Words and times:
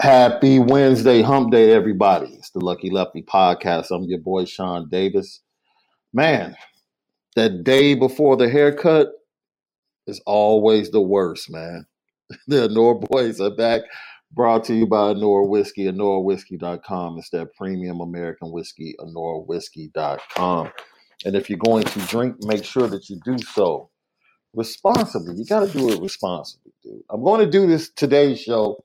Happy 0.00 0.60
Wednesday, 0.60 1.22
hump 1.22 1.50
day, 1.50 1.72
everybody. 1.72 2.28
It's 2.34 2.50
the 2.50 2.60
Lucky 2.60 2.88
Lefty 2.88 3.20
podcast. 3.20 3.90
I'm 3.90 4.04
your 4.04 4.20
boy, 4.20 4.44
Sean 4.44 4.88
Davis. 4.88 5.40
Man, 6.12 6.54
that 7.34 7.64
day 7.64 7.96
before 7.96 8.36
the 8.36 8.48
haircut 8.48 9.08
is 10.06 10.20
always 10.24 10.92
the 10.92 11.00
worst, 11.00 11.50
man. 11.50 11.84
The 12.46 12.68
Anor 12.68 13.08
Boys 13.08 13.40
are 13.40 13.50
back, 13.50 13.80
brought 14.30 14.62
to 14.66 14.74
you 14.74 14.86
by 14.86 15.14
Anor 15.14 15.48
Whiskey, 15.48 15.86
AnorWhiskey.com. 15.86 17.18
It's 17.18 17.30
that 17.30 17.52
premium 17.56 18.00
American 18.00 18.52
whiskey, 18.52 18.94
AnorWhiskey.com. 19.00 20.70
And 21.24 21.34
if 21.34 21.50
you're 21.50 21.58
going 21.58 21.82
to 21.82 21.98
drink, 22.02 22.36
make 22.44 22.64
sure 22.64 22.86
that 22.86 23.10
you 23.10 23.18
do 23.24 23.36
so 23.38 23.90
responsibly. 24.54 25.34
You 25.34 25.44
got 25.44 25.66
to 25.66 25.72
do 25.76 25.90
it 25.90 26.00
responsibly, 26.00 26.72
dude. 26.84 27.02
I'm 27.10 27.24
going 27.24 27.40
to 27.40 27.50
do 27.50 27.66
this 27.66 27.90
today's 27.90 28.40
show. 28.40 28.84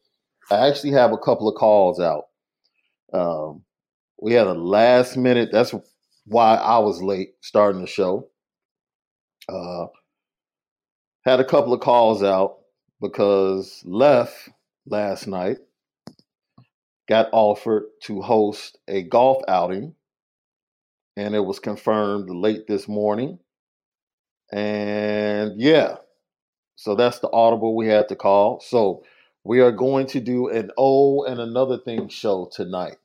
I 0.52 0.67
actually 0.67 0.91
have 0.91 1.11
a 1.11 1.17
couple 1.17 1.47
of 1.47 1.55
calls 1.55 1.99
out. 1.99 2.25
Um, 3.13 3.63
we 4.22 4.33
had 4.33 4.47
a 4.47 4.53
last 4.53 5.17
minute. 5.17 5.50
That's 5.52 5.73
why 6.25 6.55
I 6.55 6.80
was 6.80 7.02
late 7.02 7.33
starting 7.41 7.81
the 7.81 7.88
show. 7.88 8.30
Uh, 9.50 9.88
had 11.25 11.39
a 11.39 11.45
couple 11.45 11.73
of 11.73 11.80
calls 11.80 12.23
out 12.23 12.58
because 13.02 13.81
left 13.85 14.50
last 14.85 15.27
night 15.27 15.58
got 17.07 17.29
offered 17.31 17.84
to 18.03 18.22
host 18.22 18.78
a 18.88 19.03
golf 19.03 19.41
outing, 19.47 19.96
and 21.17 21.35
it 21.35 21.41
was 21.46 21.59
confirmed 21.59 22.29
late 22.29 22.67
this 22.67 22.88
morning. 22.88 23.40
And 24.51 25.59
yeah, 25.59 25.97
so 26.75 26.96
that's 26.96 27.19
the 27.19 27.29
audible 27.31 27.75
we 27.75 27.88
had 27.88 28.09
to 28.09 28.16
call. 28.16 28.59
So 28.62 29.03
we 29.43 29.61
are 29.61 29.71
going 29.71 30.07
to 30.07 30.21
do 30.21 30.49
an 30.49 30.71
O 30.77 31.23
and 31.25 31.39
another 31.41 31.79
thing 31.79 32.09
show 32.09 32.49
tonight. 32.53 32.97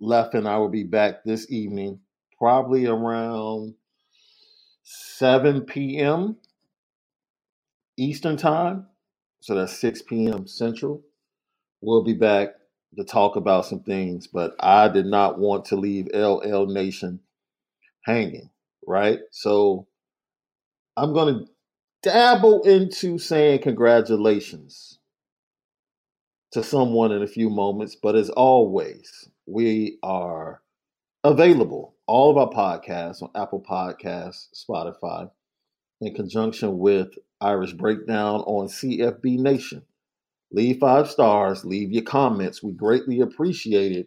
Left 0.00 0.34
and 0.34 0.48
I 0.48 0.58
will 0.58 0.68
be 0.70 0.84
back 0.84 1.24
this 1.24 1.50
evening, 1.50 2.00
probably 2.38 2.86
around 2.86 3.74
7 4.84 5.62
p.m. 5.62 6.36
Eastern 7.96 8.36
Time. 8.36 8.86
So 9.40 9.54
that's 9.56 9.78
6 9.78 10.02
p.m. 10.02 10.46
Central. 10.46 11.02
We'll 11.82 12.04
be 12.04 12.14
back 12.14 12.50
to 12.96 13.04
talk 13.04 13.36
about 13.36 13.66
some 13.66 13.80
things, 13.82 14.26
but 14.28 14.56
I 14.60 14.88
did 14.88 15.06
not 15.06 15.38
want 15.38 15.66
to 15.66 15.76
leave 15.76 16.08
LL 16.14 16.66
Nation 16.66 17.20
hanging, 18.04 18.50
right? 18.86 19.20
So 19.32 19.86
I'm 20.96 21.12
going 21.14 21.34
to 21.34 21.46
dabble 22.02 22.62
into 22.62 23.18
saying 23.18 23.62
congratulations 23.62 24.98
to 26.54 26.62
someone 26.62 27.10
in 27.10 27.22
a 27.22 27.26
few 27.26 27.50
moments, 27.50 27.96
but 28.00 28.14
as 28.14 28.30
always, 28.30 29.28
we 29.46 29.98
are 30.04 30.62
available, 31.24 31.96
all 32.06 32.30
of 32.30 32.36
our 32.36 32.50
podcasts 32.50 33.20
on 33.22 33.30
Apple 33.34 33.60
Podcasts, 33.60 34.46
Spotify, 34.54 35.28
in 36.00 36.14
conjunction 36.14 36.78
with 36.78 37.08
Irish 37.40 37.72
Breakdown 37.72 38.40
on 38.42 38.68
CFB 38.68 39.38
Nation. 39.40 39.82
Leave 40.52 40.78
five 40.78 41.10
stars, 41.10 41.64
leave 41.64 41.90
your 41.90 42.04
comments. 42.04 42.62
We 42.62 42.72
greatly 42.72 43.18
appreciate 43.18 43.90
it. 43.90 44.06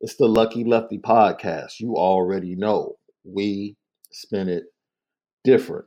It's 0.00 0.14
the 0.14 0.26
Lucky 0.28 0.62
Lefty 0.62 0.98
podcast. 0.98 1.80
You 1.80 1.96
already 1.96 2.54
know 2.54 2.98
we 3.24 3.76
spin 4.12 4.48
it 4.48 4.64
different. 5.42 5.86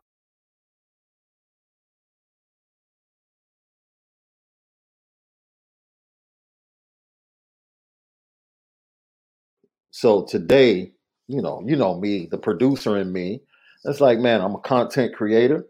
So 9.91 10.23
today, 10.25 10.93
you 11.27 11.41
know, 11.41 11.61
you 11.65 11.75
know 11.75 11.99
me, 11.99 12.27
the 12.29 12.37
producer 12.37 12.97
in 12.97 13.11
me, 13.13 13.41
it's 13.85 14.01
like, 14.01 14.19
man, 14.19 14.41
I'm 14.41 14.55
a 14.55 14.59
content 14.59 15.13
creator. 15.15 15.65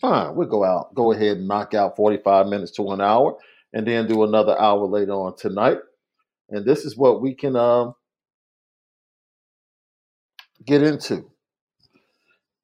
Fine, 0.00 0.34
we'll 0.34 0.48
go 0.48 0.64
out, 0.64 0.94
go 0.94 1.12
ahead 1.12 1.38
and 1.38 1.48
knock 1.48 1.74
out 1.74 1.96
45 1.96 2.46
minutes 2.46 2.72
to 2.72 2.90
an 2.90 3.00
hour, 3.00 3.36
and 3.72 3.86
then 3.86 4.06
do 4.06 4.24
another 4.24 4.58
hour 4.60 4.86
later 4.86 5.12
on 5.12 5.36
tonight. 5.36 5.78
And 6.50 6.66
this 6.66 6.84
is 6.84 6.96
what 6.96 7.20
we 7.22 7.34
can 7.34 7.56
um, 7.56 7.94
get 10.64 10.82
into. 10.82 11.30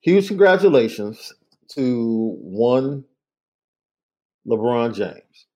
Huge 0.00 0.28
congratulations 0.28 1.32
to 1.70 2.36
one 2.40 3.04
LeBron 4.46 4.94
James 4.94 5.46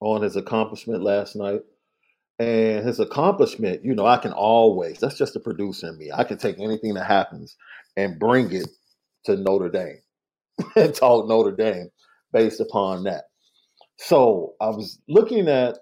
on 0.00 0.22
his 0.22 0.36
accomplishment 0.36 1.02
last 1.02 1.36
night. 1.36 1.60
And 2.38 2.84
his 2.84 2.98
accomplishment, 3.00 3.84
you 3.84 3.94
know, 3.94 4.06
I 4.06 4.16
can 4.18 4.32
always, 4.32 4.98
that's 4.98 5.16
just 5.18 5.34
the 5.34 5.40
producer 5.40 5.88
in 5.88 5.98
me. 5.98 6.10
I 6.12 6.24
can 6.24 6.38
take 6.38 6.58
anything 6.58 6.94
that 6.94 7.06
happens 7.06 7.56
and 7.96 8.18
bring 8.18 8.52
it 8.52 8.68
to 9.26 9.36
Notre 9.36 9.68
Dame 9.70 10.00
and 10.76 10.94
talk 10.94 11.28
Notre 11.28 11.52
Dame 11.52 11.90
based 12.32 12.60
upon 12.60 13.04
that. 13.04 13.24
So 13.98 14.54
I 14.60 14.68
was 14.68 15.00
looking 15.08 15.48
at 15.48 15.78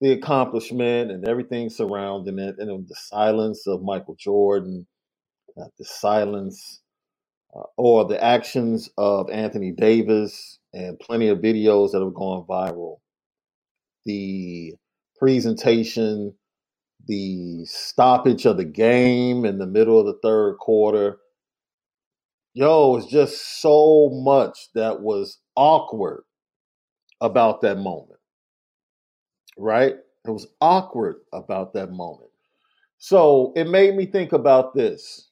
the 0.00 0.12
accomplishment 0.12 1.10
and 1.10 1.28
everything 1.28 1.70
surrounding 1.70 2.38
it, 2.38 2.56
and 2.58 2.88
the 2.88 2.96
silence 2.96 3.66
of 3.68 3.82
Michael 3.82 4.16
Jordan, 4.18 4.86
uh, 5.60 5.66
the 5.78 5.84
silence 5.84 6.80
uh, 7.54 7.62
or 7.76 8.06
the 8.06 8.22
actions 8.22 8.90
of 8.98 9.30
Anthony 9.30 9.70
Davis, 9.70 10.58
and 10.72 10.98
plenty 10.98 11.28
of 11.28 11.38
videos 11.38 11.92
that 11.92 12.02
have 12.02 12.14
gone 12.14 12.44
viral. 12.48 12.96
The 14.06 14.74
presentation, 15.22 16.34
the 17.06 17.64
stoppage 17.64 18.44
of 18.44 18.56
the 18.56 18.64
game 18.64 19.44
in 19.44 19.58
the 19.58 19.66
middle 19.68 20.00
of 20.00 20.06
the 20.06 20.18
third 20.20 20.56
quarter. 20.58 21.18
Yo, 22.54 22.96
it's 22.96 23.06
just 23.06 23.60
so 23.62 24.10
much 24.12 24.58
that 24.74 25.00
was 25.00 25.38
awkward 25.54 26.24
about 27.20 27.60
that 27.60 27.78
moment. 27.78 28.18
Right? 29.56 29.94
It 30.26 30.30
was 30.30 30.48
awkward 30.60 31.18
about 31.32 31.72
that 31.74 31.92
moment. 31.92 32.30
So 32.98 33.52
it 33.54 33.68
made 33.68 33.94
me 33.94 34.06
think 34.06 34.32
about 34.32 34.74
this. 34.74 35.28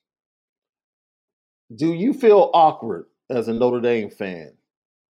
Do 1.75 1.94
you 1.94 2.12
feel 2.12 2.52
awkward 2.54 3.06
as 3.28 3.48
a 3.48 3.52
Notre 3.52 3.81
Dame 3.81 4.10
fan 4.10 4.52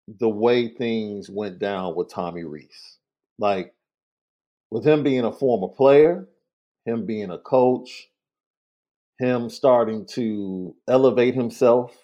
the 0.06 0.28
way 0.28 0.68
things 0.68 1.30
went 1.30 1.60
down 1.60 1.96
with 1.96 2.10
Tommy 2.10 2.44
Rees? 2.44 2.98
Like, 3.38 3.72
with 4.70 4.86
him 4.86 5.02
being 5.02 5.24
a 5.24 5.32
former 5.32 5.68
player, 5.68 6.28
him 6.84 7.06
being 7.06 7.30
a 7.30 7.38
coach, 7.38 8.08
him 9.18 9.48
starting 9.48 10.06
to 10.06 10.74
elevate 10.88 11.34
himself, 11.34 11.96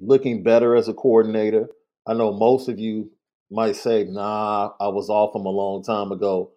looking 0.00 0.42
better 0.42 0.76
as 0.76 0.88
a 0.88 0.94
coordinator. 0.94 1.68
I 2.06 2.14
know 2.14 2.32
most 2.32 2.68
of 2.68 2.78
you 2.78 3.10
might 3.50 3.76
say, 3.76 4.04
nah, 4.04 4.70
I 4.80 4.88
was 4.88 5.08
off 5.10 5.34
him 5.34 5.46
a 5.46 5.50
long 5.50 5.82
time 5.82 6.12
ago. 6.12 6.52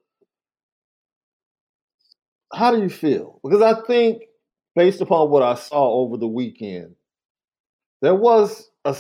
How 2.54 2.76
do 2.76 2.82
you 2.82 2.90
feel? 2.90 3.40
Because 3.44 3.62
I 3.62 3.80
think, 3.86 4.24
based 4.76 5.02
upon 5.02 5.30
what 5.30 5.44
I 5.44 5.56
saw 5.56 5.92
over 5.92 6.18
the 6.18 6.28
weekend, 6.28 6.96
there 8.02 8.16
was 8.16 8.70
a 8.86 8.96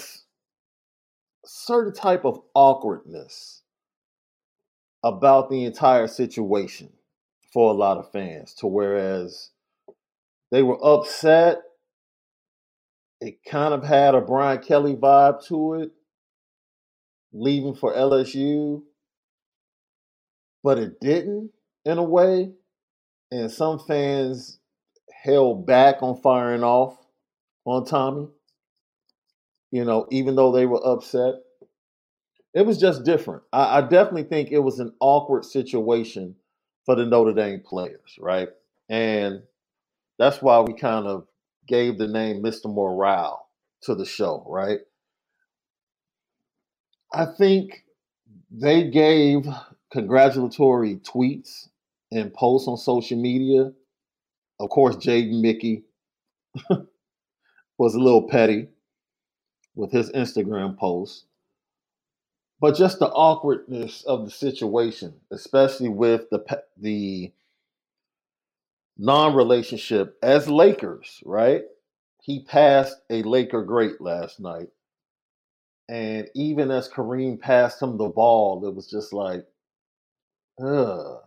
certain 1.45 1.93
type 1.93 2.25
of 2.25 2.41
awkwardness 2.53 3.63
about 5.03 5.49
the 5.49 5.65
entire 5.65 6.07
situation 6.07 6.89
for 7.53 7.71
a 7.71 7.75
lot 7.75 7.97
of 7.97 8.11
fans 8.11 8.53
to 8.53 8.67
whereas 8.67 9.51
they 10.51 10.61
were 10.61 10.83
upset 10.83 11.61
it 13.21 13.43
kind 13.43 13.73
of 13.73 13.83
had 13.83 14.15
a 14.15 14.21
Brian 14.21 14.61
Kelly 14.61 14.95
vibe 14.95 15.45
to 15.47 15.75
it 15.75 15.91
leaving 17.33 17.75
for 17.75 17.93
LSU 17.93 18.83
but 20.63 20.77
it 20.77 20.99
didn't 20.99 21.51
in 21.85 21.97
a 21.97 22.03
way 22.03 22.51
and 23.31 23.51
some 23.51 23.79
fans 23.79 24.59
held 25.23 25.65
back 25.65 26.01
on 26.01 26.21
firing 26.21 26.63
off 26.63 26.97
on 27.65 27.85
Tommy 27.85 28.27
you 29.71 29.85
know 29.85 30.07
even 30.11 30.35
though 30.35 30.51
they 30.51 30.65
were 30.65 30.85
upset 30.85 31.35
it 32.53 32.65
was 32.65 32.79
just 32.79 33.05
different. 33.05 33.43
I, 33.53 33.79
I 33.79 33.81
definitely 33.81 34.23
think 34.25 34.51
it 34.51 34.59
was 34.59 34.79
an 34.79 34.93
awkward 35.01 35.45
situation 35.45 36.35
for 36.85 36.95
the 36.95 37.05
Notre 37.05 37.33
Dame 37.33 37.61
players, 37.61 38.17
right? 38.19 38.49
And 38.89 39.43
that's 40.19 40.41
why 40.41 40.59
we 40.61 40.73
kind 40.73 41.07
of 41.07 41.27
gave 41.67 41.97
the 41.99 42.07
name 42.07 42.43
Mr. 42.43 42.73
Morale 42.73 43.47
to 43.83 43.95
the 43.95 44.05
show, 44.05 44.45
right? 44.47 44.79
I 47.13 47.25
think 47.25 47.85
they 48.51 48.89
gave 48.89 49.47
congratulatory 49.91 50.97
tweets 50.97 51.69
and 52.11 52.33
posts 52.33 52.67
on 52.67 52.77
social 52.77 53.21
media. 53.21 53.71
Of 54.59 54.69
course, 54.69 54.97
Jaden 54.97 55.41
Mickey 55.41 55.83
was 57.79 57.95
a 57.95 57.99
little 57.99 58.27
petty 58.29 58.69
with 59.75 59.91
his 59.91 60.11
Instagram 60.11 60.77
post 60.77 61.25
but 62.61 62.75
just 62.75 62.99
the 62.99 63.09
awkwardness 63.09 64.03
of 64.03 64.25
the 64.25 64.31
situation, 64.31 65.13
especially 65.31 65.89
with 65.89 66.29
the 66.29 66.43
the 66.77 67.31
non-relationship 68.97 70.17
as 70.21 70.49
Lakers, 70.49 71.21
right? 71.25 71.63
He 72.21 72.43
passed 72.43 72.97
a 73.09 73.23
Laker 73.23 73.63
great 73.63 74.01
last 74.01 74.39
night. 74.39 74.69
And 75.87 76.29
even 76.35 76.69
as 76.69 76.89
Kareem 76.89 77.39
passed 77.39 77.81
him 77.81 77.97
the 77.97 78.09
ball, 78.09 78.67
it 78.67 78.75
was 78.75 78.87
just 78.89 79.13
like, 79.13 79.45
ugh. 80.63 81.19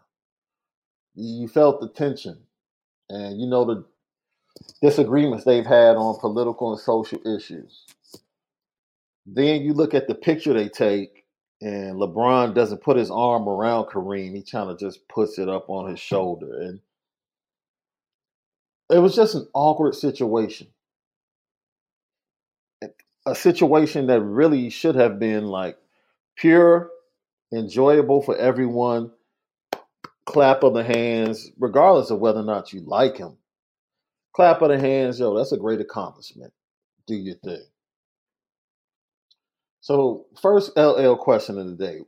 You 1.14 1.48
felt 1.48 1.80
the 1.80 1.88
tension. 1.88 2.38
And 3.10 3.40
you 3.40 3.46
know 3.48 3.64
the 3.64 3.84
disagreements 4.82 5.44
they've 5.44 5.66
had 5.66 5.96
on 5.96 6.20
political 6.20 6.72
and 6.72 6.80
social 6.80 7.20
issues. 7.26 7.86
Then 9.26 9.62
you 9.62 9.72
look 9.74 9.94
at 9.94 10.08
the 10.08 10.14
picture 10.14 10.52
they 10.52 10.68
take 10.68 11.21
and 11.62 11.94
LeBron 11.94 12.54
doesn't 12.54 12.82
put 12.82 12.96
his 12.96 13.08
arm 13.08 13.48
around 13.48 13.86
Kareem. 13.86 14.34
He 14.34 14.42
kind 14.42 14.68
of 14.68 14.80
just 14.80 15.06
puts 15.06 15.38
it 15.38 15.48
up 15.48 15.70
on 15.70 15.88
his 15.88 16.00
shoulder. 16.00 16.60
And 16.60 16.80
it 18.90 18.98
was 18.98 19.14
just 19.14 19.36
an 19.36 19.46
awkward 19.54 19.94
situation. 19.94 20.66
A 23.26 23.36
situation 23.36 24.08
that 24.08 24.20
really 24.20 24.70
should 24.70 24.96
have 24.96 25.20
been 25.20 25.46
like 25.46 25.78
pure, 26.36 26.90
enjoyable 27.54 28.22
for 28.22 28.36
everyone. 28.36 29.12
Clap 30.24 30.64
of 30.64 30.74
the 30.74 30.82
hands, 30.82 31.52
regardless 31.60 32.10
of 32.10 32.18
whether 32.18 32.40
or 32.40 32.44
not 32.44 32.72
you 32.72 32.80
like 32.80 33.18
him. 33.18 33.36
Clap 34.34 34.62
of 34.62 34.70
the 34.70 34.80
hands, 34.80 35.20
yo, 35.20 35.36
that's 35.36 35.52
a 35.52 35.56
great 35.56 35.80
accomplishment. 35.80 36.52
Do 37.06 37.14
your 37.14 37.36
thing. 37.36 37.62
So, 39.82 40.26
first 40.40 40.76
LL 40.76 41.16
question 41.16 41.58
of 41.58 41.66
the 41.66 41.74
day 41.74 41.98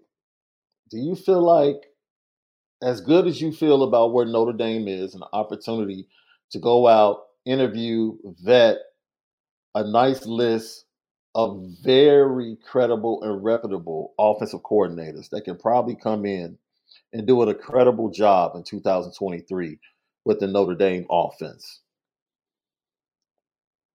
Do 0.90 0.98
you 0.98 1.16
feel 1.16 1.42
like, 1.42 1.82
as 2.82 3.00
good 3.00 3.26
as 3.26 3.40
you 3.40 3.50
feel 3.52 3.82
about 3.82 4.12
where 4.12 4.24
Notre 4.24 4.56
Dame 4.56 4.86
is, 4.86 5.14
an 5.14 5.24
opportunity 5.32 6.06
to 6.52 6.60
go 6.60 6.86
out, 6.86 7.24
interview, 7.44 8.16
vet 8.44 8.78
a 9.74 9.82
nice 9.82 10.24
list 10.24 10.84
of 11.34 11.66
very 11.82 12.56
credible 12.64 13.20
and 13.24 13.42
reputable 13.42 14.14
offensive 14.20 14.62
coordinators 14.62 15.28
that 15.30 15.44
can 15.44 15.56
probably 15.56 15.96
come 15.96 16.24
in 16.24 16.56
and 17.12 17.26
do 17.26 17.42
an 17.42 17.48
incredible 17.48 18.08
job 18.08 18.54
in 18.54 18.62
2023 18.62 19.80
with 20.24 20.38
the 20.38 20.46
Notre 20.46 20.76
Dame 20.76 21.06
offense? 21.10 21.80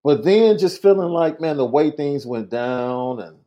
But 0.03 0.25
then 0.25 0.57
just 0.57 0.81
feeling 0.81 1.12
like, 1.12 1.39
man, 1.39 1.55
the 1.55 1.65
way 1.65 1.91
things 1.91 2.25
went 2.25 2.50
down 2.50 3.21
and 3.21 3.38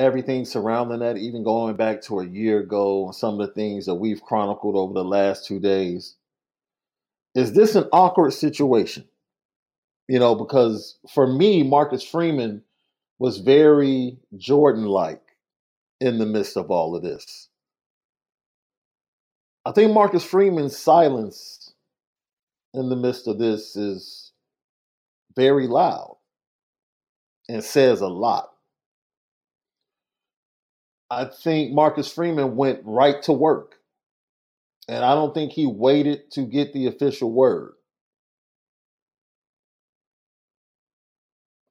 everything 0.00 0.46
surrounding 0.46 1.00
that, 1.00 1.18
even 1.18 1.44
going 1.44 1.76
back 1.76 2.00
to 2.00 2.20
a 2.20 2.26
year 2.26 2.60
ago, 2.60 3.06
and 3.06 3.14
some 3.14 3.38
of 3.38 3.46
the 3.46 3.52
things 3.52 3.84
that 3.84 3.94
we've 3.94 4.22
chronicled 4.22 4.74
over 4.74 4.94
the 4.94 5.04
last 5.04 5.44
two 5.44 5.60
days. 5.60 6.16
Is 7.34 7.52
this 7.52 7.74
an 7.74 7.84
awkward 7.92 8.32
situation? 8.32 9.04
You 10.08 10.18
know, 10.18 10.34
because 10.34 10.98
for 11.12 11.26
me, 11.26 11.62
Marcus 11.62 12.02
Freeman 12.02 12.62
was 13.18 13.38
very 13.38 14.16
Jordan 14.38 14.86
like 14.86 15.22
in 16.00 16.18
the 16.18 16.26
midst 16.26 16.56
of 16.56 16.70
all 16.70 16.96
of 16.96 17.02
this. 17.02 17.48
I 19.66 19.72
think 19.72 19.92
Marcus 19.92 20.24
Freeman's 20.24 20.76
silence 20.76 21.74
in 22.72 22.88
the 22.88 22.96
midst 22.96 23.28
of 23.28 23.38
this 23.38 23.76
is 23.76 24.32
very 25.36 25.66
loud 25.66 26.16
and 27.48 27.62
says 27.62 28.00
a 28.00 28.08
lot. 28.08 28.50
I 31.10 31.24
think 31.24 31.72
Marcus 31.72 32.12
Freeman 32.12 32.54
went 32.54 32.80
right 32.84 33.20
to 33.24 33.32
work. 33.32 33.74
And 34.88 35.04
I 35.04 35.14
don't 35.14 35.34
think 35.34 35.52
he 35.52 35.66
waited 35.66 36.30
to 36.32 36.42
get 36.42 36.72
the 36.72 36.86
official 36.86 37.32
word. 37.32 37.72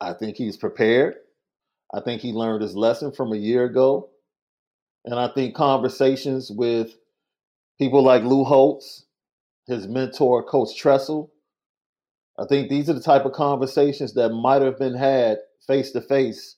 I 0.02 0.14
think 0.14 0.36
he's 0.36 0.58
prepared. 0.58 1.16
I 1.94 2.02
think 2.02 2.22
he 2.22 2.32
learned 2.32 2.62
his 2.62 2.76
lesson 2.76 3.12
from 3.12 3.34
a 3.34 3.38
year 3.38 3.66
ago. 3.66 4.10
And 5.06 5.20
I 5.20 5.30
think 5.30 5.56
conversations 5.56 6.52
with 6.52 6.96
people 7.78 8.04
like 8.04 8.24
Lou 8.24 8.44
Holtz, 8.44 9.06
his 9.68 9.88
mentor, 9.88 10.44
Coach 10.44 10.78
Tressel, 10.78 11.32
I 12.38 12.46
think 12.46 12.70
these 12.70 12.90
are 12.90 12.94
the 12.94 13.02
type 13.02 13.26
of 13.26 13.34
conversations 13.34 14.14
that 14.14 14.30
might 14.30 14.62
have 14.62 14.78
been 14.80 14.96
had 14.96 15.40
face 15.66 15.92
to 15.92 16.02
face 16.02 16.56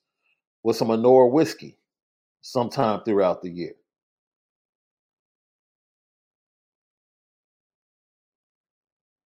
with 0.64 0.76
some 0.76 0.90
Anora 0.90 1.32
whiskey 1.32 1.78
sometime 2.42 3.02
throughout 3.06 3.42
the 3.42 3.50
year. 3.52 3.74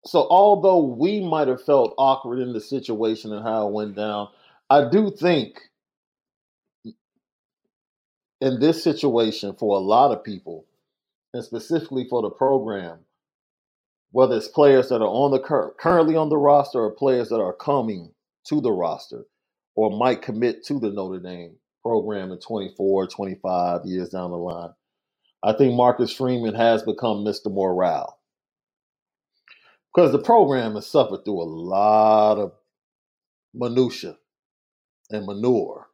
So, 0.06 0.26
although 0.30 0.82
we 0.84 1.20
might 1.20 1.48
have 1.48 1.62
felt 1.64 1.94
awkward 1.98 2.40
in 2.40 2.52
the 2.54 2.60
situation 2.60 3.32
and 3.32 3.44
how 3.44 3.68
it 3.68 3.72
went 3.72 3.96
down, 3.96 4.28
I 4.70 4.88
do 4.90 5.10
think 5.10 5.60
in 8.40 8.60
this 8.60 8.82
situation 8.84 9.54
for 9.58 9.76
a 9.76 9.80
lot 9.80 10.12
of 10.12 10.24
people, 10.24 10.66
and 11.34 11.44
specifically 11.44 12.06
for 12.10 12.22
the 12.22 12.30
program, 12.30 13.00
whether 14.12 14.36
it's 14.36 14.48
players 14.48 14.88
that 14.90 15.02
are 15.02 15.08
on 15.08 15.32
the 15.32 15.40
cur- 15.40 15.74
currently 15.78 16.16
on 16.16 16.30
the 16.30 16.38
roster 16.38 16.80
or 16.80 16.92
players 16.92 17.28
that 17.30 17.40
are 17.40 17.54
coming 17.54 18.12
to 18.46 18.60
the 18.60 18.72
roster 18.72 19.24
or 19.76 19.90
might 19.96 20.22
commit 20.22 20.64
to 20.66 20.80
the 20.80 20.90
Notre 20.90 21.20
Dame 21.20 21.56
program 21.84 22.32
in 22.32 22.38
24, 22.38 23.08
25 23.08 23.84
years 23.84 24.08
down 24.08 24.30
the 24.30 24.38
line. 24.38 24.70
I 25.42 25.52
think 25.52 25.74
Marcus 25.74 26.12
Freeman 26.12 26.54
has 26.54 26.82
become 26.82 27.18
Mr. 27.18 27.52
Morale. 27.52 28.18
Because 29.94 30.10
the 30.10 30.18
program 30.18 30.74
has 30.74 30.86
suffered 30.86 31.24
through 31.24 31.42
a 31.42 31.44
lot 31.44 32.38
of 32.38 32.52
minutia 33.52 34.16
and 35.10 35.26
manure 35.26 35.86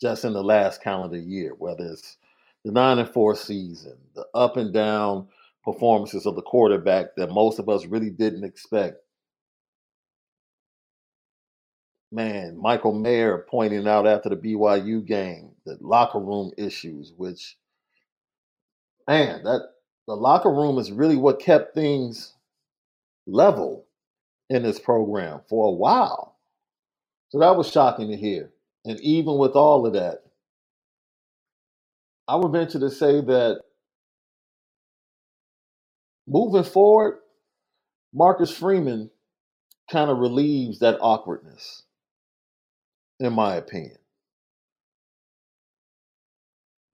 just 0.00 0.24
in 0.24 0.32
the 0.32 0.42
last 0.42 0.82
calendar 0.82 1.18
year, 1.18 1.54
whether 1.58 1.84
it's 1.84 2.16
the 2.64 2.72
nine 2.72 2.98
and 2.98 3.08
four 3.08 3.34
season, 3.34 3.96
the 4.14 4.24
up 4.34 4.56
and 4.56 4.72
down 4.72 5.28
performances 5.64 6.26
of 6.26 6.36
the 6.36 6.42
quarterback 6.42 7.16
that 7.16 7.30
most 7.30 7.58
of 7.58 7.68
us 7.68 7.86
really 7.86 8.10
didn't 8.10 8.44
expect. 8.44 8.96
Man, 12.14 12.58
Michael 12.58 12.94
Mayer 12.94 13.46
pointing 13.50 13.88
out 13.88 14.06
after 14.06 14.30
the 14.30 14.36
BYU 14.36 15.06
game 15.06 15.52
the 15.66 15.78
locker 15.82 16.20
room 16.20 16.52
issues, 16.58 17.12
which, 17.16 17.56
man, 19.08 19.44
that 19.44 19.62
the 20.08 20.14
locker 20.14 20.50
room 20.50 20.78
is 20.78 20.92
really 20.92 21.16
what 21.16 21.40
kept 21.40 21.74
things 21.74 22.34
level 23.26 23.86
in 24.50 24.62
this 24.62 24.78
program 24.80 25.40
for 25.48 25.68
a 25.68 25.72
while. 25.72 26.36
So 27.30 27.40
that 27.40 27.56
was 27.56 27.70
shocking 27.70 28.10
to 28.10 28.16
hear. 28.16 28.52
And 28.84 29.00
even 29.00 29.38
with 29.38 29.52
all 29.52 29.86
of 29.86 29.94
that, 29.94 30.24
I 32.28 32.36
would 32.36 32.52
venture 32.52 32.80
to 32.80 32.90
say 32.90 33.20
that 33.22 33.62
moving 36.28 36.64
forward, 36.64 37.20
Marcus 38.14 38.52
Freeman 38.56 39.10
kind 39.90 40.10
of 40.10 40.18
relieves 40.18 40.80
that 40.80 40.98
awkwardness, 41.02 41.83
in 43.20 43.32
my 43.32 43.56
opinion. 43.56 43.96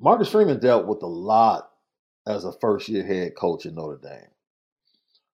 Marcus 0.00 0.30
Freeman 0.30 0.60
dealt 0.60 0.86
with 0.86 1.02
a 1.02 1.06
lot 1.06 1.70
as 2.26 2.44
a 2.44 2.52
first 2.52 2.88
year 2.88 3.04
head 3.04 3.34
coach 3.36 3.66
in 3.66 3.74
Notre 3.74 3.98
Dame. 4.02 4.28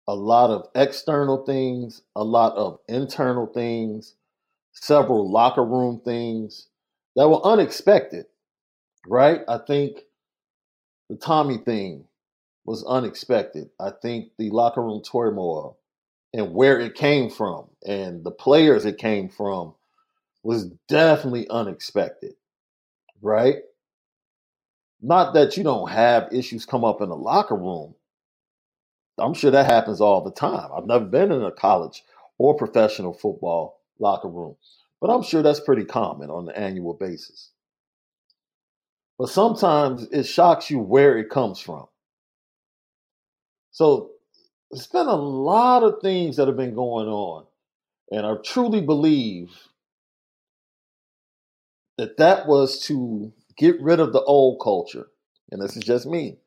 A 0.08 0.16
lot 0.16 0.50
of 0.50 0.68
external 0.76 1.46
things, 1.46 2.02
a 2.16 2.24
lot 2.24 2.56
of 2.56 2.80
internal 2.88 3.48
things, 3.48 4.16
several 4.74 5.30
locker 5.32 5.64
room 5.64 6.02
things 6.04 6.68
that 7.16 7.28
were 7.30 7.44
unexpected, 7.46 8.26
right? 9.08 9.42
I 9.48 9.60
think 9.60 10.02
the 11.10 11.16
Tommy 11.16 11.58
thing 11.58 12.06
was 12.66 12.84
unexpected. 12.86 13.70
I 13.80 13.92
think 14.02 14.32
the 14.38 14.50
locker 14.50 14.82
room 14.82 15.02
turmoil 15.02 15.78
and 16.34 16.54
where 16.54 16.80
it 16.80 16.96
came 16.96 17.30
from 17.30 17.68
and 17.86 18.24
the 18.24 18.32
players 18.32 18.86
it 18.86 18.98
came 18.98 19.30
from 19.30 19.74
was 20.44 20.66
definitely 20.88 21.48
unexpected, 21.50 22.34
right? 23.22 23.58
Not 25.02 25.34
that 25.34 25.58
you 25.58 25.64
don't 25.64 25.90
have 25.90 26.34
issues 26.34 26.66
come 26.66 26.84
up 26.84 27.02
in 27.02 27.10
the 27.10 27.16
locker 27.16 27.56
room. 27.56 27.96
I'm 29.18 29.34
sure 29.34 29.52
that 29.52 29.66
happens 29.66 30.02
all 30.02 30.22
the 30.24 30.32
time. 30.32 30.70
I've 30.76 30.86
never 30.86 31.06
been 31.06 31.32
in 31.32 31.44
a 31.44 31.52
college 31.52 32.04
or 32.38 32.56
professional 32.56 33.14
football 33.14 33.82
locker 34.00 34.30
room. 34.30 34.56
But 35.00 35.10
I'm 35.10 35.24
sure 35.24 35.42
that's 35.42 35.60
pretty 35.60 35.86
common 35.86 36.30
on 36.30 36.50
an 36.50 36.56
annual 36.56 36.94
basis. 36.94 37.52
But 39.18 39.30
sometimes 39.30 40.08
it 40.12 40.24
shocks 40.24 40.70
you 40.70 40.80
where 40.80 41.18
it 41.18 41.30
comes 41.30 41.60
from. 41.60 41.86
So 43.72 44.12
it's 44.72 44.88
been 44.88 45.08
a 45.08 45.16
lot 45.16 45.84
of 45.84 46.02
things 46.02 46.38
that 46.38 46.48
have 46.48 46.58
been 46.58 46.76
going 46.76 47.08
on. 47.08 47.46
And 48.12 48.26
I 48.26 48.36
truly 48.44 48.82
believe 48.82 49.52
that 52.02 52.18
that 52.18 52.48
was 52.48 52.80
to 52.80 53.32
get 53.58 53.80
rid 53.80 54.00
of 54.00 54.12
the 54.12 54.24
old 54.24 54.60
culture. 54.60 55.06
And 55.52 55.62
this 55.62 55.78
is 55.78 55.84
just 55.84 56.08
me. 56.08 56.40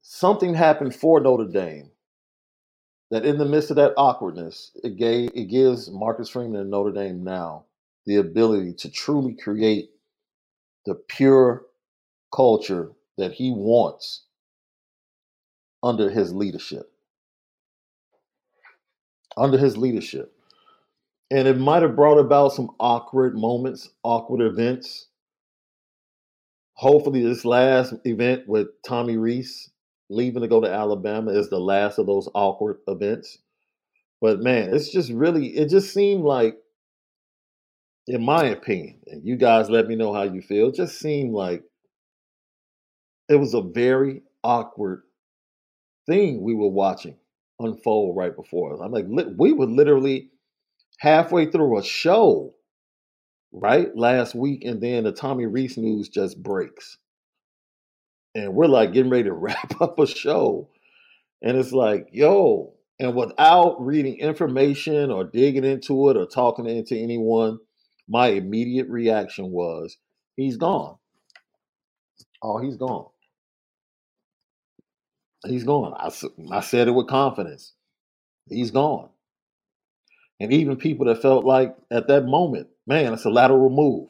Something 0.00 0.54
happened 0.54 0.92
for 0.92 1.20
Notre 1.20 1.46
Dame 1.46 1.88
that 3.12 3.24
in 3.24 3.38
the 3.38 3.44
midst 3.44 3.70
of 3.70 3.76
that 3.76 3.94
awkwardness, 3.96 4.72
it 4.82 4.96
gave 4.96 5.30
it 5.34 5.44
gives 5.44 5.88
Marcus 5.88 6.28
Freeman 6.28 6.62
and 6.62 6.68
Notre 6.68 6.90
Dame 6.90 7.22
now 7.22 7.66
the 8.04 8.16
ability 8.16 8.72
to 8.72 8.90
truly 8.90 9.34
create 9.34 9.90
the 10.84 10.96
pure 10.96 11.66
culture 12.34 12.90
that 13.18 13.30
he 13.30 13.52
wants 13.52 14.24
under 15.80 16.10
his 16.10 16.34
leadership. 16.34 16.90
Under 19.36 19.58
his 19.58 19.76
leadership. 19.76 20.34
And 21.32 21.48
it 21.48 21.56
might 21.56 21.80
have 21.80 21.96
brought 21.96 22.18
about 22.18 22.52
some 22.52 22.72
awkward 22.78 23.34
moments, 23.34 23.88
awkward 24.02 24.42
events. 24.42 25.08
Hopefully, 26.74 27.24
this 27.24 27.46
last 27.46 27.94
event 28.04 28.46
with 28.46 28.68
Tommy 28.86 29.16
Rees 29.16 29.70
leaving 30.10 30.42
to 30.42 30.48
go 30.48 30.60
to 30.60 30.70
Alabama 30.70 31.30
is 31.30 31.48
the 31.48 31.58
last 31.58 31.98
of 31.98 32.04
those 32.04 32.28
awkward 32.34 32.80
events. 32.86 33.38
But 34.20 34.40
man, 34.40 34.74
it's 34.74 34.92
just 34.92 35.10
really, 35.10 35.46
it 35.56 35.70
just 35.70 35.94
seemed 35.94 36.22
like, 36.22 36.58
in 38.06 38.22
my 38.22 38.44
opinion, 38.44 39.00
and 39.06 39.26
you 39.26 39.36
guys 39.36 39.70
let 39.70 39.86
me 39.86 39.96
know 39.96 40.12
how 40.12 40.24
you 40.24 40.42
feel, 40.42 40.68
it 40.68 40.74
just 40.74 40.98
seemed 40.98 41.32
like 41.32 41.62
it 43.30 43.36
was 43.36 43.54
a 43.54 43.62
very 43.62 44.20
awkward 44.44 45.04
thing 46.06 46.42
we 46.42 46.52
were 46.52 46.68
watching 46.68 47.16
unfold 47.58 48.18
right 48.18 48.36
before 48.36 48.74
us. 48.74 48.80
I'm 48.84 48.92
like, 48.92 49.06
we 49.08 49.54
were 49.54 49.64
literally 49.66 50.28
halfway 50.98 51.46
through 51.46 51.78
a 51.78 51.82
show, 51.82 52.54
right, 53.52 53.94
last 53.96 54.34
week, 54.34 54.64
and 54.64 54.80
then 54.80 55.04
the 55.04 55.12
Tommy 55.12 55.46
Rees 55.46 55.76
news 55.76 56.08
just 56.08 56.42
breaks 56.42 56.98
and 58.34 58.54
we're 58.54 58.66
like 58.66 58.92
getting 58.92 59.10
ready 59.10 59.24
to 59.24 59.32
wrap 59.32 59.80
up 59.80 59.98
a 59.98 60.06
show. 60.06 60.68
And 61.42 61.56
it's 61.56 61.72
like, 61.72 62.08
yo, 62.12 62.74
and 62.98 63.16
without 63.16 63.84
reading 63.84 64.18
information 64.18 65.10
or 65.10 65.24
digging 65.24 65.64
into 65.64 66.10
it 66.10 66.16
or 66.16 66.26
talking 66.26 66.66
into 66.66 66.96
anyone, 66.96 67.58
my 68.08 68.28
immediate 68.28 68.88
reaction 68.88 69.50
was, 69.50 69.96
he's 70.36 70.56
gone. 70.56 70.96
Oh, 72.42 72.58
he's 72.58 72.76
gone. 72.76 73.06
He's 75.46 75.64
gone. 75.64 75.94
I, 75.96 76.10
I 76.56 76.60
said 76.60 76.86
it 76.86 76.92
with 76.92 77.08
confidence. 77.08 77.72
He's 78.48 78.70
gone. 78.70 79.08
And 80.42 80.52
even 80.52 80.76
people 80.76 81.06
that 81.06 81.22
felt 81.22 81.44
like 81.44 81.76
at 81.88 82.08
that 82.08 82.24
moment, 82.24 82.66
man, 82.84 83.12
it's 83.12 83.24
a 83.24 83.30
lateral 83.30 83.70
move. 83.70 84.08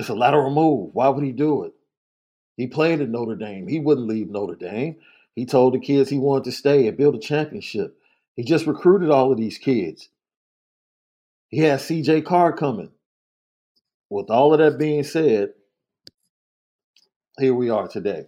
It's 0.00 0.08
a 0.08 0.16
lateral 0.16 0.50
move. 0.50 0.90
Why 0.94 1.10
would 1.10 1.22
he 1.22 1.30
do 1.30 1.62
it? 1.62 1.74
He 2.56 2.66
played 2.66 3.00
at 3.00 3.08
Notre 3.08 3.36
Dame. 3.36 3.68
He 3.68 3.78
wouldn't 3.78 4.08
leave 4.08 4.28
Notre 4.28 4.56
Dame. 4.56 4.96
He 5.36 5.46
told 5.46 5.74
the 5.74 5.78
kids 5.78 6.10
he 6.10 6.18
wanted 6.18 6.42
to 6.46 6.50
stay 6.50 6.88
and 6.88 6.96
build 6.96 7.14
a 7.14 7.20
championship. 7.20 7.96
He 8.34 8.42
just 8.42 8.66
recruited 8.66 9.10
all 9.10 9.30
of 9.30 9.38
these 9.38 9.58
kids. 9.58 10.08
He 11.50 11.58
has 11.60 11.84
CJ 11.84 12.24
Carr 12.24 12.52
coming. 12.52 12.90
With 14.10 14.28
all 14.28 14.52
of 14.52 14.58
that 14.58 14.76
being 14.76 15.04
said, 15.04 15.50
here 17.38 17.54
we 17.54 17.70
are 17.70 17.86
today. 17.86 18.26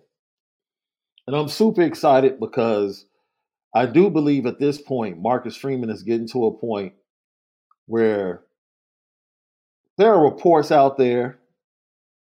And 1.27 1.35
I'm 1.35 1.49
super 1.49 1.83
excited 1.83 2.39
because 2.39 3.05
I 3.75 3.87
do 3.87 4.11
believe 4.11 4.47
at 4.47 4.59
this 4.59 4.81
point, 4.81 5.21
Marcus 5.21 5.57
Freeman 5.57 5.91
is 5.91 6.03
getting 6.03 6.29
to 6.29 6.47
a 6.47 6.53
point 6.59 6.95
where 7.87 8.43
there 9.99 10.15
are 10.15 10.23
reports 10.23 10.73
out 10.73 10.99
there. 10.99 11.39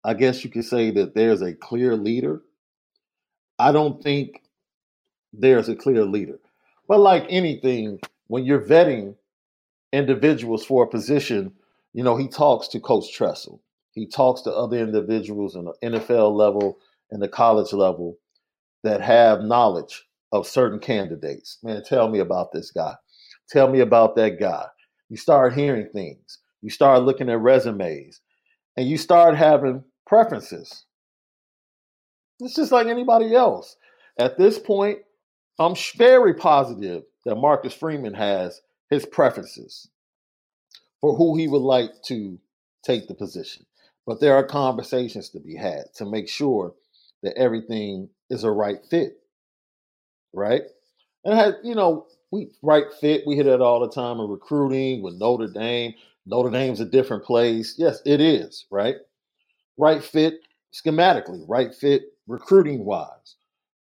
I 0.04 0.14
guess 0.14 0.44
you 0.44 0.50
could 0.50 0.66
say 0.66 0.92
that 0.92 1.16
there's 1.16 1.42
a 1.42 1.54
clear 1.54 1.96
leader. 1.96 2.42
I 3.60 3.72
don't 3.72 4.02
think 4.02 4.44
there's 5.34 5.70
a 5.70 5.76
clear 5.76 6.06
leader. 6.06 6.40
But 6.88 7.00
like 7.00 7.26
anything, 7.30 8.00
when 8.28 8.46
you're 8.46 8.62
vetting 8.62 9.16
individuals 9.92 10.66
for 10.66 10.84
a 10.84 10.88
position, 10.88 11.54
you 11.94 12.04
know, 12.04 12.16
he 12.16 12.28
talks 12.28 12.68
to 12.70 12.80
Coach 12.80 13.14
Tressel. 13.14 13.62
He 13.92 14.06
talks 14.06 14.42
to 14.42 14.54
other 14.54 14.78
individuals 14.78 15.56
in 15.56 15.66
the 15.66 15.74
NFL 15.84 16.36
level 16.36 16.78
and 17.10 17.22
the 17.22 17.28
college 17.28 17.74
level 17.74 18.18
that 18.84 19.02
have 19.02 19.42
knowledge 19.42 20.06
of 20.32 20.48
certain 20.48 20.80
candidates. 20.80 21.60
Man, 21.64 21.84
tell 21.84 22.10
me 22.10 22.20
about 22.20 22.52
this 22.52 22.72
guy. 22.72 22.96
Tell 23.50 23.70
me 23.70 23.80
about 23.80 24.16
that 24.16 24.40
guy. 24.40 24.66
You 25.10 25.18
start 25.18 25.54
hearing 25.54 25.88
things. 25.94 26.40
You 26.62 26.70
start 26.70 27.04
looking 27.04 27.30
at 27.30 27.40
resumes 27.40 28.22
and 28.76 28.88
you 28.88 28.98
start 28.98 29.36
having 29.36 29.84
preferences. 30.06 30.86
It's 32.40 32.56
just 32.56 32.72
like 32.72 32.88
anybody 32.88 33.36
else. 33.36 33.76
At 34.20 34.38
this 34.38 34.60
point, 34.60 35.00
I'm 35.60 35.76
very 35.96 36.34
positive 36.34 37.04
that 37.26 37.36
Marcus 37.36 37.74
Freeman 37.74 38.14
has 38.14 38.62
his 38.90 39.06
preferences 39.06 39.90
for 41.02 41.16
who 41.16 41.38
he 41.38 41.48
would 41.48 41.62
like 41.62 41.92
to 42.06 42.40
take 42.84 43.08
the 43.08 43.16
position. 43.16 43.66
But 44.06 44.20
there 44.20 44.36
are 44.36 44.46
conversations 44.46 45.30
to 45.30 45.40
be 45.40 45.56
had 45.56 45.86
to 45.96 46.06
make 46.06 46.30
sure 46.30 46.74
that 47.24 47.38
everything 47.38 48.10
is 48.30 48.44
a 48.44 48.52
right 48.52 48.80
fit. 48.90 49.18
Right? 50.38 50.62
And 51.26 51.38
had, 51.38 51.56
you 51.64 51.74
know, 51.74 52.06
we 52.32 52.52
right 52.62 52.86
fit, 53.02 53.24
we 53.26 53.36
hit 53.36 53.48
it 53.48 53.60
all 53.60 53.80
the 53.80 53.90
time 53.90 54.20
in 54.20 54.30
recruiting 54.30 55.02
with 55.02 55.16
Notre 55.16 55.48
Dame. 55.48 55.96
Notre 56.28 56.52
Dame's 56.52 56.80
a 56.80 56.86
different 56.86 57.24
place. 57.24 57.76
Yes, 57.78 58.02
it 58.06 58.22
is, 58.22 58.66
right? 58.70 58.98
Right 59.78 60.04
fit 60.04 60.36
schematically, 60.72 61.44
right 61.48 61.74
fit 61.74 62.04
recruiting 62.28 62.86
wise, 62.86 63.36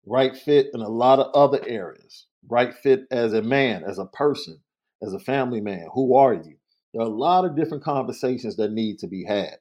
right 0.05 0.35
fit 0.35 0.71
in 0.73 0.81
a 0.81 0.89
lot 0.89 1.19
of 1.19 1.31
other 1.35 1.63
areas, 1.67 2.25
right 2.49 2.73
fit 2.73 3.05
as 3.11 3.33
a 3.33 3.41
man, 3.41 3.83
as 3.87 3.99
a 3.99 4.05
person, 4.05 4.59
as 5.03 5.13
a 5.13 5.19
family 5.19 5.61
man. 5.61 5.87
Who 5.93 6.15
are 6.15 6.33
you? 6.33 6.55
There 6.93 7.03
are 7.03 7.07
a 7.07 7.09
lot 7.09 7.45
of 7.45 7.55
different 7.55 7.83
conversations 7.83 8.55
that 8.55 8.71
need 8.71 8.97
to 8.99 9.07
be 9.07 9.23
had. 9.23 9.57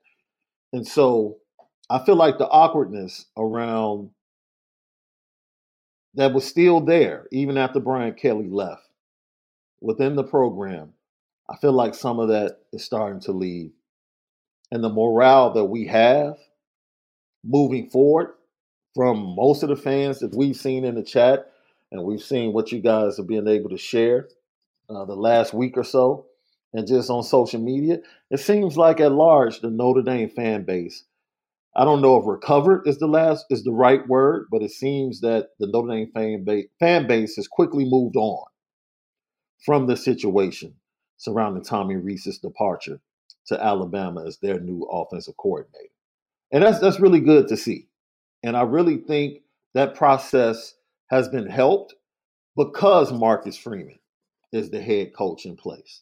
And 0.73 0.87
so 0.87 1.37
I 1.91 2.05
feel 2.05 2.17
like 2.17 2.39
the 2.39 2.49
awkwardness 2.49 3.27
around 3.37 4.11
that 6.17 6.33
was 6.33 6.45
still 6.45 6.81
there 6.81 7.27
even 7.31 7.57
after 7.57 7.81
Brian 7.81 8.15
Kelly 8.15 8.49
left 8.49 8.89
within 9.81 10.17
the 10.17 10.25
program. 10.25 10.93
I 11.49 11.57
feel 11.57 11.73
like 11.73 11.95
some 11.95 12.19
of 12.19 12.29
that 12.29 12.59
is 12.73 12.85
starting 12.85 13.21
to 13.21 13.33
leave. 13.33 13.71
And 14.73 14.83
the 14.83 14.89
morale 14.89 15.53
that 15.53 15.65
we 15.65 15.87
have 15.87 16.37
moving 17.45 17.89
forward 17.89 18.35
from 18.95 19.37
most 19.37 19.63
of 19.63 19.69
the 19.69 19.77
fans 19.77 20.19
that 20.21 20.35
we've 20.35 20.57
seen 20.57 20.85
in 20.85 20.95
the 20.97 21.03
chat, 21.03 21.53
and 21.93 22.03
we've 22.03 22.23
seen 22.23 22.53
what 22.53 22.73
you 22.73 22.81
guys 22.81 23.19
have 23.19 23.29
been 23.29 23.47
able 23.47 23.71
to 23.71 23.77
share 23.77 24.29
uh, 24.89 25.05
the 25.05 25.15
last 25.15 25.55
week 25.55 25.77
or 25.77 25.85
so, 25.85 26.27
and 26.73 26.89
just 26.89 27.11
on 27.11 27.23
social 27.23 27.61
media, 27.61 27.99
it 28.31 28.39
seems 28.39 28.77
like 28.77 29.01
at 29.01 29.13
large 29.13 29.61
the 29.61 29.71
Notre 29.71 30.03
Dame 30.03 30.31
fan 30.31 30.65
base. 30.65 31.05
I 31.79 31.85
don't 31.85 32.01
know 32.01 32.17
if 32.17 32.27
recovered 32.27 32.85
is 32.87 32.99
the 32.99 33.07
last 33.07 33.45
is 33.51 33.63
the 33.63 33.73
right 33.73 34.07
word, 34.09 34.47
but 34.51 34.63
it 34.63 34.71
seems 34.71 35.21
that 35.21 35.51
the 35.61 35.67
Notre 35.67 35.89
Dame 35.89 36.11
fan 36.15 36.43
base, 36.43 36.67
fan 36.81 37.07
base 37.07 37.37
has 37.37 37.47
quickly 37.47 37.85
moved 37.85 38.17
on 38.17 38.47
from 39.65 39.87
the 39.87 39.97
situation 39.97 40.75
surrounding 41.19 41.63
Tommy 41.63 41.97
Rees's 41.97 42.39
departure 42.39 42.99
to 43.49 43.63
Alabama 43.63 44.25
as 44.27 44.39
their 44.39 44.59
new 44.59 44.85
offensive 44.91 45.37
coordinator. 45.37 45.93
And 46.51 46.65
that's 46.65 46.79
that's 46.81 46.99
really 46.99 47.21
good 47.21 47.47
to 47.49 47.59
see. 47.59 47.89
And 48.43 48.57
I 48.57 48.63
really 48.63 48.97
think 48.97 49.43
that 49.75 49.95
process 49.95 50.75
has 51.11 51.29
been 51.29 51.47
helped 51.47 51.95
because 52.57 53.13
Marcus 53.13 53.59
Freeman 53.59 53.99
is 54.51 54.71
the 54.71 54.81
head 54.81 55.15
coach 55.15 55.45
in 55.45 55.57
place. 55.57 56.01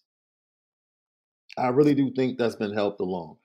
I 1.59 1.69
really 1.69 1.95
do 1.97 2.13
think 2.15 2.39
that's 2.39 2.57
been 2.57 2.73
helped 2.73 3.01
along 3.01 3.39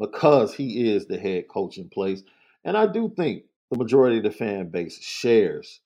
because 0.00 0.54
he 0.54 0.90
is 0.92 1.06
the 1.06 1.18
head 1.18 1.48
coach 1.48 1.78
in 1.78 1.88
place. 1.88 2.22
And 2.64 2.76
I 2.76 2.86
do 2.86 3.12
think 3.16 3.44
the 3.70 3.78
majority 3.78 4.18
of 4.18 4.24
the 4.24 4.30
fan 4.32 4.70
base 4.70 5.02
shares 5.02 5.80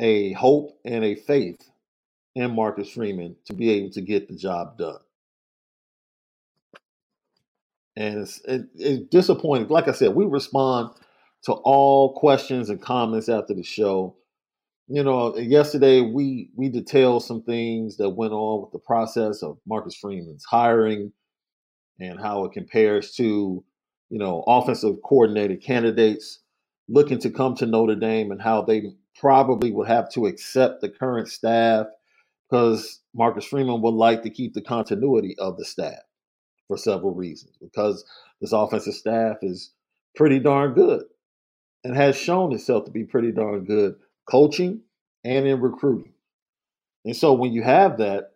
a 0.00 0.32
hope 0.34 0.78
and 0.84 1.04
a 1.04 1.14
faith 1.14 1.60
in 2.34 2.54
Marcus 2.54 2.90
Freeman 2.90 3.36
to 3.46 3.54
be 3.54 3.70
able 3.70 3.90
to 3.92 4.00
get 4.00 4.28
the 4.28 4.36
job 4.36 4.78
done. 4.78 4.98
And 7.96 8.20
it's, 8.20 8.40
it, 8.46 8.62
it's 8.76 9.08
disappointing. 9.10 9.68
Like 9.68 9.88
I 9.88 9.92
said, 9.92 10.14
we 10.14 10.24
respond 10.26 10.90
to 11.44 11.52
all 11.52 12.14
questions 12.14 12.70
and 12.70 12.80
comments 12.80 13.28
after 13.28 13.54
the 13.54 13.62
show. 13.62 14.16
You 14.88 15.04
know, 15.04 15.36
yesterday 15.38 16.00
we 16.02 16.50
we 16.56 16.68
detailed 16.68 17.24
some 17.24 17.42
things 17.42 17.96
that 17.98 18.10
went 18.10 18.32
on 18.32 18.62
with 18.62 18.72
the 18.72 18.80
process 18.80 19.42
of 19.42 19.58
Marcus 19.66 19.94
Freeman's 19.96 20.44
hiring 20.44 21.12
and 22.00 22.20
how 22.20 22.44
it 22.44 22.52
compares 22.52 23.12
to, 23.16 23.64
you 24.08 24.18
know, 24.18 24.42
offensive 24.46 24.96
coordinator 25.04 25.56
candidates 25.56 26.40
looking 26.88 27.18
to 27.20 27.30
come 27.30 27.54
to 27.56 27.66
Notre 27.66 27.94
Dame 27.94 28.32
and 28.32 28.42
how 28.42 28.62
they 28.62 28.92
probably 29.18 29.70
would 29.70 29.86
have 29.86 30.10
to 30.12 30.26
accept 30.26 30.80
the 30.80 30.88
current 30.88 31.28
staff 31.28 31.86
because 32.48 33.00
Marcus 33.14 33.44
Freeman 33.44 33.82
would 33.82 33.94
like 33.94 34.22
to 34.22 34.30
keep 34.30 34.54
the 34.54 34.62
continuity 34.62 35.36
of 35.38 35.56
the 35.56 35.64
staff 35.64 36.00
for 36.66 36.76
several 36.76 37.14
reasons. 37.14 37.56
Because 37.60 38.04
this 38.40 38.52
offensive 38.52 38.94
staff 38.94 39.36
is 39.42 39.72
pretty 40.16 40.40
darn 40.40 40.74
good 40.74 41.04
and 41.84 41.96
has 41.96 42.16
shown 42.16 42.52
itself 42.52 42.84
to 42.84 42.90
be 42.90 43.04
pretty 43.04 43.32
darn 43.32 43.64
good 43.64 43.94
coaching 44.28 44.80
and 45.24 45.46
in 45.46 45.60
recruiting. 45.60 46.12
And 47.04 47.16
so 47.16 47.32
when 47.32 47.52
you 47.52 47.62
have 47.62 47.98
that, 47.98 48.32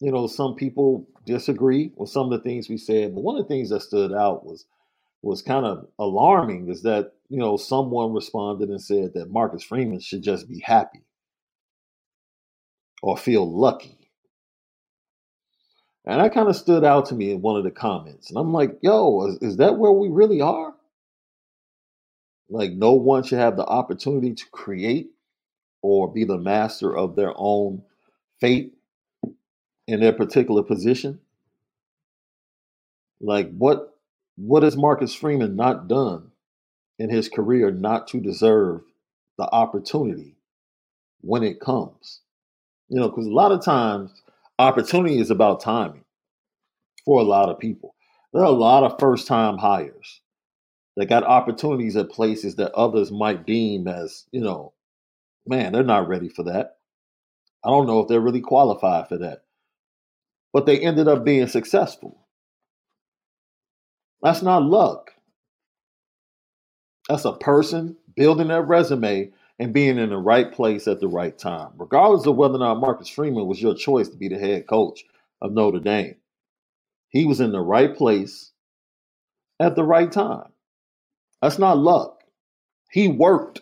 you 0.00 0.12
know, 0.12 0.26
some 0.26 0.54
people 0.54 1.08
disagree 1.24 1.92
with 1.96 2.10
some 2.10 2.32
of 2.32 2.38
the 2.38 2.48
things 2.48 2.68
we 2.68 2.76
said, 2.76 3.14
but 3.14 3.22
one 3.22 3.36
of 3.36 3.44
the 3.44 3.48
things 3.48 3.70
that 3.70 3.80
stood 3.80 4.12
out 4.12 4.44
was 4.44 4.66
was 5.22 5.42
kind 5.42 5.66
of 5.66 5.86
alarming 5.98 6.68
is 6.68 6.82
that, 6.82 7.12
you 7.28 7.38
know, 7.38 7.56
someone 7.56 8.12
responded 8.12 8.68
and 8.68 8.80
said 8.80 9.12
that 9.14 9.30
Marcus 9.30 9.64
Freeman 9.64 9.98
should 9.98 10.22
just 10.22 10.48
be 10.48 10.60
happy 10.60 11.02
or 13.02 13.16
feel 13.16 13.50
lucky. 13.50 14.10
And 16.04 16.20
that 16.20 16.32
kind 16.32 16.48
of 16.48 16.54
stood 16.54 16.84
out 16.84 17.06
to 17.06 17.16
me 17.16 17.32
in 17.32 17.42
one 17.42 17.56
of 17.56 17.64
the 17.64 17.72
comments. 17.72 18.30
And 18.30 18.38
I'm 18.38 18.52
like, 18.52 18.78
yo, 18.82 19.26
is, 19.26 19.38
is 19.40 19.56
that 19.56 19.78
where 19.78 19.90
we 19.90 20.08
really 20.08 20.40
are? 20.40 20.74
Like, 22.48 22.72
no 22.72 22.92
one 22.92 23.24
should 23.24 23.40
have 23.40 23.56
the 23.56 23.66
opportunity 23.66 24.32
to 24.32 24.44
create 24.52 25.08
or 25.82 26.12
be 26.12 26.24
the 26.24 26.38
master 26.38 26.96
of 26.96 27.16
their 27.16 27.32
own 27.34 27.82
fate 28.40 28.75
in 29.86 30.00
their 30.00 30.12
particular 30.12 30.62
position. 30.62 31.20
Like, 33.20 33.54
what 33.56 33.94
what 34.36 34.62
has 34.62 34.76
Marcus 34.76 35.14
Freeman 35.14 35.56
not 35.56 35.88
done 35.88 36.30
in 36.98 37.08
his 37.08 37.28
career 37.28 37.70
not 37.70 38.06
to 38.08 38.20
deserve 38.20 38.82
the 39.38 39.48
opportunity 39.52 40.36
when 41.22 41.42
it 41.42 41.60
comes? 41.60 42.20
You 42.88 43.00
know, 43.00 43.08
because 43.08 43.26
a 43.26 43.30
lot 43.32 43.52
of 43.52 43.64
times 43.64 44.12
opportunity 44.58 45.18
is 45.18 45.30
about 45.30 45.60
timing 45.60 46.04
for 47.04 47.20
a 47.20 47.24
lot 47.24 47.48
of 47.48 47.58
people. 47.58 47.94
There 48.32 48.42
are 48.42 48.46
a 48.46 48.50
lot 48.50 48.82
of 48.82 48.98
first 48.98 49.26
time 49.26 49.56
hires 49.58 50.20
that 50.96 51.08
got 51.08 51.24
opportunities 51.24 51.96
at 51.96 52.10
places 52.10 52.56
that 52.56 52.72
others 52.74 53.10
might 53.10 53.46
deem 53.46 53.88
as, 53.88 54.26
you 54.32 54.40
know, 54.40 54.72
man, 55.46 55.72
they're 55.72 55.82
not 55.82 56.08
ready 56.08 56.28
for 56.28 56.42
that. 56.44 56.78
I 57.64 57.70
don't 57.70 57.86
know 57.86 58.00
if 58.00 58.08
they're 58.08 58.20
really 58.20 58.40
qualified 58.40 59.08
for 59.08 59.18
that. 59.18 59.45
But 60.56 60.64
they 60.64 60.80
ended 60.80 61.06
up 61.06 61.22
being 61.22 61.48
successful. 61.48 62.16
That's 64.22 64.40
not 64.40 64.62
luck. 64.62 65.12
That's 67.10 67.26
a 67.26 67.34
person 67.34 67.98
building 68.16 68.48
their 68.48 68.62
resume 68.62 69.32
and 69.58 69.74
being 69.74 69.98
in 69.98 70.08
the 70.08 70.16
right 70.16 70.50
place 70.50 70.88
at 70.88 70.98
the 71.00 71.08
right 71.08 71.36
time, 71.36 71.72
regardless 71.76 72.26
of 72.26 72.36
whether 72.36 72.54
or 72.54 72.60
not 72.60 72.80
Marcus 72.80 73.10
Freeman 73.10 73.46
was 73.46 73.60
your 73.60 73.74
choice 73.74 74.08
to 74.08 74.16
be 74.16 74.28
the 74.28 74.38
head 74.38 74.66
coach 74.66 75.04
of 75.42 75.52
Notre 75.52 75.78
Dame. 75.78 76.14
He 77.10 77.26
was 77.26 77.42
in 77.42 77.52
the 77.52 77.60
right 77.60 77.94
place 77.94 78.50
at 79.60 79.76
the 79.76 79.84
right 79.84 80.10
time. 80.10 80.52
That's 81.42 81.58
not 81.58 81.76
luck. 81.76 82.22
He 82.90 83.08
worked. 83.08 83.60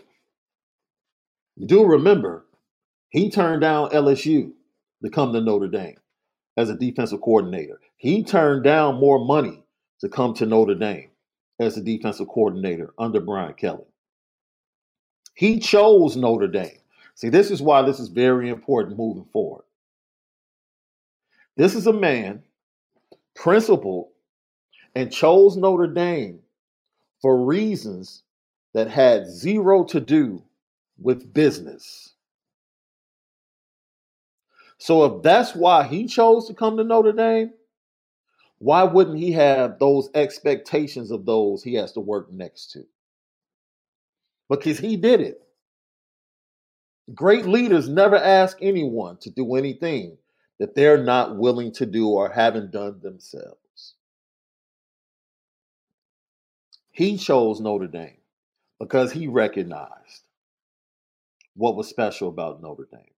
Do 1.58 1.86
remember, 1.86 2.46
he 3.08 3.32
turned 3.32 3.62
down 3.62 3.90
LSU 3.90 4.52
to 5.02 5.10
come 5.10 5.32
to 5.32 5.40
Notre 5.40 5.66
Dame 5.66 5.96
as 6.56 6.70
a 6.70 6.76
defensive 6.76 7.20
coordinator. 7.20 7.80
He 7.96 8.24
turned 8.24 8.64
down 8.64 9.00
more 9.00 9.24
money 9.24 9.62
to 10.00 10.08
come 10.08 10.34
to 10.34 10.46
Notre 10.46 10.74
Dame. 10.76 11.10
as 11.60 11.76
the 11.76 11.80
defensive 11.82 12.28
coordinator 12.28 12.92
under 12.98 13.20
Brian 13.20 13.54
Kelly. 13.54 13.84
He 15.34 15.58
chose 15.58 16.16
Notre 16.16 16.48
Dame. 16.48 16.78
See, 17.14 17.28
this 17.28 17.50
is 17.50 17.62
why 17.62 17.82
this 17.82 18.00
is 18.00 18.08
very 18.08 18.48
important 18.50 18.98
moving 18.98 19.26
forward. 19.32 19.64
This 21.56 21.74
is 21.74 21.86
a 21.86 21.92
man 21.92 22.42
principled 23.36 24.08
and 24.94 25.12
chose 25.12 25.56
Notre 25.56 25.88
Dame 25.88 26.40
for 27.22 27.44
reasons 27.44 28.24
that 28.74 28.90
had 28.90 29.28
zero 29.28 29.84
to 29.84 30.00
do 30.00 30.42
with 31.00 31.32
business. 31.34 32.13
So 34.84 35.06
if 35.06 35.22
that's 35.22 35.54
why 35.54 35.84
he 35.84 36.06
chose 36.06 36.46
to 36.46 36.52
come 36.52 36.76
to 36.76 36.84
Notre 36.84 37.12
Dame, 37.12 37.54
why 38.58 38.82
wouldn't 38.82 39.16
he 39.16 39.32
have 39.32 39.78
those 39.78 40.10
expectations 40.14 41.10
of 41.10 41.24
those 41.24 41.62
he 41.62 41.72
has 41.76 41.92
to 41.92 42.00
work 42.00 42.30
next 42.30 42.72
to? 42.72 42.84
Because 44.50 44.78
he 44.78 44.98
did 44.98 45.22
it. 45.22 45.40
Great 47.14 47.46
leaders 47.46 47.88
never 47.88 48.16
ask 48.16 48.58
anyone 48.60 49.16
to 49.22 49.30
do 49.30 49.54
anything 49.54 50.18
that 50.58 50.74
they're 50.74 51.02
not 51.02 51.38
willing 51.38 51.72
to 51.72 51.86
do 51.86 52.10
or 52.10 52.28
haven't 52.28 52.70
done 52.70 53.00
themselves. 53.00 53.94
He 56.90 57.16
chose 57.16 57.58
Notre 57.58 57.86
Dame 57.86 58.18
because 58.78 59.12
he 59.12 59.28
recognized 59.28 60.28
what 61.54 61.74
was 61.74 61.88
special 61.88 62.28
about 62.28 62.60
Notre 62.60 62.86
Dame. 62.92 63.13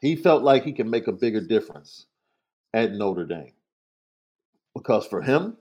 He 0.00 0.16
felt 0.16 0.42
like 0.42 0.64
he 0.64 0.72
can 0.72 0.90
make 0.90 1.08
a 1.08 1.12
bigger 1.12 1.40
difference 1.40 2.06
at 2.74 2.92
Notre 2.92 3.26
Dame 3.26 3.52
because 4.74 5.06
for 5.06 5.22
him, 5.22 5.56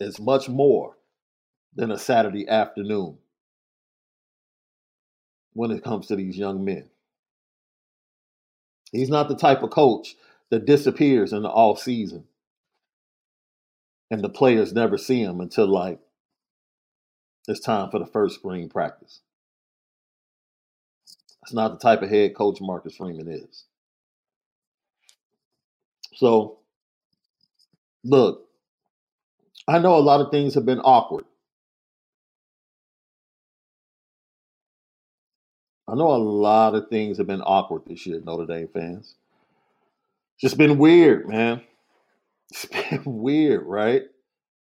it's 0.00 0.20
much 0.20 0.48
more 0.48 0.96
than 1.74 1.90
a 1.90 1.98
Saturday 1.98 2.48
afternoon 2.48 3.18
when 5.54 5.70
it 5.70 5.84
comes 5.84 6.06
to 6.08 6.16
these 6.16 6.36
young 6.38 6.64
men. 6.64 6.88
He's 8.92 9.10
not 9.10 9.28
the 9.28 9.36
type 9.36 9.62
of 9.62 9.70
coach 9.70 10.16
that 10.50 10.66
disappears 10.66 11.32
in 11.32 11.42
the 11.42 11.48
off 11.48 11.80
season 11.80 12.24
and 14.10 14.22
the 14.22 14.28
players 14.28 14.72
never 14.72 14.98
see 14.98 15.22
him 15.22 15.40
until 15.40 15.66
like 15.66 15.98
it's 17.48 17.60
time 17.60 17.90
for 17.90 17.98
the 17.98 18.06
first 18.06 18.36
spring 18.36 18.68
practice. 18.68 19.20
That's 21.46 21.54
not 21.54 21.68
the 21.74 21.78
type 21.78 22.02
of 22.02 22.10
head 22.10 22.34
coach 22.34 22.60
Marcus 22.60 22.96
Freeman 22.96 23.28
is. 23.28 23.66
So, 26.14 26.58
look, 28.02 28.48
I 29.68 29.78
know 29.78 29.94
a 29.94 30.00
lot 30.02 30.20
of 30.20 30.32
things 30.32 30.54
have 30.54 30.66
been 30.66 30.80
awkward. 30.80 31.24
I 35.86 35.94
know 35.94 36.10
a 36.10 36.18
lot 36.18 36.74
of 36.74 36.88
things 36.88 37.18
have 37.18 37.28
been 37.28 37.42
awkward 37.42 37.82
this 37.86 38.04
year, 38.06 38.20
Notre 38.24 38.46
Dame 38.46 38.66
fans. 38.66 39.14
Just 40.40 40.58
been 40.58 40.78
weird, 40.78 41.28
man. 41.28 41.62
It's 42.50 42.66
been 42.66 43.02
weird, 43.04 43.66
right? 43.66 44.02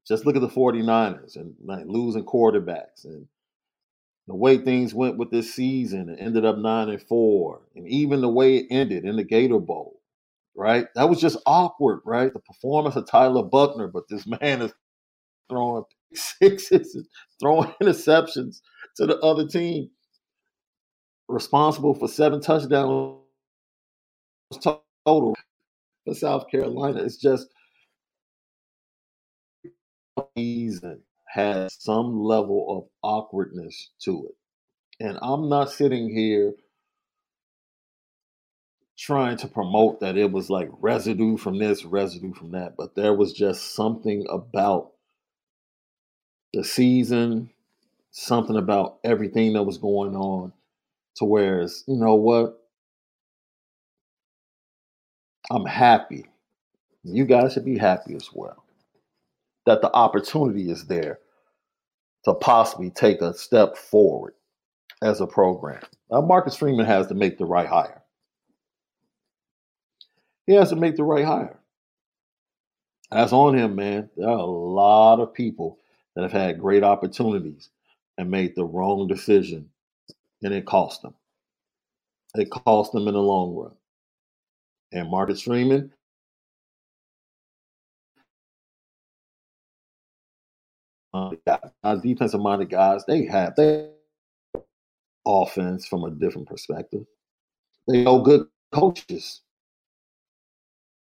Just 0.07 0.27
look 0.27 0.37
at 0.37 0.43
the 0.43 0.49
49ers 0.49 1.37
and 1.37 1.55
like 1.65 1.87
losing 1.87 2.25
quarterbacks 2.25 3.05
and 3.05 3.27
the 4.29 4.35
way 4.35 4.59
things 4.59 4.95
went 4.95 5.19
with 5.19 5.31
this 5.31 5.55
season 5.55 6.09
and 6.09 6.19
ended 6.19 6.45
up 6.45 6.59
nine 6.59 6.89
and 6.89 7.03
four, 7.03 7.63
and 7.77 7.89
even 7.89 8.21
the 8.21 8.29
way 8.29 8.59
it 8.59 8.67
ended 8.71 9.05
in 9.05 9.17
the 9.17 9.25
Gator 9.25 9.61
Bowl, 9.61 10.01
right? 10.57 10.87
That 10.95 11.09
was 11.11 11.21
just 11.21 11.39
awkward, 11.47 12.01
right? 12.07 12.33
The 12.33 12.41
performance 12.41 12.97
of 12.97 13.09
Tyler 13.09 13.43
Buchner, 13.43 13.89
but 13.89 14.09
this 14.09 14.27
man 14.41 14.63
is 14.63 14.73
throwing 15.51 15.85
sixes 16.15 16.95
and 16.95 17.07
throwing 17.41 17.73
interceptions 17.83 18.61
to 18.97 19.07
the 19.07 19.19
other 19.21 19.47
team, 19.47 19.91
responsible 21.29 21.95
for 21.95 22.09
seven 22.09 22.41
touchdowns 22.41 23.19
total 25.07 25.35
for 26.07 26.15
South 26.15 26.49
Carolina. 26.51 27.03
It's 27.03 27.17
just 27.19 27.49
season 30.37 31.03
has 31.35 31.77
some 31.81 32.23
level 32.23 32.67
of 32.79 32.85
awkwardness 33.03 33.91
to 34.01 34.29
it. 34.29 35.05
And 35.05 35.19
I'm 35.21 35.49
not 35.49 35.71
sitting 35.71 36.09
here 36.09 36.55
trying 38.97 39.37
to 39.39 39.49
promote 39.49 39.99
that 39.99 40.17
it 40.17 40.31
was 40.31 40.49
like 40.49 40.69
residue 40.79 41.37
from 41.37 41.59
this, 41.59 41.85
residue 41.85 42.33
from 42.35 42.53
that, 42.53 42.77
but 42.79 42.95
there 42.95 43.13
was 43.13 43.33
just 43.33 43.75
something 43.75 44.25
about 44.31 44.93
the 46.53 46.63
season, 46.63 47.51
something 48.13 48.57
about 48.57 48.99
everything 49.03 49.55
that 49.55 49.65
was 49.65 49.79
going 49.79 50.15
on 50.15 50.53
to 51.17 51.25
whereas, 51.25 51.83
you 51.89 51.97
know 51.97 52.15
what? 52.15 52.61
I'm 55.51 55.67
happy. 55.67 56.27
You 57.03 57.25
guys 57.25 57.55
should 57.55 57.65
be 57.65 57.77
happy 57.77 58.15
as 58.15 58.31
well 58.33 58.65
that 59.67 59.81
the 59.81 59.93
opportunity 59.93 60.71
is 60.71 60.87
there 60.87 61.19
to 62.25 62.35
possibly 62.35 62.91
take 62.91 63.21
a 63.21 63.35
step 63.35 63.77
forward 63.77 64.35
as 65.03 65.21
a 65.21 65.27
program. 65.27 65.83
Now, 66.11 66.23
Marcus 66.23 66.57
Freeman 66.57 66.87
has 66.87 67.07
to 67.09 67.15
make 67.15 67.39
the 67.39 67.45
right 67.45 67.69
hire. 67.69 68.03
He 70.47 70.55
has 70.55 70.71
to 70.71 70.77
make 70.77 70.97
the 70.97 71.05
right 71.05 71.25
hire. 71.25 71.59
That's 73.11 73.33
on 73.33 73.57
him, 73.57 73.75
man. 73.77 74.11
There 74.17 74.29
are 74.29 74.39
a 74.39 74.45
lot 74.45 75.21
of 75.21 75.33
people 75.33 75.79
that 76.15 76.23
have 76.23 76.33
had 76.33 76.61
great 76.61 76.83
opportunities 76.83 77.69
and 78.19 78.31
made 78.31 78.55
the 78.55 78.65
wrong 78.65 79.07
decision, 79.07 79.69
and 80.43 80.55
it 80.55 80.67
cost 80.67 81.03
them. 81.03 81.15
It 82.35 82.51
cost 82.51 82.93
them 82.93 83.09
in 83.09 83.15
the 83.15 83.23
long 83.23 83.55
run. 83.55 83.73
And 84.93 85.11
Marcus 85.11 85.43
Freeman 85.43 85.93
Uh, 91.15 91.31
Our 91.47 91.73
uh, 91.85 91.95
defensive 91.97 92.41
minded 92.41 92.71
guys, 92.71 93.05
they 93.07 93.25
have 93.27 93.55
their 93.55 93.91
offense 95.25 95.87
from 95.87 96.03
a 96.03 96.11
different 96.11 96.49
perspective. 96.49 97.05
They 97.87 98.03
know 98.03 98.21
good 98.21 98.49
coaches. 98.73 99.43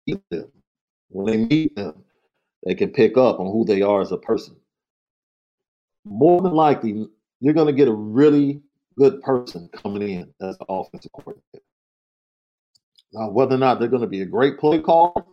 When 0.06 1.26
they 1.26 1.36
meet 1.38 1.74
them, 1.74 2.04
they 2.64 2.76
can 2.76 2.90
pick 2.90 3.16
up 3.16 3.40
on 3.40 3.46
who 3.46 3.64
they 3.64 3.82
are 3.82 4.00
as 4.00 4.12
a 4.12 4.16
person. 4.16 4.54
More 6.04 6.40
than 6.40 6.52
likely, 6.52 7.08
you're 7.40 7.54
going 7.54 7.66
to 7.66 7.72
get 7.72 7.88
a 7.88 7.92
really 7.92 8.62
good 8.96 9.20
person 9.22 9.68
coming 9.74 10.02
in 10.02 10.32
as 10.40 10.56
the 10.58 10.66
offensive 10.68 11.10
coordinator. 11.10 11.64
Now, 13.12 13.30
whether 13.30 13.56
or 13.56 13.58
not 13.58 13.80
they're 13.80 13.88
going 13.88 14.02
to 14.02 14.08
be 14.08 14.20
a 14.20 14.26
great 14.26 14.58
play 14.60 14.80
call 14.80 15.26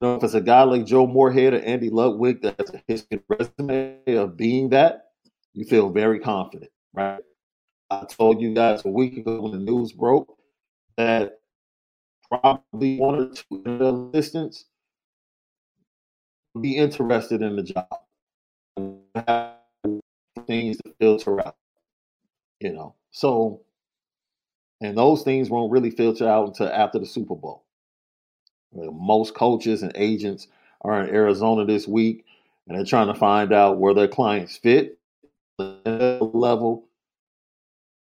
know, 0.00 0.16
if 0.16 0.24
it's 0.24 0.34
a 0.34 0.40
guy 0.40 0.62
like 0.62 0.86
Joe 0.86 1.06
Moorhead 1.06 1.54
or 1.54 1.60
Andy 1.60 1.90
Ludwig 1.90 2.42
that 2.42 2.58
has 2.58 2.70
a 2.74 2.82
history 2.86 3.20
resume 3.28 3.98
of 4.08 4.36
being 4.36 4.70
that, 4.70 5.10
you 5.54 5.64
feel 5.64 5.90
very 5.90 6.20
confident, 6.20 6.70
right? 6.92 7.20
I 7.90 8.04
told 8.04 8.40
you 8.40 8.54
guys 8.54 8.84
a 8.84 8.88
week 8.88 9.16
ago 9.16 9.40
when 9.40 9.52
the 9.52 9.58
news 9.58 9.92
broke 9.92 10.36
that 10.96 11.38
probably 12.28 12.98
one 12.98 13.14
or 13.14 13.30
two 13.30 14.10
assistants 14.14 14.66
would 16.54 16.62
be 16.62 16.76
interested 16.76 17.42
in 17.42 17.56
the 17.56 17.62
job. 17.62 17.88
Things 20.46 20.76
to 20.78 20.94
filter 21.00 21.40
out, 21.40 21.56
you 22.60 22.72
know. 22.72 22.94
So, 23.10 23.62
and 24.80 24.96
those 24.96 25.22
things 25.22 25.50
won't 25.50 25.72
really 25.72 25.90
filter 25.90 26.28
out 26.28 26.48
until 26.48 26.68
after 26.68 26.98
the 26.98 27.06
Super 27.06 27.34
Bowl. 27.34 27.64
Most 28.72 29.34
coaches 29.34 29.82
and 29.82 29.92
agents 29.94 30.48
are 30.82 31.02
in 31.02 31.14
Arizona 31.14 31.64
this 31.64 31.88
week, 31.88 32.24
and 32.66 32.76
they're 32.76 32.84
trying 32.84 33.12
to 33.12 33.18
find 33.18 33.52
out 33.52 33.78
where 33.78 33.94
their 33.94 34.08
clients 34.08 34.56
fit 34.56 34.98
the 35.58 36.18
level. 36.32 36.88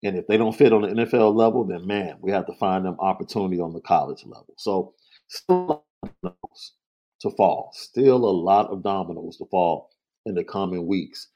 And 0.03 0.17
if 0.17 0.27
they 0.27 0.37
don't 0.37 0.57
fit 0.57 0.73
on 0.73 0.83
the 0.83 0.89
NFL 0.89 1.35
level, 1.35 1.65
then 1.65 1.87
man, 1.87 2.17
we 2.21 2.31
have 2.31 2.47
to 2.47 2.55
find 2.55 2.85
them 2.85 2.97
opportunity 3.01 3.61
on 3.61 3.73
the 3.73 3.81
college 3.81 4.25
level. 4.25 4.55
So 4.57 4.95
still 5.29 5.85
dominoes 6.03 6.73
to 7.21 7.31
fall. 7.31 7.71
Still 7.75 8.25
a 8.25 8.31
lot 8.31 8.71
of 8.71 8.83
dominoes 8.83 9.37
to 9.39 9.47
fall 9.47 9.91
in 10.27 10.35
the 10.35 10.45
coming 10.45 10.87
weeks 10.87 11.29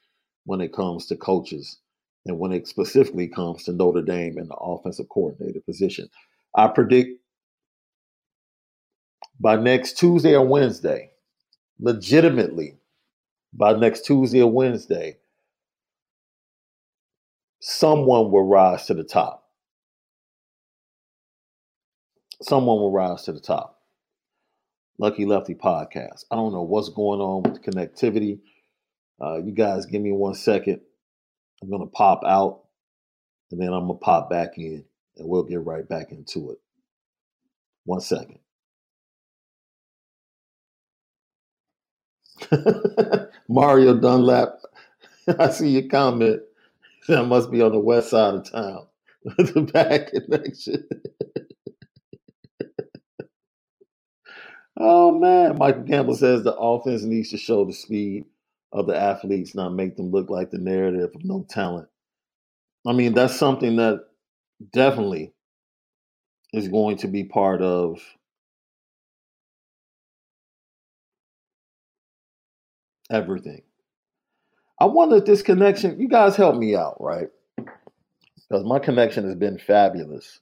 when 0.45 0.61
it 0.61 0.73
comes 0.73 1.05
to 1.07 1.15
coaches 1.15 1.79
and 2.25 2.39
when 2.39 2.53
it 2.53 2.67
specifically 2.67 3.27
comes 3.27 3.63
to 3.63 3.73
Notre 3.73 4.01
Dame 4.01 4.37
and 4.37 4.49
the 4.49 4.55
offensive 4.55 5.09
coordinator 5.09 5.59
position. 5.61 6.09
I 6.55 6.67
predict 6.67 7.19
by 9.43 9.57
next 9.57 9.97
Tuesday 9.97 10.35
or 10.35 10.47
Wednesday, 10.47 11.11
legitimately, 11.77 12.77
by 13.51 13.73
next 13.73 14.05
Tuesday 14.05 14.41
or 14.41 14.49
Wednesday, 14.49 15.17
someone 17.59 18.31
will 18.31 18.47
rise 18.47 18.85
to 18.85 18.93
the 18.93 19.03
top. 19.03 19.43
Someone 22.41 22.77
will 22.77 22.93
rise 22.93 23.23
to 23.23 23.33
the 23.33 23.41
top. 23.41 23.81
Lucky 24.97 25.25
Lefty 25.25 25.55
podcast. 25.55 26.23
I 26.31 26.37
don't 26.37 26.53
know 26.53 26.61
what's 26.61 26.89
going 26.89 27.19
on 27.19 27.43
with 27.43 27.61
the 27.61 27.71
connectivity. 27.71 28.39
Uh, 29.21 29.39
you 29.43 29.51
guys 29.51 29.85
give 29.85 30.01
me 30.01 30.13
one 30.13 30.35
second. 30.35 30.79
I'm 31.61 31.69
going 31.69 31.81
to 31.81 31.87
pop 31.91 32.21
out 32.25 32.61
and 33.51 33.61
then 33.61 33.73
I'm 33.73 33.87
going 33.87 33.99
to 33.99 34.05
pop 34.05 34.29
back 34.29 34.57
in 34.57 34.85
and 35.17 35.27
we'll 35.27 35.43
get 35.43 35.59
right 35.65 35.87
back 35.87 36.11
into 36.11 36.51
it. 36.51 36.59
One 37.83 37.99
second. 37.99 38.39
Mario 43.49 43.99
Dunlap, 43.99 44.59
I 45.39 45.49
see 45.49 45.69
your 45.69 45.89
comment. 45.89 46.41
That 47.07 47.25
must 47.25 47.51
be 47.51 47.61
on 47.61 47.71
the 47.71 47.79
west 47.79 48.09
side 48.09 48.35
of 48.35 48.49
town. 48.51 48.87
the 49.23 49.69
bad 49.73 50.07
connection. 50.07 50.87
oh 54.79 55.17
man, 55.17 55.57
Michael 55.57 55.83
Campbell 55.83 56.15
says 56.15 56.43
the 56.43 56.55
offense 56.55 57.03
needs 57.03 57.29
to 57.29 57.37
show 57.37 57.65
the 57.65 57.73
speed 57.73 58.25
of 58.71 58.87
the 58.87 58.95
athletes, 58.95 59.55
not 59.55 59.73
make 59.73 59.95
them 59.95 60.11
look 60.11 60.29
like 60.29 60.51
the 60.51 60.57
narrative 60.57 61.11
of 61.15 61.23
no 61.23 61.45
talent. 61.49 61.87
I 62.85 62.91
mean, 62.91 63.13
that's 63.13 63.35
something 63.35 63.77
that 63.77 64.05
definitely 64.71 65.33
is 66.51 66.67
going 66.67 66.97
to 66.97 67.07
be 67.07 67.23
part 67.23 67.61
of 67.61 67.99
everything. 73.11 73.61
I 74.79 74.85
wonder 74.85 75.17
if 75.17 75.25
this 75.25 75.41
connection, 75.41 75.99
you 75.99 76.07
guys 76.07 76.35
help 76.35 76.55
me 76.55 76.75
out, 76.75 76.97
right? 76.99 77.27
Because 77.57 78.65
my 78.65 78.79
connection 78.79 79.25
has 79.25 79.35
been 79.35 79.57
fabulous. 79.57 80.39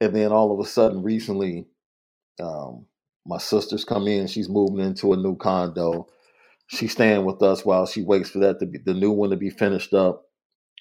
And 0.00 0.14
then 0.14 0.32
all 0.32 0.52
of 0.52 0.64
a 0.64 0.68
sudden, 0.68 1.02
recently, 1.02 1.66
um, 2.40 2.86
my 3.26 3.38
sister's 3.38 3.84
come 3.84 4.06
in. 4.06 4.26
She's 4.26 4.48
moving 4.48 4.84
into 4.84 5.12
a 5.12 5.16
new 5.16 5.36
condo. 5.36 6.08
She's 6.68 6.92
staying 6.92 7.24
with 7.24 7.42
us 7.42 7.64
while 7.64 7.86
she 7.86 8.02
waits 8.02 8.30
for 8.30 8.38
that 8.40 8.60
to 8.60 8.66
be 8.66 8.78
the 8.84 8.94
new 8.94 9.10
one 9.10 9.30
to 9.30 9.36
be 9.36 9.50
finished 9.50 9.94
up. 9.94 10.24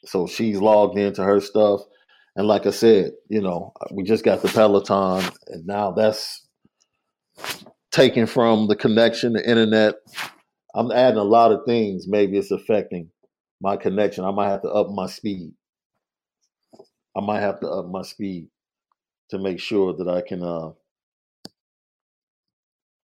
So 0.05 0.27
she's 0.27 0.59
logged 0.59 0.97
into 0.97 1.23
her 1.23 1.39
stuff. 1.39 1.81
And 2.35 2.47
like 2.47 2.65
I 2.67 2.71
said, 2.71 3.13
you 3.29 3.41
know, 3.41 3.73
we 3.91 4.03
just 4.03 4.23
got 4.23 4.41
the 4.41 4.49
Peloton, 4.49 5.27
and 5.47 5.65
now 5.65 5.91
that's 5.91 6.45
taken 7.91 8.27
from 8.27 8.67
the 8.67 8.75
connection, 8.75 9.33
the 9.33 9.49
internet. 9.49 9.95
I'm 10.77 10.91
adding 10.93 11.19
a 11.19 11.25
lot 11.25 11.53
of 11.53 11.65
things. 11.67 12.07
Maybe 12.07 12.37
it's 12.39 12.51
affecting 12.51 13.11
my 13.61 13.77
connection. 13.77 14.25
I 14.25 14.31
might 14.31 14.49
have 14.51 14.63
to 14.63 14.69
up 14.69 14.89
my 14.91 15.07
speed. 15.07 15.53
I 17.17 17.21
might 17.21 17.41
have 17.41 17.59
to 17.61 17.69
up 17.69 17.87
my 17.87 18.03
speed 18.03 18.49
to 19.29 19.39
make 19.39 19.59
sure 19.59 19.93
that 19.93 20.09
I 20.09 20.21
can 20.21 20.43
uh, 20.43 20.71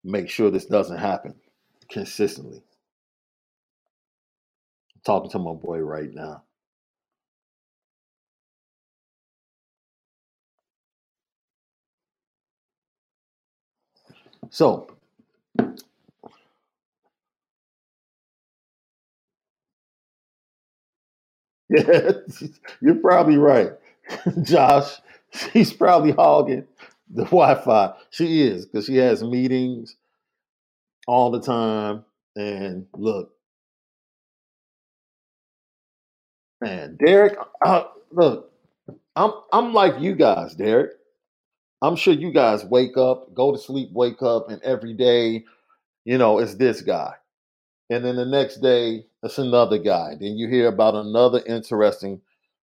make 0.04 0.30
sure 0.30 0.52
this 0.52 0.66
doesn't 0.66 0.98
happen 1.00 1.36
consistently. 1.92 2.58
I'm 4.96 5.02
talking 5.06 5.32
to 5.32 5.40
my 5.40 5.54
boy 5.54 5.80
right 5.80 6.14
now. 6.14 6.44
So, 14.52 14.90
you're 22.82 22.96
probably 23.02 23.38
right, 23.38 23.72
Josh. 24.44 24.92
She's 25.32 25.74
probably 25.74 26.12
hogging 26.12 26.68
the 27.10 27.26
Wi-Fi. 27.26 27.94
She 28.12 28.44
is 28.44 28.66
because 28.66 28.86
she 28.88 28.98
has 28.98 29.24
meetings 29.24 29.98
all 31.08 31.32
the 31.32 31.42
time. 31.42 32.06
And 32.36 32.88
look, 32.96 33.34
man, 36.62 36.98
Derek, 37.04 37.38
uh, 37.66 37.84
look, 38.12 38.52
I'm 39.16 39.34
I'm 39.54 39.74
like 39.74 40.00
you 40.02 40.16
guys, 40.16 40.56
Derek. 40.56 40.92
I'm 41.82 41.96
sure 41.98 42.14
you 42.14 42.32
guys 42.32 42.66
wake 42.66 42.98
up, 42.98 43.34
go 43.36 43.52
to 43.54 43.60
sleep, 43.60 43.90
wake 43.94 44.22
up, 44.24 44.50
and 44.50 44.62
every 44.64 44.94
day, 44.94 45.46
you 46.06 46.18
know, 46.18 46.40
it's 46.40 46.56
this 46.56 46.82
guy. 46.82 47.14
And 47.94 48.04
then 48.04 48.16
the 48.16 48.26
next 48.26 48.58
day, 48.58 49.06
it's 49.22 49.38
another 49.38 49.78
guy. 49.78 50.16
Then 50.20 50.36
you 50.36 50.48
hear 50.48 50.68
about 50.68 50.96
another 50.96 51.44
interesting 51.46 52.22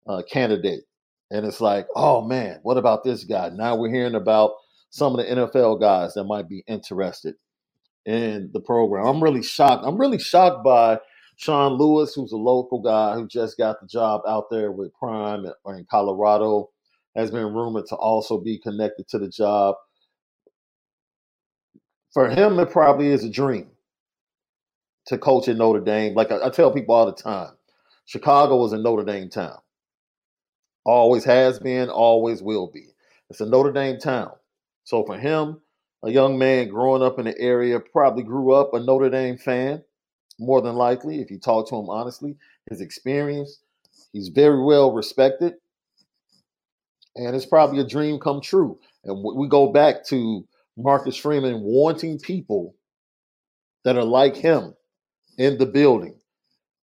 uh, 0.06 0.22
candidate. 0.30 0.84
And 1.32 1.44
it's 1.44 1.60
like, 1.60 1.88
oh 1.96 2.22
man, 2.22 2.60
what 2.62 2.76
about 2.76 3.02
this 3.02 3.24
guy? 3.24 3.48
Now 3.48 3.74
we're 3.74 3.92
hearing 3.92 4.14
about 4.14 4.52
some 4.90 5.18
of 5.18 5.26
the 5.26 5.32
NFL 5.32 5.80
guys 5.80 6.14
that 6.14 6.24
might 6.24 6.48
be 6.48 6.62
interested 6.68 7.34
in 8.04 8.50
the 8.52 8.60
program. 8.60 9.04
I'm 9.04 9.20
really 9.20 9.42
shocked. 9.42 9.84
I'm 9.84 9.98
really 9.98 10.20
shocked 10.20 10.62
by 10.62 11.00
Sean 11.34 11.72
Lewis, 11.72 12.14
who's 12.14 12.30
a 12.30 12.36
local 12.36 12.80
guy 12.80 13.16
who 13.16 13.26
just 13.26 13.58
got 13.58 13.80
the 13.80 13.88
job 13.88 14.20
out 14.28 14.48
there 14.48 14.70
with 14.70 14.94
Prime 14.94 15.44
in 15.44 15.86
Colorado 15.90 16.70
has 17.16 17.32
been 17.32 17.52
rumored 17.52 17.86
to 17.86 17.96
also 17.96 18.38
be 18.38 18.58
connected 18.58 19.08
to 19.08 19.18
the 19.18 19.28
job. 19.28 19.74
For 22.12 22.28
him, 22.28 22.60
it 22.60 22.70
probably 22.70 23.08
is 23.08 23.24
a 23.24 23.30
dream 23.30 23.70
to 25.06 25.18
coach 25.18 25.48
at 25.48 25.56
Notre 25.56 25.80
Dame. 25.80 26.14
Like 26.14 26.30
I, 26.30 26.46
I 26.46 26.50
tell 26.50 26.72
people 26.72 26.94
all 26.94 27.06
the 27.06 27.12
time, 27.12 27.52
Chicago 28.04 28.64
is 28.64 28.72
a 28.72 28.78
Notre 28.78 29.04
Dame 29.04 29.28
town. 29.28 29.58
Always 30.84 31.24
has 31.24 31.58
been, 31.58 31.88
always 31.88 32.42
will 32.42 32.70
be. 32.72 32.88
It's 33.30 33.40
a 33.40 33.46
Notre 33.46 33.72
Dame 33.72 33.98
town. 33.98 34.32
So 34.84 35.04
for 35.04 35.18
him, 35.18 35.60
a 36.04 36.10
young 36.10 36.38
man 36.38 36.68
growing 36.68 37.02
up 37.02 37.18
in 37.18 37.24
the 37.24 37.38
area, 37.40 37.80
probably 37.80 38.22
grew 38.22 38.52
up 38.52 38.74
a 38.74 38.80
Notre 38.80 39.10
Dame 39.10 39.36
fan, 39.36 39.82
more 40.38 40.60
than 40.60 40.76
likely, 40.76 41.20
if 41.20 41.30
you 41.30 41.38
talk 41.38 41.68
to 41.68 41.76
him 41.76 41.88
honestly. 41.88 42.36
His 42.70 42.80
experience, 42.80 43.60
he's 44.12 44.28
very 44.28 44.62
well 44.62 44.92
respected 44.92 45.54
and 47.16 47.34
it's 47.34 47.46
probably 47.46 47.80
a 47.80 47.86
dream 47.86 48.20
come 48.20 48.40
true. 48.40 48.78
And 49.04 49.24
we 49.36 49.48
go 49.48 49.72
back 49.72 50.04
to 50.06 50.46
Marcus 50.76 51.16
Freeman 51.16 51.60
wanting 51.62 52.18
people 52.18 52.74
that 53.84 53.96
are 53.96 54.04
like 54.04 54.36
him 54.36 54.74
in 55.38 55.58
the 55.58 55.66
building 55.66 56.16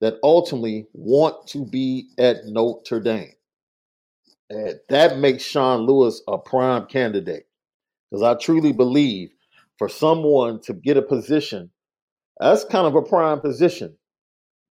that 0.01 0.19
ultimately 0.23 0.87
want 0.93 1.47
to 1.49 1.65
be 1.65 2.09
at 2.19 2.45
Notre 2.47 3.01
Dame. 3.01 3.33
And 4.51 4.79
that 4.89 5.19
makes 5.19 5.43
Sean 5.45 5.87
Lewis 5.87 6.23
a 6.29 6.39
prime 6.39 6.87
candidate. 6.87 7.47
Because 8.11 8.23
I 8.23 8.35
truly 8.35 8.73
believe 8.73 9.31
for 9.79 9.89
someone 9.89 10.61
to 10.63 10.75
get 10.75 10.97
a 10.97 11.03
position, 11.03 11.71
that's 12.39 12.65
kind 12.65 12.87
of 12.87 12.95
a 12.95 13.03
prime 13.03 13.41
position, 13.41 13.97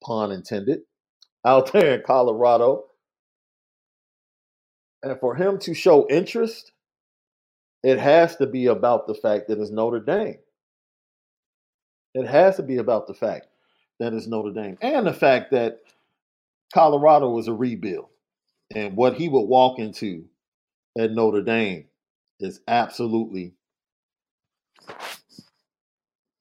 pun 0.04 0.32
intended, 0.32 0.80
out 1.46 1.72
there 1.74 1.96
in 1.96 2.04
Colorado 2.06 2.86
and 5.04 5.20
for 5.20 5.36
him 5.36 5.60
to 5.60 5.74
show 5.74 6.08
interest, 6.10 6.72
it 7.84 8.00
has 8.00 8.36
to 8.38 8.48
be 8.48 8.68
about 8.68 9.08
the 9.08 9.14
fact 9.14 9.48
that 9.48 9.60
it's 9.60 9.72
Notre 9.72 10.00
Dame. 10.00 10.38
It 12.14 12.28
has 12.28 12.56
to 12.56 12.64
be 12.64 12.78
about 12.78 13.08
the 13.08 13.14
fact 13.14 13.48
that 14.00 14.14
it's 14.14 14.28
Notre 14.28 14.52
Dame 14.52 14.78
and 14.82 15.08
the 15.08 15.14
fact 15.14 15.52
that 15.52 15.80
Colorado 16.74 17.30
was 17.30 17.48
a 17.48 17.54
rebuild. 17.54 18.08
And 18.76 18.96
what 18.96 19.16
he 19.16 19.30
would 19.30 19.48
walk 19.48 19.80
into 19.80 20.26
at 20.98 21.12
Notre 21.12 21.42
Dame 21.42 21.86
is 22.40 22.60
absolutely 22.68 23.54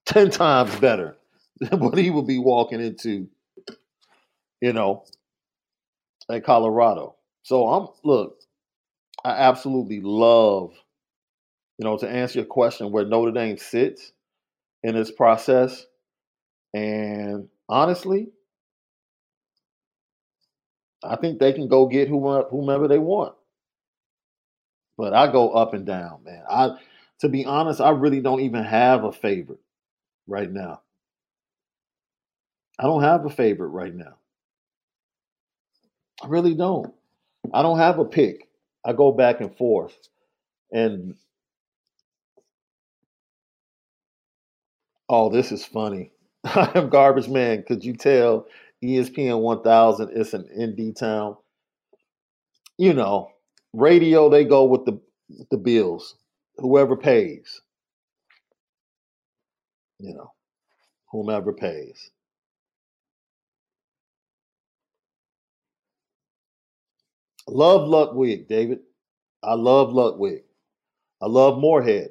10 0.06 0.30
times 0.30 0.74
better 0.76 1.16
than 1.60 1.80
what 1.80 1.96
he 1.96 2.10
would 2.10 2.26
be 2.26 2.38
walking 2.38 2.80
into, 2.80 3.28
you 4.60 4.72
know, 4.72 5.04
at 6.30 6.44
Colorado. 6.44 7.16
So 7.42 7.68
I'm 7.68 7.88
look, 8.02 8.40
I 9.24 9.30
absolutely 9.30 10.00
love, 10.00 10.74
you 11.78 11.84
know, 11.84 11.96
to 11.98 12.08
answer 12.08 12.40
your 12.40 12.46
question 12.46 12.90
where 12.90 13.04
Notre 13.04 13.32
Dame 13.32 13.58
sits 13.58 14.12
in 14.82 14.94
this 14.94 15.10
process. 15.10 15.86
And 16.76 17.48
honestly, 17.70 18.28
I 21.02 21.16
think 21.16 21.38
they 21.38 21.54
can 21.54 21.68
go 21.68 21.86
get 21.86 22.08
whomever 22.08 22.86
they 22.86 22.98
want. 22.98 23.34
But 24.98 25.14
I 25.14 25.32
go 25.32 25.52
up 25.52 25.72
and 25.72 25.86
down, 25.86 26.22
man. 26.24 26.42
I 26.50 26.76
to 27.20 27.30
be 27.30 27.46
honest, 27.46 27.80
I 27.80 27.90
really 27.90 28.20
don't 28.20 28.40
even 28.40 28.62
have 28.62 29.04
a 29.04 29.12
favorite 29.12 29.60
right 30.26 30.50
now. 30.50 30.82
I 32.78 32.82
don't 32.82 33.02
have 33.02 33.24
a 33.24 33.30
favorite 33.30 33.68
right 33.68 33.94
now. 33.94 34.16
I 36.22 36.28
really 36.28 36.54
don't. 36.54 36.92
I 37.54 37.62
don't 37.62 37.78
have 37.78 37.98
a 37.98 38.04
pick. 38.04 38.50
I 38.84 38.92
go 38.92 39.12
back 39.12 39.40
and 39.40 39.56
forth. 39.56 39.96
And 40.70 41.14
oh, 45.08 45.30
this 45.30 45.52
is 45.52 45.64
funny. 45.64 46.10
I 46.46 46.70
am 46.76 46.88
garbage 46.90 47.28
man. 47.28 47.64
Could 47.64 47.84
you 47.84 47.94
tell 47.94 48.46
ESPN 48.84 49.40
1000 49.40 50.10
is 50.10 50.34
an 50.34 50.48
indie 50.56 50.94
town? 50.96 51.36
You 52.78 52.92
know, 52.92 53.30
radio 53.72 54.30
they 54.30 54.44
go 54.44 54.64
with 54.64 54.84
the 54.84 55.00
with 55.28 55.48
the 55.50 55.58
bills, 55.58 56.16
whoever 56.58 56.96
pays. 56.96 57.60
You 59.98 60.14
know, 60.14 60.32
whomever 61.10 61.52
pays. 61.52 62.10
Love 67.48 67.88
Ludwig, 67.88 68.48
David. 68.48 68.80
I 69.42 69.54
love 69.54 69.92
Ludwig. 69.92 70.44
I 71.22 71.26
love 71.26 71.58
Moorhead 71.58 72.10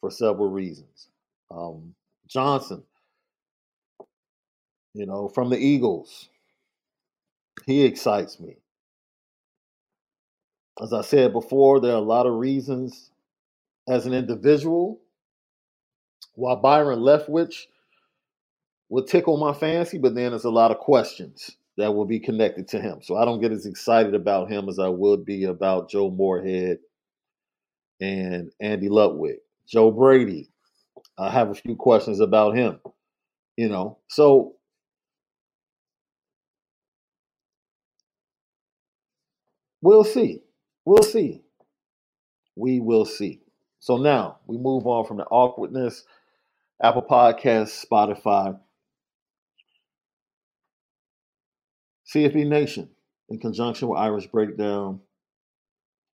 for 0.00 0.10
several 0.10 0.50
reasons. 0.50 1.08
Um, 1.50 1.94
Johnson, 2.28 2.82
you 4.96 5.04
know, 5.04 5.28
from 5.28 5.50
the 5.50 5.58
Eagles, 5.58 6.30
he 7.66 7.84
excites 7.84 8.40
me. 8.40 8.56
As 10.82 10.94
I 10.94 11.02
said 11.02 11.34
before, 11.34 11.80
there 11.80 11.92
are 11.92 11.98
a 11.98 12.00
lot 12.00 12.26
of 12.26 12.34
reasons 12.34 13.10
as 13.86 14.06
an 14.06 14.14
individual 14.14 14.98
why 16.34 16.54
Byron 16.54 17.00
Leftwich 17.00 17.66
would 18.88 19.06
tickle 19.06 19.36
my 19.36 19.52
fancy, 19.52 19.98
but 19.98 20.14
then 20.14 20.30
there's 20.30 20.44
a 20.44 20.50
lot 20.50 20.70
of 20.70 20.78
questions 20.78 21.50
that 21.76 21.94
will 21.94 22.06
be 22.06 22.18
connected 22.18 22.66
to 22.68 22.80
him. 22.80 23.00
So 23.02 23.16
I 23.16 23.26
don't 23.26 23.40
get 23.40 23.52
as 23.52 23.66
excited 23.66 24.14
about 24.14 24.50
him 24.50 24.66
as 24.68 24.78
I 24.78 24.88
would 24.88 25.26
be 25.26 25.44
about 25.44 25.90
Joe 25.90 26.10
Moorhead 26.10 26.78
and 28.00 28.50
Andy 28.60 28.88
Ludwig. 28.88 29.36
Joe 29.68 29.90
Brady, 29.90 30.48
I 31.18 31.30
have 31.30 31.50
a 31.50 31.54
few 31.54 31.76
questions 31.76 32.20
about 32.20 32.56
him. 32.56 32.80
You 33.56 33.68
know, 33.68 33.98
so 34.08 34.55
we'll 39.86 40.02
see. 40.02 40.42
We'll 40.84 41.04
see. 41.04 41.42
We 42.56 42.80
will 42.80 43.04
see. 43.04 43.42
So 43.78 43.96
now 43.96 44.38
we 44.48 44.58
move 44.58 44.84
on 44.84 45.06
from 45.06 45.18
the 45.18 45.24
awkwardness. 45.26 46.02
Apple 46.82 47.02
Podcasts, 47.08 47.86
Spotify, 47.86 48.58
CFB 52.12 52.48
Nation, 52.48 52.90
in 53.28 53.38
conjunction 53.38 53.88
with 53.88 53.98
Irish 53.98 54.26
Breakdown, 54.26 55.00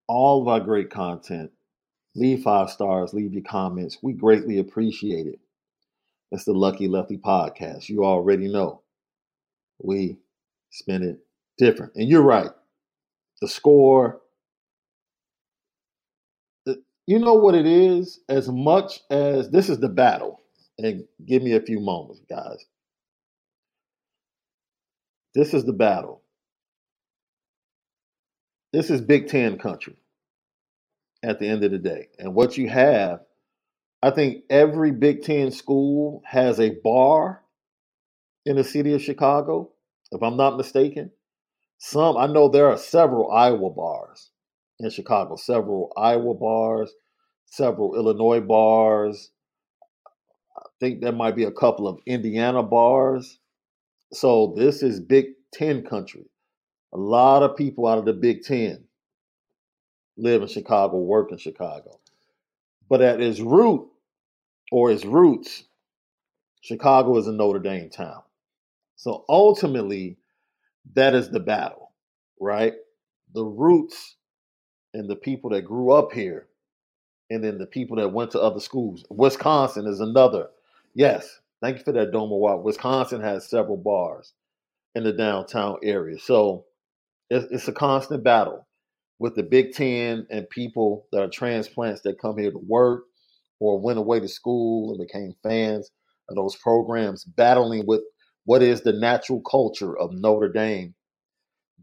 all 0.07 0.41
of 0.41 0.47
our 0.47 0.61
great 0.61 0.89
content. 0.89 1.51
Leave 2.15 2.43
five 2.43 2.69
stars, 2.69 3.13
leave 3.13 3.33
your 3.33 3.43
comments. 3.43 3.97
We 4.01 4.13
greatly 4.13 4.57
appreciate 4.59 5.27
it. 5.27 5.39
It's 6.31 6.45
the 6.45 6.53
Lucky 6.53 6.87
Lefty 6.87 7.17
Podcast. 7.17 7.89
You 7.89 8.05
already 8.05 8.47
know 8.47 8.81
we 9.79 10.17
spin 10.71 11.03
it 11.03 11.19
different. 11.57 11.91
And 11.95 12.09
you're 12.09 12.23
right. 12.23 12.49
The 13.41 13.47
score, 13.47 14.21
you 17.05 17.19
know 17.19 17.35
what 17.35 17.55
it 17.55 17.65
is? 17.65 18.19
As 18.27 18.49
much 18.49 18.99
as 19.09 19.49
this 19.49 19.69
is 19.69 19.79
the 19.79 19.89
battle, 19.89 20.41
and 20.77 21.05
give 21.25 21.41
me 21.41 21.53
a 21.53 21.61
few 21.61 21.79
moments, 21.79 22.21
guys. 22.29 22.65
This 25.33 25.53
is 25.53 25.65
the 25.65 25.73
battle. 25.73 26.21
This 28.73 28.89
is 28.89 29.01
Big 29.01 29.27
Ten 29.27 29.57
country 29.57 29.95
at 31.23 31.39
the 31.39 31.47
end 31.47 31.63
of 31.63 31.71
the 31.71 31.77
day. 31.77 32.09
And 32.19 32.33
what 32.33 32.57
you 32.57 32.69
have, 32.69 33.21
I 34.01 34.11
think 34.11 34.43
every 34.49 34.91
Big 34.91 35.23
Ten 35.23 35.51
school 35.51 36.21
has 36.25 36.59
a 36.59 36.71
bar 36.83 37.43
in 38.45 38.55
the 38.55 38.63
city 38.63 38.93
of 38.93 39.01
Chicago, 39.01 39.69
if 40.11 40.21
I'm 40.21 40.37
not 40.37 40.57
mistaken. 40.57 41.11
Some, 41.77 42.17
I 42.17 42.27
know 42.27 42.49
there 42.49 42.67
are 42.67 42.77
several 42.77 43.31
Iowa 43.31 43.69
bars 43.69 44.31
in 44.79 44.89
Chicago, 44.89 45.35
several 45.35 45.93
Iowa 45.95 46.33
bars, 46.33 46.93
several 47.45 47.95
Illinois 47.95 48.39
bars. 48.39 49.31
I 50.57 50.63
think 50.79 51.01
there 51.01 51.11
might 51.11 51.35
be 51.35 51.43
a 51.43 51.51
couple 51.51 51.87
of 51.87 51.99
Indiana 52.05 52.63
bars. 52.63 53.39
So 54.11 54.53
this 54.55 54.81
is 54.83 54.99
Big 54.99 55.27
Ten 55.53 55.83
country. 55.83 56.25
A 56.93 56.97
lot 56.97 57.43
of 57.43 57.55
people 57.55 57.87
out 57.87 57.97
of 57.97 58.05
the 58.05 58.13
Big 58.13 58.43
Ten 58.43 58.85
live 60.17 60.41
in 60.41 60.47
Chicago, 60.47 60.97
work 60.97 61.31
in 61.31 61.37
Chicago. 61.37 61.99
But 62.89 63.01
at 63.01 63.21
its 63.21 63.39
root 63.39 63.87
or 64.71 64.91
its 64.91 65.05
roots, 65.05 65.63
Chicago 66.61 67.17
is 67.17 67.27
a 67.27 67.31
Notre 67.31 67.59
Dame 67.59 67.89
town. 67.89 68.21
So 68.95 69.25
ultimately, 69.29 70.17
that 70.95 71.15
is 71.15 71.29
the 71.29 71.39
battle, 71.39 71.91
right? 72.39 72.73
The 73.33 73.43
roots 73.45 74.17
and 74.93 75.09
the 75.09 75.15
people 75.15 75.49
that 75.51 75.63
grew 75.63 75.91
up 75.91 76.11
here, 76.11 76.47
and 77.29 77.43
then 77.43 77.57
the 77.57 77.67
people 77.67 77.97
that 77.97 78.13
went 78.13 78.31
to 78.31 78.41
other 78.41 78.59
schools. 78.59 79.05
Wisconsin 79.09 79.85
is 79.87 79.99
another. 79.99 80.47
Yes, 80.95 81.39
thank 81.61 81.77
you 81.77 81.83
for 81.83 81.91
that, 81.93 82.11
Doma 82.11 82.37
Wild. 82.39 82.63
Wisconsin 82.63 83.21
has 83.21 83.49
several 83.49 83.77
bars 83.77 84.33
in 84.95 85.03
the 85.03 85.13
downtown 85.13 85.77
area. 85.83 86.19
So 86.19 86.65
it's, 87.29 87.45
it's 87.51 87.67
a 87.67 87.73
constant 87.73 88.23
battle 88.23 88.67
with 89.19 89.35
the 89.35 89.43
Big 89.43 89.73
Ten 89.73 90.27
and 90.29 90.49
people 90.49 91.07
that 91.11 91.21
are 91.21 91.29
transplants 91.29 92.01
that 92.01 92.19
come 92.19 92.37
here 92.37 92.51
to 92.51 92.59
work 92.59 93.03
or 93.59 93.79
went 93.79 93.99
away 93.99 94.19
to 94.19 94.27
school 94.27 94.91
and 94.91 95.05
became 95.05 95.33
fans 95.43 95.91
of 96.29 96.35
those 96.35 96.55
programs, 96.55 97.23
battling 97.23 97.85
with 97.85 98.01
what 98.47 98.63
is 98.63 98.79
the 98.79 98.93
natural 98.93 99.41
culture 99.41 99.99
of 99.99 100.13
Notre 100.13 100.47
Dame 100.47 100.95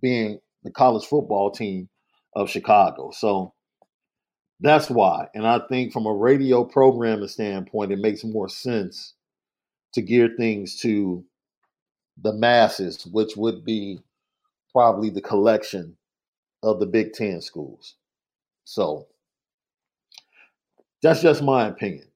being 0.00 0.40
the 0.62 0.70
college 0.70 1.04
football 1.04 1.50
team 1.50 1.90
of 2.34 2.48
Chicago. 2.48 3.10
So 3.10 3.52
that's 4.60 4.88
why. 4.88 5.28
And 5.34 5.46
I 5.46 5.60
think 5.68 5.92
from 5.92 6.06
a 6.06 6.14
radio 6.14 6.64
programming 6.64 7.28
standpoint, 7.28 7.92
it 7.92 7.98
makes 7.98 8.24
more 8.24 8.48
sense 8.48 9.12
to 9.92 10.00
gear 10.00 10.30
things 10.38 10.80
to 10.80 11.22
the 12.22 12.32
masses, 12.32 13.04
which 13.12 13.36
would 13.36 13.62
be 13.66 14.00
probably 14.72 15.10
the 15.10 15.20
collection 15.20 15.94
of 16.62 16.80
the 16.80 16.86
Big 16.86 17.12
Ten 17.12 17.42
schools. 17.42 17.96
So 18.64 19.06
that's 21.02 21.20
just 21.20 21.42
my 21.42 21.66
opinion, 21.68 22.06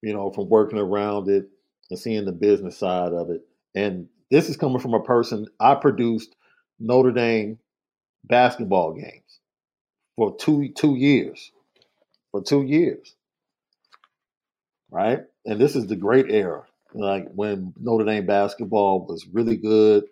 you 0.00 0.14
know, 0.14 0.30
from 0.32 0.48
working 0.48 0.78
around 0.78 1.28
it 1.28 1.50
and 1.90 1.98
seeing 1.98 2.24
the 2.24 2.32
business 2.32 2.78
side 2.78 3.12
of 3.12 3.28
it. 3.28 3.42
And 3.76 4.08
this 4.30 4.48
is 4.48 4.56
coming 4.56 4.80
from 4.80 4.94
a 4.94 5.02
person 5.02 5.46
I 5.60 5.74
produced 5.76 6.34
Notre 6.80 7.12
Dame 7.12 7.58
basketball 8.24 8.94
games 8.94 9.40
for 10.16 10.34
two 10.36 10.70
two 10.74 10.96
years. 10.96 11.52
For 12.32 12.42
two 12.42 12.62
years. 12.62 13.14
Right? 14.90 15.20
And 15.44 15.60
this 15.60 15.76
is 15.76 15.86
the 15.86 15.96
great 15.96 16.30
era. 16.30 16.64
Like 16.94 17.28
when 17.34 17.74
Notre 17.78 18.06
Dame 18.06 18.26
basketball 18.26 19.06
was 19.06 19.26
really 19.26 19.56
good. 19.56 20.04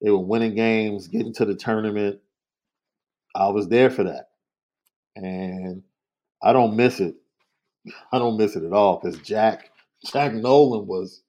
They 0.00 0.10
were 0.10 0.18
winning 0.18 0.54
games, 0.54 1.08
getting 1.08 1.34
to 1.34 1.44
the 1.44 1.54
tournament. 1.54 2.20
I 3.34 3.48
was 3.48 3.68
there 3.68 3.90
for 3.90 4.04
that. 4.04 4.30
And 5.16 5.82
I 6.42 6.52
don't 6.52 6.76
miss 6.76 7.00
it. 7.00 7.16
I 8.12 8.18
don't 8.18 8.38
miss 8.38 8.56
it 8.56 8.64
at 8.64 8.72
all 8.72 8.98
because 8.98 9.18
Jack 9.18 9.70
Jack 10.06 10.32
Nolan 10.32 10.86
was 10.86 11.22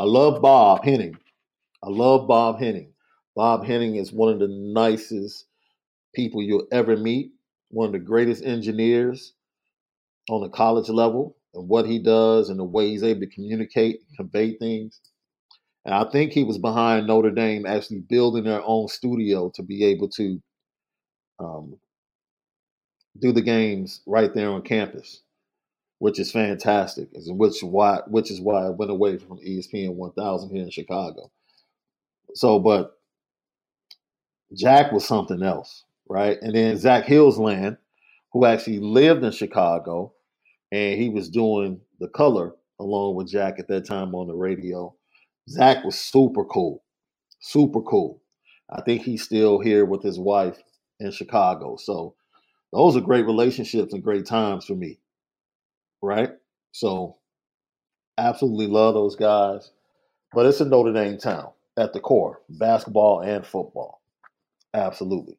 I 0.00 0.04
love 0.04 0.40
Bob 0.40 0.82
Henning. 0.82 1.14
I 1.84 1.90
love 1.90 2.26
Bob 2.26 2.58
Henning. 2.58 2.94
Bob 3.36 3.66
Henning 3.66 3.96
is 3.96 4.10
one 4.10 4.32
of 4.32 4.38
the 4.38 4.48
nicest 4.48 5.44
people 6.14 6.42
you'll 6.42 6.66
ever 6.72 6.96
meet, 6.96 7.32
one 7.68 7.84
of 7.84 7.92
the 7.92 7.98
greatest 7.98 8.42
engineers 8.42 9.34
on 10.30 10.40
the 10.40 10.48
college 10.48 10.88
level 10.88 11.36
and 11.52 11.68
what 11.68 11.84
he 11.84 11.98
does 11.98 12.48
and 12.48 12.58
the 12.58 12.64
way 12.64 12.88
he's 12.88 13.02
able 13.02 13.20
to 13.20 13.26
communicate 13.26 14.00
convey 14.16 14.56
things. 14.56 15.02
And 15.84 15.94
I 15.94 16.08
think 16.10 16.32
he 16.32 16.44
was 16.44 16.56
behind 16.56 17.06
Notre 17.06 17.30
Dame 17.30 17.66
actually 17.66 18.00
building 18.00 18.44
their 18.44 18.62
own 18.64 18.88
studio 18.88 19.52
to 19.54 19.62
be 19.62 19.84
able 19.84 20.08
to 20.12 20.40
um, 21.40 21.78
do 23.20 23.32
the 23.32 23.42
games 23.42 24.00
right 24.06 24.32
there 24.32 24.48
on 24.48 24.62
campus, 24.62 25.20
which 26.00 26.18
is 26.18 26.32
fantastic. 26.32 27.08
Which 27.12 27.62
why 27.62 28.00
which 28.06 28.30
is 28.30 28.40
why 28.40 28.66
I 28.66 28.70
went 28.70 28.90
away 28.90 29.18
from 29.18 29.38
ESPN 29.38 29.94
1000 29.94 30.50
here 30.50 30.62
in 30.62 30.70
Chicago. 30.70 31.30
So, 32.34 32.58
but 32.58 32.98
Jack 34.56 34.92
was 34.92 35.06
something 35.06 35.42
else, 35.42 35.84
right? 36.08 36.38
And 36.40 36.54
then 36.54 36.78
Zach 36.78 37.04
Hillesland, 37.04 37.76
who 38.32 38.46
actually 38.46 38.80
lived 38.80 39.22
in 39.22 39.30
Chicago, 39.30 40.14
and 40.72 40.98
he 40.98 41.10
was 41.10 41.28
doing 41.28 41.80
the 42.00 42.08
color 42.08 42.54
along 42.78 43.14
with 43.14 43.28
Jack 43.28 43.58
at 43.58 43.68
that 43.68 43.86
time 43.86 44.14
on 44.14 44.26
the 44.26 44.34
radio. 44.34 44.94
Zach 45.50 45.84
was 45.84 45.98
super 45.98 46.46
cool, 46.46 46.82
super 47.40 47.82
cool. 47.82 48.22
I 48.70 48.80
think 48.80 49.02
he's 49.02 49.22
still 49.22 49.58
here 49.60 49.84
with 49.84 50.02
his 50.02 50.18
wife 50.18 50.56
in 50.98 51.10
Chicago. 51.10 51.76
So 51.76 52.14
those 52.72 52.96
are 52.96 53.02
great 53.02 53.26
relationships 53.26 53.92
and 53.92 54.02
great 54.02 54.24
times 54.24 54.64
for 54.64 54.74
me, 54.74 54.98
right? 56.02 56.30
So 56.72 57.16
absolutely 58.18 58.66
love 58.66 58.94
those 58.94 59.16
guys. 59.16 59.70
But 60.32 60.46
it's 60.46 60.60
a 60.60 60.64
Notre 60.64 60.92
Dame 60.92 61.18
town 61.18 61.50
at 61.78 61.92
the 61.92 62.00
core, 62.00 62.40
basketball 62.48 63.20
and 63.20 63.44
football. 63.46 64.00
Absolutely. 64.74 65.36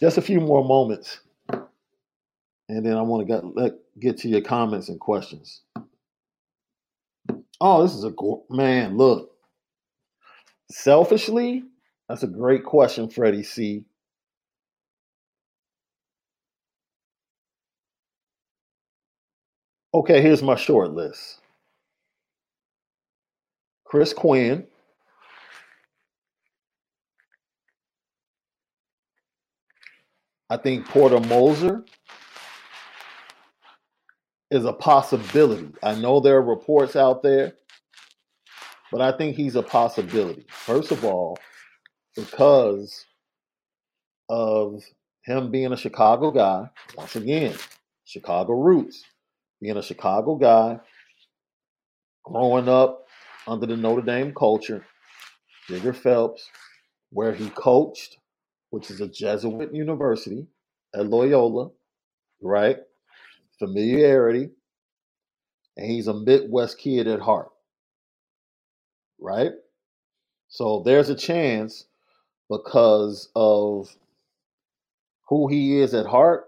Just 0.00 0.18
a 0.18 0.22
few 0.22 0.40
more 0.40 0.64
moments 0.64 1.20
and 2.70 2.86
then 2.86 2.96
I 2.96 3.02
want 3.02 3.26
to 3.26 3.32
get 3.32 3.56
let, 3.56 3.72
get 3.98 4.18
to 4.18 4.28
your 4.28 4.42
comments 4.42 4.88
and 4.88 5.00
questions. 5.00 5.62
Oh, 7.60 7.82
this 7.82 7.94
is 7.94 8.04
a 8.04 8.12
man. 8.48 8.96
Look, 8.96 9.32
selfishly, 10.70 11.64
that's 12.08 12.22
a 12.22 12.28
great 12.28 12.64
question, 12.64 13.10
Freddie 13.10 13.42
C. 13.42 13.84
Okay, 19.92 20.22
here's 20.22 20.42
my 20.42 20.54
short 20.54 20.92
list. 20.92 21.40
Chris 23.84 24.12
Quinn. 24.12 24.68
I 30.48 30.56
think 30.58 30.86
Porter 30.86 31.18
Moser 31.18 31.84
is 34.52 34.64
a 34.64 34.72
possibility. 34.72 35.70
I 35.82 35.96
know 35.96 36.20
there 36.20 36.36
are 36.36 36.42
reports 36.42 36.94
out 36.94 37.22
there, 37.22 37.54
but 38.92 39.00
I 39.00 39.16
think 39.16 39.34
he's 39.34 39.56
a 39.56 39.62
possibility. 39.62 40.44
First 40.50 40.92
of 40.92 41.04
all, 41.04 41.36
because 42.14 43.06
of 44.28 44.84
him 45.24 45.50
being 45.50 45.72
a 45.72 45.76
Chicago 45.76 46.30
guy, 46.30 46.68
once 46.96 47.16
again, 47.16 47.56
Chicago 48.04 48.52
roots, 48.52 49.04
being 49.60 49.76
a 49.76 49.82
Chicago 49.82 50.36
guy, 50.36 50.80
growing 52.24 52.68
up 52.68 53.06
under 53.46 53.66
the 53.66 53.76
Notre 53.76 54.02
Dame 54.02 54.34
culture, 54.34 54.84
Digger 55.68 55.92
Phelps, 55.92 56.48
where 57.10 57.34
he 57.34 57.50
coached, 57.50 58.18
which 58.70 58.90
is 58.90 59.00
a 59.00 59.08
Jesuit 59.08 59.74
university 59.74 60.46
at 60.94 61.06
Loyola, 61.06 61.70
right? 62.40 62.78
familiarity, 63.60 64.50
and 65.76 65.90
he's 65.90 66.08
a 66.08 66.14
Midwest 66.14 66.78
kid 66.78 67.06
at 67.06 67.20
heart. 67.20 67.50
Right? 69.20 69.52
So 70.48 70.82
there's 70.84 71.10
a 71.10 71.14
chance 71.14 71.84
because 72.48 73.28
of 73.36 73.94
who 75.28 75.46
he 75.48 75.78
is 75.80 75.94
at 75.94 76.06
heart 76.06 76.46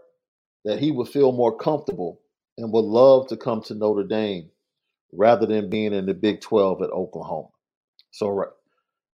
that 0.64 0.80
he 0.80 0.90
would 0.90 1.08
feel 1.08 1.30
more 1.32 1.56
comfortable 1.56 2.20
and 2.58 2.72
would 2.72 2.84
love 2.84 3.28
to 3.28 3.36
come 3.36 3.62
to 3.62 3.74
Notre 3.74 4.04
Dame 4.04 4.50
rather 5.12 5.46
than 5.46 5.70
being 5.70 5.92
in 5.94 6.06
the 6.06 6.14
Big 6.14 6.40
12 6.40 6.82
at 6.82 6.90
Oklahoma. 6.90 7.48
So 8.12 8.28
right. 8.28 8.48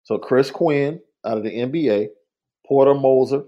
So 0.04 0.18
Chris 0.18 0.50
Quinn 0.50 1.00
out 1.24 1.38
of 1.38 1.44
the 1.44 1.50
NBA, 1.50 2.08
Porter 2.66 2.94
Moser, 2.94 3.44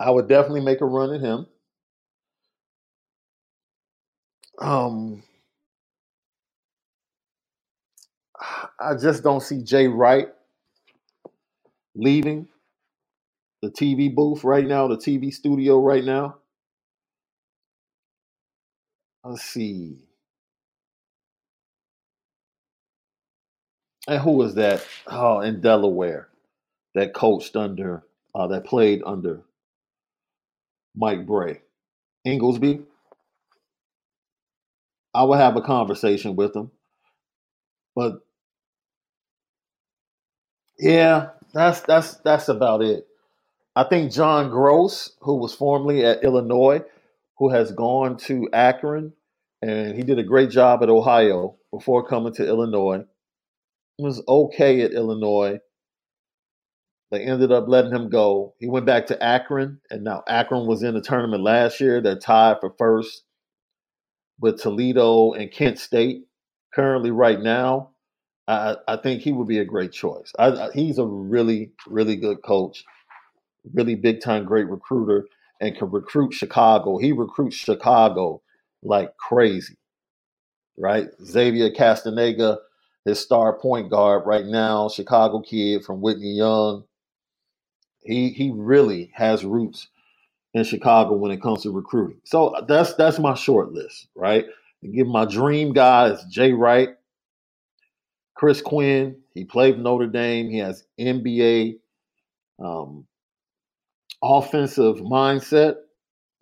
I 0.00 0.10
would 0.10 0.28
definitely 0.28 0.62
make 0.62 0.80
a 0.80 0.86
run 0.86 1.14
at 1.14 1.20
him. 1.20 1.46
Um, 4.60 5.22
I 8.80 8.94
just 9.00 9.22
don't 9.22 9.42
see 9.42 9.62
Jay 9.62 9.88
Wright 9.88 10.28
leaving 11.96 12.48
the 13.62 13.70
TV 13.70 14.14
booth 14.14 14.44
right 14.44 14.66
now, 14.66 14.88
the 14.88 14.96
TV 14.96 15.32
studio 15.32 15.80
right 15.80 16.04
now. 16.04 16.36
Let's 19.24 19.44
see. 19.44 19.98
And 24.08 24.20
who 24.22 24.32
was 24.32 24.54
that? 24.56 24.86
Oh, 25.08 25.40
in 25.40 25.60
Delaware, 25.60 26.28
that 26.94 27.14
coached 27.14 27.56
under, 27.56 28.04
uh, 28.34 28.48
that 28.48 28.64
played 28.66 29.02
under 29.06 29.42
Mike 30.96 31.26
Brey, 31.26 31.62
Inglesby. 32.24 32.82
I 35.14 35.24
would 35.24 35.38
have 35.38 35.56
a 35.56 35.62
conversation 35.62 36.36
with 36.36 36.56
him. 36.56 36.70
But 37.96 38.20
yeah, 40.78 41.30
that's 41.54 41.80
that's 41.82 42.16
that's 42.18 42.48
about 42.48 42.82
it. 42.82 43.06
I 43.76 43.84
think 43.84 44.12
John 44.12 44.50
Groce, 44.50 45.12
who 45.20 45.36
was 45.36 45.54
formerly 45.54 46.04
at 46.04 46.24
Illinois, 46.24 46.82
who 47.38 47.50
has 47.50 47.72
gone 47.72 48.16
to 48.16 48.48
Akron, 48.52 49.12
and 49.62 49.96
he 49.96 50.02
did 50.02 50.18
a 50.18 50.24
great 50.24 50.50
job 50.50 50.82
at 50.82 50.90
Ohio 50.90 51.56
before 51.72 52.06
coming 52.06 52.34
to 52.34 52.46
Illinois. 52.46 53.04
was 53.98 54.22
okay 54.28 54.82
at 54.82 54.92
Illinois. 54.92 55.58
They 57.10 57.24
ended 57.24 57.52
up 57.52 57.68
letting 57.68 57.92
him 57.92 58.08
go. 58.08 58.54
He 58.58 58.68
went 58.68 58.86
back 58.86 59.06
to 59.06 59.22
Akron, 59.22 59.80
and 59.90 60.04
now 60.04 60.22
Akron 60.26 60.66
was 60.66 60.82
in 60.82 60.94
the 60.94 61.00
tournament 61.00 61.42
last 61.42 61.80
year. 61.80 62.00
They're 62.00 62.18
tied 62.18 62.56
for 62.60 62.74
first 62.78 63.24
with 64.40 64.60
Toledo 64.60 65.32
and 65.32 65.50
Kent 65.50 65.78
State 65.78 66.24
currently 66.74 67.10
right 67.10 67.40
now, 67.40 67.90
I, 68.46 68.76
I 68.86 68.96
think 68.96 69.22
he 69.22 69.32
would 69.32 69.48
be 69.48 69.58
a 69.58 69.64
great 69.64 69.92
choice. 69.92 70.32
I, 70.38 70.48
I, 70.48 70.70
he's 70.74 70.98
a 70.98 71.06
really, 71.06 71.72
really 71.86 72.16
good 72.16 72.42
coach, 72.42 72.84
really 73.72 73.94
big 73.94 74.20
time 74.20 74.44
great 74.44 74.68
recruiter, 74.68 75.26
and 75.60 75.76
can 75.76 75.90
recruit 75.90 76.32
Chicago. 76.34 76.98
He 76.98 77.12
recruits 77.12 77.56
Chicago 77.56 78.42
like 78.82 79.16
crazy, 79.16 79.76
right? 80.78 81.08
Xavier 81.24 81.70
Castaneda, 81.70 82.58
his 83.04 83.20
star 83.20 83.54
point 83.58 83.90
guard 83.90 84.24
right 84.26 84.46
now, 84.46 84.88
Chicago 84.88 85.40
kid 85.40 85.84
from 85.84 86.00
Whitney 86.00 86.34
Young. 86.34 86.84
He 88.02 88.30
he 88.30 88.52
really 88.54 89.10
has 89.14 89.44
roots 89.44 89.88
in 90.54 90.64
Chicago 90.64 91.14
when 91.14 91.30
it 91.30 91.42
comes 91.42 91.62
to 91.62 91.70
recruiting. 91.70 92.20
So 92.24 92.54
that's 92.68 92.94
that's 92.94 93.18
my 93.18 93.34
short 93.34 93.72
list, 93.72 94.08
right? 94.14 94.46
Give 94.92 95.06
my 95.06 95.24
dream 95.24 95.72
guy 95.72 96.08
is 96.08 96.24
Jay 96.24 96.52
Wright, 96.52 96.90
Chris 98.34 98.60
Quinn. 98.62 99.16
He 99.34 99.44
played 99.44 99.78
Notre 99.78 100.06
Dame. 100.06 100.50
He 100.50 100.58
has 100.58 100.84
NBA 101.00 101.76
um, 102.62 103.06
offensive 104.24 104.96
mindset, 104.96 105.76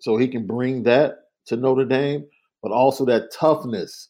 so 0.01 0.17
he 0.17 0.29
can 0.29 0.47
bring 0.47 0.85
that 0.85 1.25
to 1.47 1.57
Notre 1.57 1.85
Dame, 1.85 2.25
but 2.63 2.71
also 2.71 3.05
that 3.07 3.33
toughness 3.33 4.09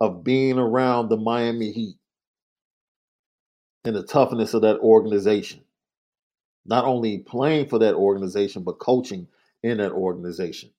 of 0.00 0.22
being 0.22 0.58
around 0.58 1.08
the 1.08 1.16
Miami 1.16 1.72
Heat 1.72 1.96
and 3.84 3.96
the 3.96 4.04
toughness 4.04 4.54
of 4.54 4.62
that 4.62 4.78
organization. 4.78 5.60
Not 6.64 6.84
only 6.84 7.18
playing 7.18 7.68
for 7.68 7.80
that 7.80 7.94
organization, 7.94 8.62
but 8.62 8.78
coaching 8.78 9.26
in 9.62 9.78
that 9.78 9.92
organization. 9.92 10.70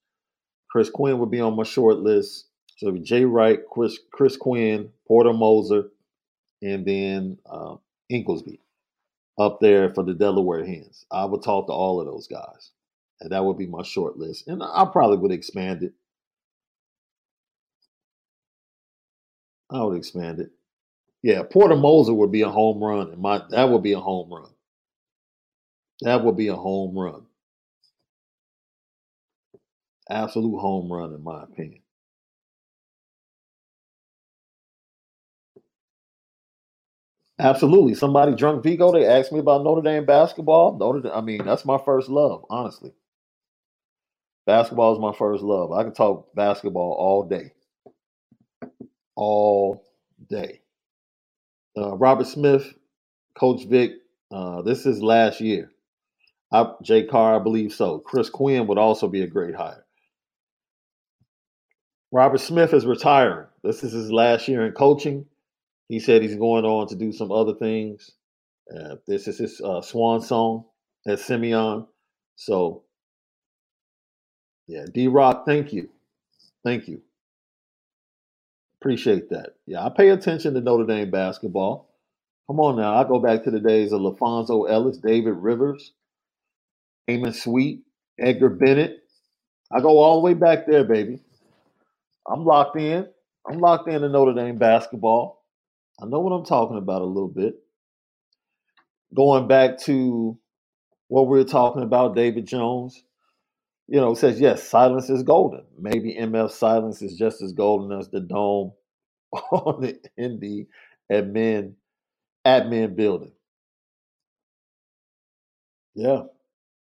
Chris 0.72 0.90
Quinn 0.90 1.20
would 1.20 1.32
be 1.32 1.42
on 1.42 1.56
my 1.56 1.64
short 1.64 1.98
list. 1.98 2.46
So 2.78 2.96
Jay 2.98 3.26
Wright, 3.26 3.60
Chris 3.70 4.00
Chris 4.12 4.38
Quinn, 4.38 4.92
Porter 5.08 5.34
Moser, 5.34 5.90
and 6.62 6.86
then 6.86 7.38
uh, 7.50 7.76
Inglesby 8.10 8.62
up 9.40 9.60
there 9.62 9.94
for 9.94 10.04
the 10.04 10.14
Delaware 10.14 10.66
Hens. 10.66 11.06
I 11.12 11.26
would 11.26 11.44
talk 11.44 11.68
to 11.68 11.74
all 11.74 12.00
of 12.02 12.08
those 12.08 12.28
guys, 12.28 12.72
and 13.22 13.32
that 13.32 13.44
would 13.46 13.58
be 13.58 13.68
my 13.68 13.84
short 13.84 14.18
list. 14.18 14.48
And 14.48 14.62
I 14.64 14.86
probably 14.92 15.18
would 15.18 15.32
expand 15.32 15.84
it. 15.84 15.94
I 19.72 19.84
would 19.84 19.98
expand 19.98 20.40
it. 20.40 20.52
Yeah, 21.24 21.44
Porter 21.44 21.76
Moser 21.76 22.14
would 22.14 22.32
be 22.32 22.42
a 22.42 22.50
home 22.50 22.84
run, 22.84 23.12
and 23.12 23.22
my 23.22 23.42
that 23.50 23.70
would 23.70 23.84
be 23.84 23.94
a 23.94 24.00
home 24.00 24.34
run. 24.34 24.52
That 26.02 26.24
would 26.24 26.38
be 26.38 26.48
a 26.48 26.56
home 26.56 26.98
run. 26.98 27.26
Absolute 30.10 30.60
home 30.60 30.92
run, 30.92 31.14
in 31.14 31.24
my 31.24 31.44
opinion. 31.44 31.82
Absolutely. 37.40 37.96
Somebody 37.96 38.36
drunk 38.36 38.64
Vigo, 38.64 38.92
they 38.92 39.06
asked 39.06 39.32
me 39.32 39.40
about 39.40 39.64
Notre 39.64 39.82
Dame 39.82 40.06
basketball. 40.06 40.78
Notre 40.78 41.02
Dame, 41.02 41.12
I 41.16 41.22
mean, 41.22 41.46
that's 41.46 41.66
my 41.66 41.78
first 41.78 42.10
love, 42.10 42.46
honestly. 42.50 42.94
Basketball 44.46 44.94
is 44.94 45.00
my 45.00 45.14
first 45.14 45.44
love. 45.44 45.72
I 45.72 45.84
can 45.84 45.94
talk 45.94 46.34
basketball 46.36 46.94
all 46.94 47.24
day. 47.24 47.54
All 49.16 49.86
day. 50.30 50.62
Uh, 51.78 51.96
Robert 51.96 52.28
Smith, 52.28 52.74
Coach 53.36 53.66
Vic, 53.66 53.94
uh, 54.32 54.62
this 54.64 54.86
is 54.86 55.02
last 55.02 55.40
year. 55.40 55.72
I, 56.52 56.72
Jay 56.84 57.06
Carr, 57.06 57.36
I 57.36 57.44
believe 57.44 57.74
so. 57.74 58.00
Chris 58.00 58.30
Quinn 58.30 58.68
would 58.68 58.78
also 58.78 59.08
be 59.08 59.22
a 59.22 59.28
great 59.28 59.56
hire. 59.56 59.86
Robert 62.12 62.40
Smith 62.40 62.74
is 62.74 62.86
retiring. 62.86 63.48
This 63.64 63.84
is 63.84 63.94
his 63.94 64.12
last 64.12 64.48
year 64.48 64.66
in 64.66 64.74
coaching. 64.74 65.26
He 65.90 66.00
said 66.00 66.22
he's 66.22 66.38
going 66.38 66.66
on 66.66 66.88
to 66.90 66.96
do 66.96 67.12
some 67.12 67.32
other 67.32 67.56
things. 67.56 68.12
Uh, 68.74 68.96
this 69.08 69.28
is 69.28 69.40
his 69.40 69.62
uh, 69.62 69.82
swan 69.82 70.22
song 70.22 70.66
at 71.08 71.20
Simeon. 71.20 71.88
So, 72.38 72.84
yeah, 74.68 74.86
D 74.94 75.08
Rock, 75.08 75.46
thank 75.46 75.74
you. 75.74 75.90
Thank 76.64 76.88
you. 76.88 77.02
Appreciate 78.82 79.30
that. 79.32 79.56
Yeah, 79.66 79.86
I 79.86 79.90
pay 79.90 80.10
attention 80.10 80.54
to 80.54 80.62
Notre 80.62 80.86
Dame 80.86 81.12
basketball. 81.12 81.90
Come 82.48 82.62
on 82.62 82.78
now. 82.78 82.96
I 82.96 83.08
go 83.08 83.20
back 83.20 83.44
to 83.44 83.52
the 83.52 83.60
days 83.60 83.92
of 83.92 84.02
LaPhonso 84.02 84.70
Ellis, 84.70 84.98
David 84.98 85.34
Rivers, 85.34 85.94
Amon 87.10 87.34
Sweet, 87.34 87.84
Edgar 88.20 88.50
Bennett, 88.50 89.00
I 89.72 89.82
go 89.82 90.00
all 90.00 90.20
the 90.20 90.26
way 90.26 90.34
back 90.34 90.66
there, 90.66 90.84
baby. 90.84 91.20
I'm 92.28 92.46
locked 92.46 92.78
in. 92.78 93.08
I'm 93.50 93.60
locked 93.60 93.88
in 93.90 94.02
to 94.02 94.10
Notre 94.10 94.34
Dame 94.34 94.58
basketball. 94.58 95.39
I 96.02 96.06
know 96.06 96.20
what 96.20 96.32
I'm 96.32 96.45
talking 96.45 96.78
about 96.78 97.02
a 97.02 97.06
little 97.06 97.30
bit. 97.30 97.56
Going 99.16 99.47
back 99.47 99.80
to 99.82 100.38
what 101.08 101.28
we 101.28 101.39
are 101.39 101.45
talking 101.45 101.84
about, 101.84 102.16
David 102.16 102.47
Jones, 102.47 103.04
you 103.88 104.00
know, 104.00 104.14
says, 104.14 104.39
yes, 104.39 104.64
silence 104.64 105.10
is 105.10 105.24
golden. 105.24 105.64
Maybe 105.78 106.16
MF 106.16 106.52
silence 106.52 107.02
is 107.02 107.18
just 107.18 107.41
as 107.41 107.54
golden 107.54 107.97
as 107.97 108.10
the 108.10 108.20
dome 108.20 108.74
on 109.34 109.82
the 109.82 110.00
Indy 110.18 110.68
admin 111.12 111.74
admin 112.45 112.95
building. 112.95 113.34
Yeah. 115.95 116.24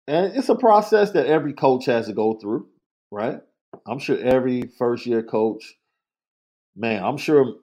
And 0.07 0.37
it's 0.37 0.49
a 0.49 0.55
process 0.57 1.13
that 1.13 1.27
every 1.27 1.53
coach 1.53 1.87
has 1.87 2.07
to 2.07 2.13
go 2.13 2.35
through, 2.35 2.69
right? 3.11 3.41
I'm 3.87 3.99
sure 3.99 4.19
every 4.19 4.63
first 4.79 5.07
year 5.07 5.23
coach, 5.23 5.77
man, 6.77 7.05
I'm 7.05 7.19
sure 7.19 7.55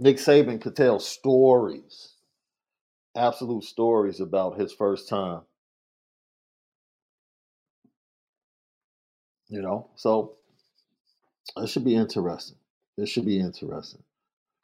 Nick 0.00 0.16
Saban 0.16 0.58
could 0.58 0.74
tell 0.74 0.98
stories, 0.98 2.14
absolute 3.14 3.64
stories 3.64 4.18
about 4.18 4.58
his 4.58 4.72
first 4.72 5.10
time. 5.10 5.42
You 9.48 9.60
know, 9.60 9.90
so 9.96 10.36
it 11.58 11.68
should 11.68 11.84
be 11.84 11.96
interesting. 11.96 12.56
It 12.96 13.10
should 13.10 13.26
be 13.26 13.38
interesting. 13.38 14.02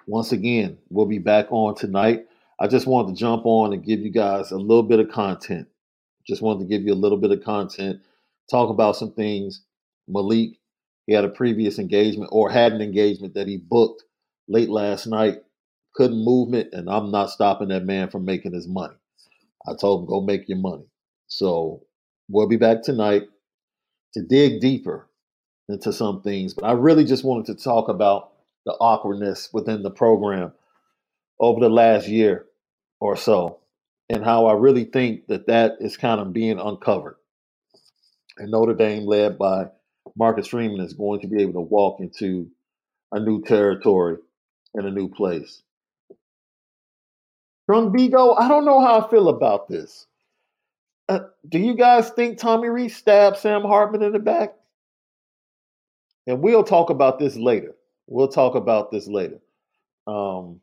Once 0.07 0.33
again, 0.33 0.79
we'll 0.89 1.05
be 1.05 1.19
back 1.19 1.49
on 1.51 1.75
tonight. 1.75 2.25
I 2.59 2.67
just 2.67 2.87
wanted 2.87 3.15
to 3.15 3.21
jump 3.21 3.45
on 3.45 3.75
and 3.75 3.85
give 3.85 4.01
you 4.01 4.11
guys 4.11 4.53
a 4.53 4.57
little 4.57 4.85
bit 4.85 5.01
of 5.01 5.11
content. 5.11 5.69
Just 6.27 6.41
wanted 6.41 6.61
to 6.61 6.65
give 6.65 6.81
you 6.87 6.95
a 6.95 6.95
little 6.95 7.19
bit 7.19 7.31
of 7.31 7.45
content, 7.45 8.01
talk 8.51 8.71
about 8.71 8.97
some 8.97 9.13
things. 9.13 9.65
Malik, 10.09 10.53
he 11.07 11.13
had 11.13 11.27
a 11.27 11.29
previous 11.29 11.79
engagement 11.79 12.31
or 12.33 12.49
had 12.49 12.73
an 12.73 12.81
engagement 12.81 13.35
that 13.35 13.49
he 13.49 13.59
booked 13.59 14.05
late 14.49 14.69
last 14.69 15.07
night, 15.07 15.39
couldn't 15.95 16.25
move 16.25 16.55
it, 16.55 16.71
and 16.73 16.89
I'm 16.91 17.11
not 17.11 17.31
stopping 17.31 17.69
that 17.69 17.85
man 17.85 18.11
from 18.11 18.25
making 18.25 18.53
his 18.53 18.69
money. 18.69 18.95
I 19.67 19.73
told 19.81 20.03
him, 20.03 20.07
go 20.09 20.21
make 20.21 20.49
your 20.49 20.59
money. 20.59 20.85
So 21.27 21.83
we'll 22.29 22.49
be 22.49 22.57
back 22.57 22.83
tonight 22.83 23.25
to 24.15 24.23
dig 24.23 24.61
deeper 24.61 25.09
into 25.69 25.93
some 25.93 26.23
things. 26.23 26.55
But 26.55 26.67
I 26.67 26.73
really 26.73 27.05
just 27.05 27.25
wanted 27.25 27.47
to 27.47 27.65
talk 27.65 27.89
about 27.89 28.33
the 28.65 28.73
awkwardness 28.73 29.51
within 29.53 29.83
the 29.83 29.91
program 29.91 30.53
over 31.41 31.61
the 31.61 31.69
last 31.69 32.09
year 32.09 32.47
or 33.01 33.17
so 33.17 33.59
and 34.09 34.25
how 34.25 34.47
I 34.47 34.55
really 34.55 34.85
think 34.85 35.27
that 35.29 35.47
that 35.49 35.77
is 35.81 35.97
kind 35.97 36.21
of 36.21 36.33
being 36.33 36.59
uncovered. 36.59 37.17
And 38.39 38.51
Notre 38.51 38.75
Dame, 38.75 39.05
led 39.07 39.39
by 39.39 39.67
Marcus 40.17 40.49
Freeman, 40.49 40.81
is 40.81 40.93
going 40.95 41.21
to 41.21 41.29
be 41.29 41.43
able 41.43 41.55
to 41.55 41.61
walk 41.61 42.01
into 42.01 42.49
a 43.13 43.19
new 43.19 43.43
territory 43.43 44.19
and 44.77 44.87
a 44.87 44.91
new 44.91 45.09
place. 45.09 45.63
Drunk 47.69 47.97
Vigo, 47.97 48.35
I 48.35 48.47
don't 48.47 48.65
know 48.65 48.81
how 48.81 49.01
I 49.01 49.11
feel 49.11 49.29
about 49.29 49.69
this. 49.69 50.07
Uh, 51.09 51.21
do 51.49 51.59
you 51.59 51.75
guys 51.75 52.11
think 52.11 52.39
Tommy 52.39 52.69
Rees 52.69 52.97
stabbed 52.97 53.39
Sam 53.39 53.63
Hartman 53.63 54.03
in 54.03 54.13
the 54.13 54.19
back? 54.19 54.55
And 56.27 56.43
we'll 56.43 56.65
talk 56.65 56.91
about 56.91 57.19
this 57.19 57.37
later. 57.37 57.75
We'll 58.07 58.29
talk 58.29 58.55
about 58.55 58.91
this 58.91 59.09
later. 59.09 59.41
Um, 60.07 60.61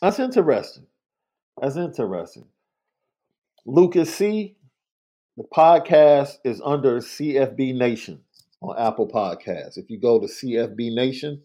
that's 0.00 0.18
interesting. 0.18 0.86
That's 1.60 1.76
interesting. 1.76 2.44
Lucas 3.66 4.14
C, 4.14 4.56
the 5.36 5.44
podcast 5.44 6.38
is 6.44 6.60
under 6.64 7.00
CFB 7.00 7.74
Nation 7.74 8.20
on 8.60 8.78
Apple 8.78 9.08
Podcasts. 9.08 9.78
If 9.78 9.90
you 9.90 9.98
go 9.98 10.18
to 10.18 10.26
CFB 10.26 10.94
Nation, 10.94 11.42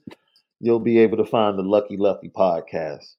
you'll 0.60 0.80
be 0.80 1.00
able 1.00 1.18
to 1.18 1.26
find 1.26 1.58
the 1.58 1.64
Lucky 1.64 1.98
Lefty 1.98 2.30
podcast 2.30 3.16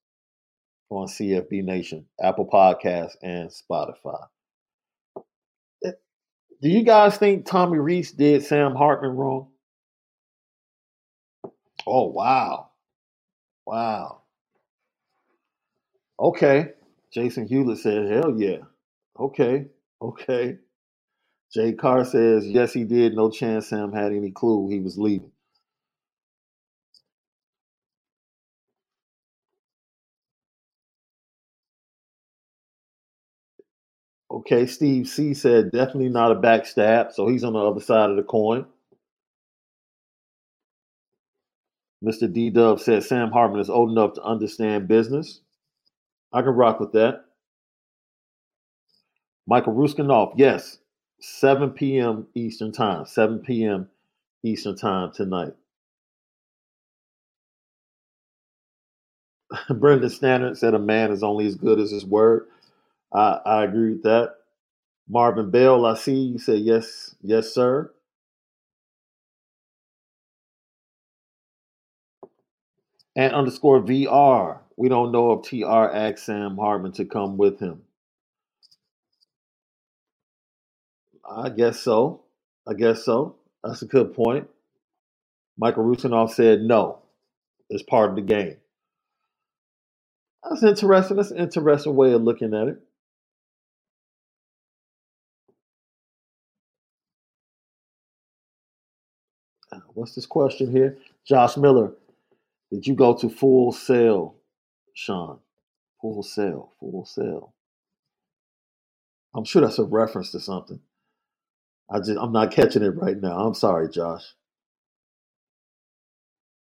on 0.89 1.07
CFB 1.07 1.63
Nation, 1.63 2.05
Apple 2.21 2.47
Podcasts, 2.47 3.15
and 3.21 3.49
Spotify. 3.49 4.25
Eh, 5.85 5.91
do 6.61 6.69
you 6.69 6.83
guys 6.83 7.17
think 7.17 7.45
Tommy 7.45 7.77
Rees 7.77 8.11
did 8.11 8.43
Sam 8.43 8.75
Hartman 8.75 9.15
wrong? 9.15 9.49
Oh, 11.87 12.07
wow. 12.07 12.69
Wow. 13.65 14.21
Okay. 16.19 16.69
Jason 17.13 17.47
Hewlett 17.47 17.79
said, 17.79 18.11
hell 18.11 18.33
yeah. 18.37 18.59
Okay. 19.19 19.67
Okay. 20.01 20.57
Jay 21.53 21.73
Carr 21.73 22.05
says, 22.05 22.45
yes, 22.47 22.73
he 22.73 22.83
did. 22.83 23.15
No 23.15 23.29
chance 23.29 23.67
Sam 23.69 23.93
had 23.93 24.11
any 24.11 24.31
clue 24.31 24.69
he 24.69 24.79
was 24.79 24.97
leaving. 24.97 25.31
Okay, 34.31 34.65
Steve 34.67 35.07
C 35.07 35.33
said 35.33 35.71
definitely 35.71 36.09
not 36.09 36.31
a 36.31 36.35
backstab, 36.35 37.13
so 37.13 37.27
he's 37.29 37.43
on 37.43 37.53
the 37.53 37.59
other 37.59 37.81
side 37.81 38.09
of 38.09 38.17
the 38.17 38.23
coin. 38.23 38.65
Mr. 42.03 42.31
D 42.31 42.49
Dub 42.49 42.79
said 42.79 43.03
Sam 43.03 43.31
Hartman 43.31 43.61
is 43.61 43.69
old 43.69 43.91
enough 43.91 44.13
to 44.13 44.23
understand 44.23 44.87
business. 44.87 45.41
I 46.33 46.41
can 46.41 46.51
rock 46.51 46.79
with 46.79 46.93
that. 46.93 47.25
Michael 49.47 49.73
Ruskinoff, 49.73 50.33
yes, 50.37 50.79
7 51.21 51.71
p.m. 51.71 52.27
Eastern 52.35 52.71
Time, 52.73 53.05
7 53.05 53.39
p.m. 53.39 53.89
Eastern 54.43 54.77
Time 54.77 55.11
tonight. 55.13 55.53
Brendan 59.69 60.09
Standard 60.11 60.57
said 60.57 60.73
a 60.75 60.79
man 60.79 61.11
is 61.11 61.23
only 61.23 61.47
as 61.47 61.55
good 61.55 61.79
as 61.79 61.91
his 61.91 62.05
word. 62.05 62.47
I, 63.13 63.39
I 63.45 63.63
agree 63.65 63.91
with 63.91 64.03
that. 64.03 64.35
Marvin 65.09 65.51
Bell, 65.51 65.85
I 65.85 65.95
see 65.95 66.15
you 66.15 66.39
said 66.39 66.61
yes, 66.61 67.15
yes, 67.23 67.53
sir. 67.53 67.91
And 73.15 73.33
underscore 73.35 73.81
VR. 73.81 74.59
We 74.77 74.89
don't 74.89 75.13
know 75.13 75.33
if 75.33 75.43
TR 75.49 75.65
asked 75.95 76.25
Sam 76.27 76.57
Hartman 76.57 76.93
to 76.93 77.05
come 77.05 77.37
with 77.37 77.59
him. 77.59 77.83
I 81.29 81.49
guess 81.49 81.79
so. 81.81 82.23
I 82.67 82.73
guess 82.73 83.05
so. 83.05 83.37
That's 83.63 83.81
a 83.83 83.87
good 83.87 84.13
point. 84.13 84.47
Michael 85.57 85.85
Rusinoff 85.85 86.31
said 86.31 86.61
no. 86.61 86.99
It's 87.69 87.83
part 87.83 88.11
of 88.11 88.15
the 88.15 88.21
game. 88.23 88.57
That's 90.49 90.63
interesting. 90.63 91.17
That's 91.17 91.31
an 91.31 91.39
interesting 91.39 91.95
way 91.95 92.13
of 92.13 92.23
looking 92.23 92.53
at 92.53 92.69
it. 92.69 92.79
Uh, 99.71 99.79
what's 99.93 100.15
this 100.15 100.25
question 100.27 100.71
here? 100.71 100.97
Josh 101.27 101.57
Miller, 101.57 101.91
did 102.71 102.87
you 102.87 102.95
go 102.95 103.15
to 103.17 103.29
Full 103.29 103.71
Sail 103.71 104.35
Sean. 104.95 105.39
Full 106.01 106.23
Sail, 106.23 106.73
Full 106.79 107.05
Sail. 107.05 107.53
I'm 109.35 109.45
sure 109.45 109.61
that's 109.61 109.79
a 109.79 109.83
reference 109.83 110.31
to 110.31 110.39
something. 110.39 110.79
I 111.89 111.99
just 111.99 112.17
I'm 112.19 112.31
not 112.31 112.51
catching 112.51 112.83
it 112.83 112.95
right 112.97 113.17
now. 113.19 113.39
I'm 113.47 113.53
sorry, 113.53 113.89
Josh. 113.89 114.23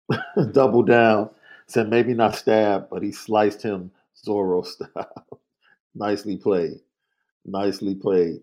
Double 0.51 0.83
down. 0.83 1.29
Said 1.67 1.89
maybe 1.89 2.13
not 2.13 2.35
stab, 2.35 2.89
but 2.89 3.03
he 3.03 3.11
sliced 3.11 3.63
him 3.63 3.91
Zorro 4.25 4.65
style. 4.65 5.41
Nicely 5.95 6.37
played. 6.37 6.79
Nicely 7.45 7.95
played. 7.95 8.41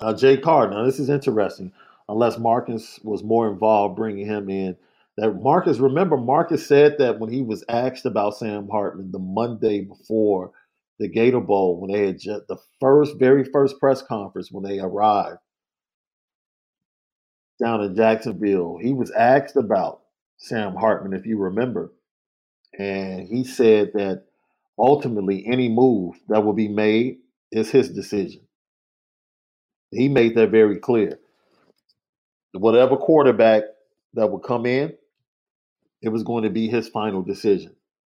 Uh, 0.00 0.14
Jay 0.14 0.36
Card. 0.36 0.70
Now 0.70 0.84
this 0.84 1.00
is 1.00 1.10
interesting. 1.10 1.72
Unless 2.08 2.38
Marcus 2.38 3.00
was 3.02 3.22
more 3.22 3.50
involved 3.50 3.96
bringing 3.96 4.26
him 4.26 4.48
in 4.48 4.76
that 5.18 5.42
Marcus, 5.42 5.78
remember, 5.78 6.16
Marcus 6.16 6.66
said 6.66 6.96
that 6.98 7.18
when 7.18 7.30
he 7.30 7.42
was 7.42 7.64
asked 7.68 8.06
about 8.06 8.36
Sam 8.36 8.68
Hartman 8.68 9.10
the 9.10 9.18
Monday 9.18 9.80
before 9.82 10.52
the 10.98 11.08
Gator 11.08 11.40
Bowl, 11.40 11.80
when 11.80 11.92
they 11.92 12.06
had 12.06 12.18
just 12.18 12.48
the 12.48 12.58
first, 12.80 13.18
very 13.18 13.44
first 13.44 13.78
press 13.78 14.02
conference 14.02 14.50
when 14.52 14.64
they 14.64 14.80
arrived 14.80 15.38
down 17.60 17.82
in 17.82 17.94
Jacksonville, 17.96 18.78
he 18.80 18.92
was 18.92 19.10
asked 19.12 19.56
about 19.56 20.02
Sam 20.38 20.74
Hartman, 20.74 21.18
if 21.18 21.26
you 21.26 21.38
remember. 21.38 21.92
And 22.78 23.28
he 23.28 23.44
said 23.44 23.92
that 23.94 24.24
ultimately 24.78 25.44
any 25.46 25.68
move 25.68 26.16
that 26.28 26.44
will 26.44 26.52
be 26.52 26.68
made 26.68 27.18
is 27.50 27.70
his 27.70 27.90
decision. 27.90 28.42
He 29.90 30.08
made 30.08 30.36
that 30.36 30.50
very 30.50 30.78
clear. 30.78 31.18
Whatever 32.52 32.96
quarterback 32.96 33.64
that 34.14 34.30
would 34.30 34.42
come 34.42 34.66
in, 34.66 34.94
it 36.02 36.10
was 36.10 36.22
going 36.22 36.44
to 36.44 36.50
be 36.50 36.68
his 36.68 36.88
final 36.88 37.22
decision. 37.22 37.74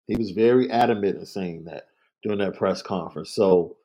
He 0.06 0.16
was 0.16 0.32
very 0.32 0.70
adamant 0.70 1.18
in 1.18 1.26
saying 1.26 1.64
that 1.64 1.89
during 2.22 2.38
that 2.38 2.56
press 2.56 2.82
conference. 2.82 3.30
So, 3.30 3.76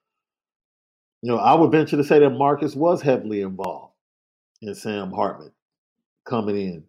you 1.22 1.32
know, 1.32 1.38
I 1.38 1.56
would 1.56 1.72
venture 1.72 1.98
to 1.98 2.04
say 2.04 2.20
that 2.20 2.30
Marcus 2.32 2.76
was 2.76 3.02
heavily 3.02 3.42
involved 3.42 3.94
in 4.62 4.76
Sam 4.76 5.12
Hartman 5.12 5.52
coming 6.26 6.56
in. 6.58 6.84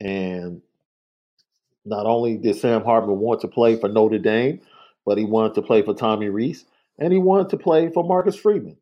And 0.00 0.62
not 1.84 2.06
only 2.06 2.36
did 2.36 2.56
Sam 2.56 2.84
Hartman 2.84 3.18
want 3.18 3.40
to 3.40 3.48
play 3.48 3.76
for 3.76 3.88
Notre 3.88 4.18
Dame, 4.18 4.60
but 5.06 5.18
he 5.18 5.24
wanted 5.24 5.54
to 5.54 5.62
play 5.62 5.82
for 5.82 5.94
Tommy 5.94 6.28
Rees 6.28 6.64
and 6.98 7.12
he 7.12 7.18
wanted 7.18 7.50
to 7.50 7.56
play 7.56 7.90
for 7.90 8.04
Marcus 8.04 8.36
Freeman. 8.36 8.76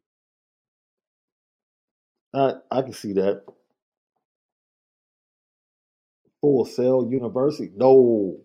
I, 2.35 2.55
I 2.71 2.83
can 2.83 2.93
see 2.93 3.13
that. 3.15 3.45
Full 6.41 6.65
Sail 6.65 7.09
University? 7.11 7.71
No, 7.75 8.39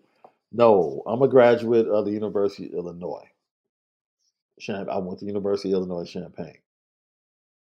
no. 0.50 1.02
I'm 1.06 1.22
a 1.22 1.28
graduate 1.28 1.88
of 1.88 2.04
the 2.04 2.12
University 2.12 2.66
of 2.66 2.74
Illinois. 2.74 3.28
I 4.70 4.98
went 4.98 5.18
to 5.20 5.26
University 5.26 5.70
of 5.70 5.82
Illinois 5.82 6.04
Champaign. 6.08 6.58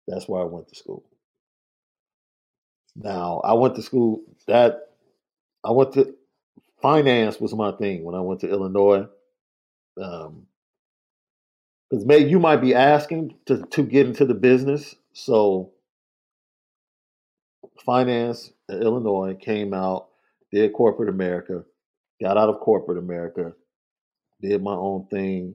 That's 0.06 0.28
where 0.28 0.42
I 0.42 0.44
went 0.44 0.68
to 0.68 0.74
school. 0.74 1.04
Now 2.94 3.40
I 3.44 3.54
went 3.54 3.76
to 3.76 3.82
school 3.82 4.22
that 4.46 4.90
I 5.64 5.70
went 5.70 5.94
to 5.94 6.14
finance 6.80 7.40
was 7.40 7.54
my 7.54 7.72
thing 7.72 8.04
when 8.04 8.14
I 8.14 8.20
went 8.20 8.40
to 8.40 8.50
Illinois. 8.50 9.06
Um, 10.00 10.46
because 11.88 12.06
maybe 12.06 12.30
you 12.30 12.38
might 12.40 12.62
be 12.62 12.74
asking 12.74 13.34
to 13.46 13.64
to 13.66 13.82
get 13.82 14.06
into 14.06 14.24
the 14.24 14.34
business. 14.34 14.94
So 15.12 15.72
finance 17.84 18.50
in 18.68 18.82
Illinois 18.82 19.34
came 19.34 19.74
out, 19.74 20.08
did 20.50 20.72
corporate 20.72 21.10
America, 21.10 21.64
got 22.20 22.38
out 22.38 22.48
of 22.48 22.60
corporate 22.60 22.98
America, 22.98 23.52
did 24.40 24.62
my 24.62 24.74
own 24.74 25.06
thing, 25.06 25.54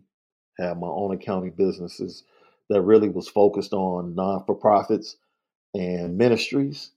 had 0.59 0.79
my 0.79 0.87
own 0.87 1.13
accounting 1.13 1.51
businesses 1.51 2.23
that 2.69 2.81
really 2.81 3.09
was 3.09 3.27
focused 3.27 3.73
on 3.73 4.15
non 4.15 4.43
for 4.45 4.55
profits 4.55 5.17
and 5.73 6.17
ministries. 6.17 6.91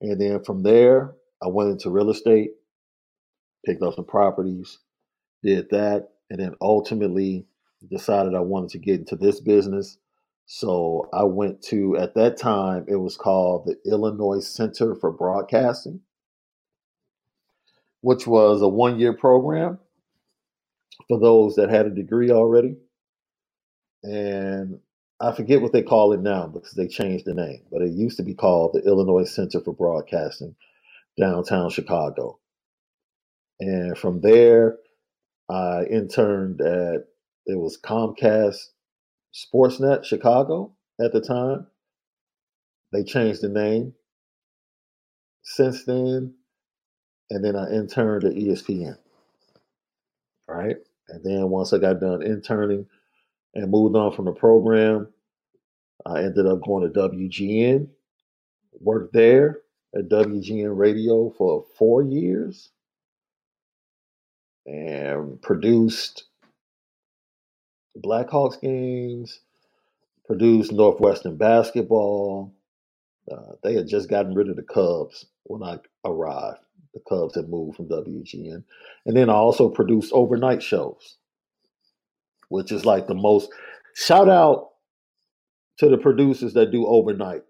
And 0.00 0.20
then 0.20 0.42
from 0.42 0.62
there, 0.62 1.14
I 1.42 1.48
went 1.48 1.70
into 1.70 1.90
real 1.90 2.10
estate, 2.10 2.50
picked 3.64 3.82
up 3.82 3.94
some 3.94 4.04
properties, 4.04 4.78
did 5.42 5.70
that, 5.70 6.08
and 6.30 6.40
then 6.40 6.54
ultimately 6.60 7.46
decided 7.90 8.34
I 8.34 8.40
wanted 8.40 8.70
to 8.70 8.78
get 8.78 9.00
into 9.00 9.16
this 9.16 9.40
business. 9.40 9.98
So 10.46 11.08
I 11.12 11.24
went 11.24 11.62
to, 11.64 11.96
at 11.96 12.14
that 12.14 12.36
time, 12.36 12.84
it 12.88 12.96
was 12.96 13.16
called 13.16 13.66
the 13.66 13.76
Illinois 13.90 14.40
Center 14.40 14.94
for 14.94 15.12
Broadcasting, 15.12 16.00
which 18.00 18.26
was 18.26 18.60
a 18.60 18.68
one 18.68 18.98
year 18.98 19.12
program 19.12 19.78
for 21.08 21.18
those 21.18 21.56
that 21.56 21.70
had 21.70 21.86
a 21.86 21.90
degree 21.90 22.30
already. 22.30 22.76
And 24.02 24.80
I 25.20 25.32
forget 25.32 25.62
what 25.62 25.72
they 25.72 25.82
call 25.82 26.12
it 26.12 26.20
now 26.20 26.46
because 26.48 26.72
they 26.72 26.88
changed 26.88 27.26
the 27.26 27.34
name, 27.34 27.62
but 27.70 27.82
it 27.82 27.92
used 27.92 28.16
to 28.16 28.24
be 28.24 28.34
called 28.34 28.72
the 28.72 28.82
Illinois 28.86 29.24
Center 29.24 29.60
for 29.60 29.72
Broadcasting, 29.72 30.56
downtown 31.18 31.70
Chicago. 31.70 32.38
And 33.60 33.96
from 33.96 34.20
there, 34.20 34.78
I 35.48 35.84
interned 35.84 36.60
at 36.60 37.04
it 37.46 37.58
was 37.58 37.78
Comcast 37.80 38.68
Sportsnet 39.34 40.04
Chicago 40.04 40.72
at 41.00 41.12
the 41.12 41.20
time. 41.20 41.66
They 42.92 43.04
changed 43.04 43.42
the 43.42 43.48
name 43.48 43.94
since 45.42 45.84
then, 45.84 46.34
and 47.30 47.44
then 47.44 47.56
I 47.56 47.70
interned 47.70 48.24
at 48.24 48.34
ESPN. 48.34 48.96
Right, 50.48 50.76
and 51.08 51.24
then 51.24 51.50
once 51.50 51.72
I 51.72 51.78
got 51.78 52.00
done 52.00 52.22
interning 52.22 52.86
and 53.54 53.70
moved 53.70 53.96
on 53.96 54.12
from 54.12 54.26
the 54.26 54.32
program, 54.32 55.08
I 56.06 56.22
ended 56.22 56.46
up 56.46 56.62
going 56.64 56.92
to 56.92 57.00
WGN, 57.00 57.88
worked 58.80 59.12
there 59.12 59.60
at 59.96 60.08
WGN 60.08 60.76
Radio 60.76 61.30
for 61.38 61.64
four 61.76 62.02
years, 62.02 62.70
and 64.66 65.40
produced 65.42 66.24
Blackhawks 67.98 68.60
games, 68.60 69.40
produced 70.26 70.72
Northwestern 70.72 71.36
basketball. 71.36 72.54
Uh, 73.30 73.52
they 73.62 73.74
had 73.74 73.88
just 73.88 74.08
gotten 74.10 74.34
rid 74.34 74.48
of 74.48 74.56
the 74.56 74.62
Cubs 74.62 75.26
when 75.44 75.62
I 75.62 75.78
arrived. 76.04 76.60
The 76.94 77.00
Cubs 77.08 77.34
had 77.34 77.48
moved 77.48 77.76
from 77.76 77.88
WGN. 77.88 78.64
And 79.06 79.16
then 79.16 79.30
I 79.30 79.34
also 79.34 79.68
produced 79.68 80.12
overnight 80.12 80.62
shows, 80.62 81.16
which 82.48 82.70
is 82.70 82.84
like 82.84 83.06
the 83.06 83.14
most 83.14 83.50
shout 83.94 84.28
out 84.28 84.70
to 85.78 85.88
the 85.88 85.98
producers 85.98 86.52
that 86.54 86.70
do 86.70 86.86
overnight 86.86 87.42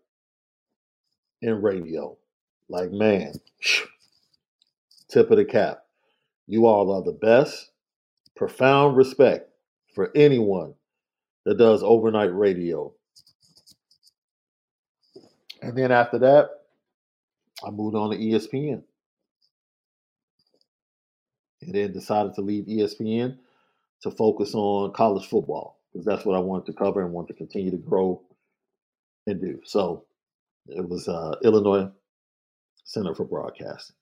in 1.41 1.61
radio. 1.61 2.17
Like, 2.69 2.93
man, 2.93 3.35
tip 5.11 5.31
of 5.31 5.37
the 5.37 5.45
cap. 5.45 5.85
You 6.47 6.67
all 6.67 6.93
are 6.93 7.03
the 7.03 7.13
best. 7.13 7.71
Profound 8.37 8.97
respect 8.97 9.51
for 9.95 10.11
anyone 10.17 10.75
that 11.45 11.59
does 11.59 11.83
overnight 11.83 12.35
radio. 12.35 12.93
And 15.61 15.77
then 15.77 15.93
after 15.93 16.19
that, 16.21 16.51
I 17.65 17.71
moved 17.71 17.95
on 17.95 18.11
to 18.11 18.17
ESPN. 18.17 18.83
And 21.63 21.75
then 21.75 21.93
decided 21.93 22.35
to 22.35 22.41
leave 22.41 22.65
ESPN 22.67 23.39
to 24.03 24.11
focus 24.11 24.55
on 24.55 24.93
college 24.93 25.27
football 25.27 25.79
because 25.93 26.05
that's 26.05 26.25
what 26.25 26.37
I 26.37 26.41
wanted 26.41 26.67
to 26.67 26.73
cover 26.73 27.03
and 27.03 27.13
want 27.13 27.29
to 27.29 27.35
continue 27.35 27.71
to 27.71 27.77
grow 27.77 28.21
and 29.27 29.41
do. 29.41 29.61
So 29.65 30.05
it 30.69 30.89
was 30.89 31.09
uh, 31.09 31.37
Illinois 31.45 31.89
Center 32.85 33.15
for 33.15 33.25
Broadcasting. 33.25 33.97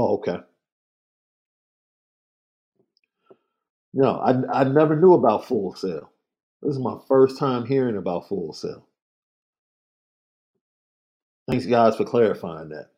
Oh, 0.00 0.16
okay. 0.18 0.38
No, 3.94 4.18
I 4.20 4.60
I 4.60 4.64
never 4.64 4.96
knew 4.96 5.14
about 5.14 5.46
Full 5.46 5.74
Sail. 5.74 6.10
This 6.62 6.74
is 6.74 6.80
my 6.80 6.98
first 7.08 7.38
time 7.38 7.66
hearing 7.66 7.96
about 7.96 8.28
Full 8.28 8.52
Sail. 8.52 8.86
Thanks, 11.50 11.66
guys, 11.66 11.96
for 11.96 12.04
clarifying 12.04 12.70
that. 12.70 12.90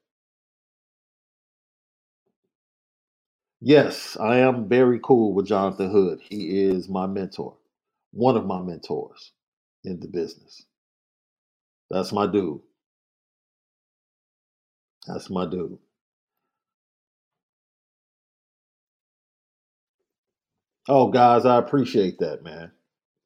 Yes, 3.61 4.16
I 4.20 4.38
am 4.38 4.68
very 4.68 5.00
cool 5.03 5.34
with 5.34 5.48
Jonathan 5.48 5.90
Hood. 5.90 6.20
He 6.22 6.62
is 6.64 6.88
my 6.88 7.07
mentor, 7.09 7.57
one 8.12 8.36
of 8.36 8.46
my 8.46 8.62
mentors 8.62 9.32
in 9.84 10.00
the 10.00 10.09
business. 10.09 10.64
That's 11.90 12.12
my 12.12 12.26
dude. 12.26 12.61
That's 15.07 15.30
my 15.30 15.46
dude. 15.46 15.78
Oh, 20.88 21.08
guys, 21.08 21.46
I 21.46 21.58
appreciate 21.58 22.18
that, 22.18 22.42
man. 22.42 22.72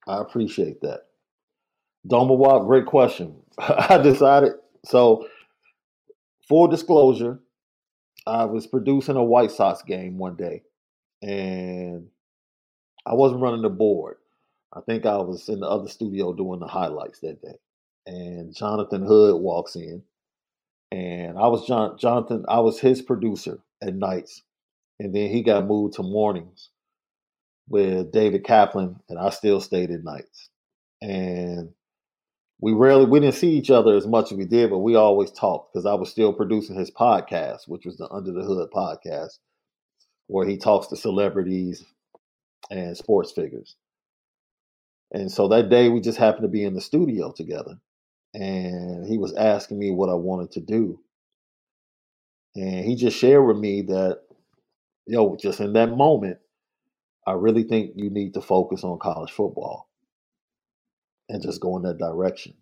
I 0.07 0.21
appreciate 0.21 0.81
that. 0.83 1.07
Doma 2.07 2.67
great 2.67 2.87
question. 2.87 3.37
I 3.59 3.99
decided 3.99 4.53
so. 4.85 5.27
Full 6.49 6.69
disclosure, 6.69 7.41
I 8.25 8.45
was 8.45 8.69
producing 8.69 9.17
a 9.17 9.25
White 9.25 9.51
Sox 9.51 9.83
game 9.83 10.17
one 10.17 10.37
day, 10.37 10.63
and 11.21 12.07
I 13.05 13.15
wasn't 13.15 13.41
running 13.41 13.63
the 13.63 13.69
board. 13.69 14.19
I 14.73 14.81
think 14.83 15.07
I 15.07 15.17
was 15.17 15.49
in 15.49 15.59
the 15.59 15.67
other 15.67 15.89
studio 15.89 16.33
doing 16.33 16.61
the 16.61 16.69
highlights 16.69 17.19
that 17.21 17.43
day, 17.43 17.59
and 18.07 18.55
Jonathan 18.55 19.05
Hood 19.05 19.41
walks 19.41 19.75
in, 19.75 20.05
and 20.93 21.37
I 21.37 21.49
was 21.49 21.67
John 21.67 21.99
Jonathan. 21.99 22.45
I 22.49 22.61
was 22.61 22.79
his 22.79 23.03
producer 23.03 23.59
at 23.83 23.95
nights, 23.95 24.43
and 25.01 25.13
then 25.13 25.31
he 25.31 25.43
got 25.43 25.67
moved 25.67 25.95
to 25.95 26.05
mornings 26.05 26.71
with 27.69 28.13
David 28.13 28.45
Kaplan, 28.45 29.01
and 29.09 29.19
I 29.19 29.31
still 29.31 29.61
stayed 29.61 29.91
at 29.91 30.05
nights. 30.05 30.51
And 31.03 31.71
we 32.61 32.73
rarely 32.73 33.07
we 33.07 33.21
didn't 33.21 33.37
see 33.37 33.53
each 33.53 33.71
other 33.71 33.97
as 33.97 34.07
much 34.07 34.33
as 34.33 34.39
we 34.39 34.47
did, 34.47 34.71
but 34.71 34.79
we 34.81 34.97
always 34.97 35.31
talked 35.33 35.75
because 35.75 35.87
I 35.87 35.95
was 35.95 36.11
still 36.11 36.33
producing 36.33 36.77
his 36.77 36.91
podcast, 36.91 37.69
which 37.69 37.87
was 37.87 37.99
the 37.99 38.09
Under 38.11 38.33
the 38.33 38.43
Hood 38.45 38.71
podcast, 38.73 39.39
where 40.29 40.47
he 40.49 40.57
talks 40.59 40.89
to 40.89 40.97
celebrities 40.97 41.85
and 42.71 42.97
sports 42.97 43.33
figures. 43.33 43.77
And 45.13 45.31
so 45.33 45.49
that 45.49 45.71
day 45.71 45.89
we 45.91 46.01
just 46.01 46.19
happened 46.19 46.45
to 46.45 46.49
be 46.49 46.65
in 46.65 46.75
the 46.75 46.81
studio 46.81 47.33
together. 47.33 47.79
and 48.35 49.07
he 49.07 49.19
was 49.19 49.35
asking 49.35 49.79
me 49.79 49.91
what 49.91 50.11
I 50.11 50.15
wanted 50.15 50.53
to 50.53 50.61
do. 50.61 51.01
And 52.57 52.85
he 52.85 52.97
just 52.97 53.19
shared 53.19 53.47
with 53.47 53.59
me 53.59 53.83
that, 53.83 54.23
yo, 55.07 55.37
just 55.37 55.61
in 55.61 55.73
that 55.75 55.97
moment, 55.97 56.39
I 57.27 57.33
really 57.33 57.65
think 57.65 57.93
you 57.97 58.09
need 58.09 58.35
to 58.35 58.41
focus 58.41 58.85
on 58.85 58.99
college 58.99 59.33
football 59.33 59.89
and 61.29 61.43
just 61.43 61.61
go 61.61 61.77
in 61.77 61.83
that 61.83 61.99
direction. 61.99 62.55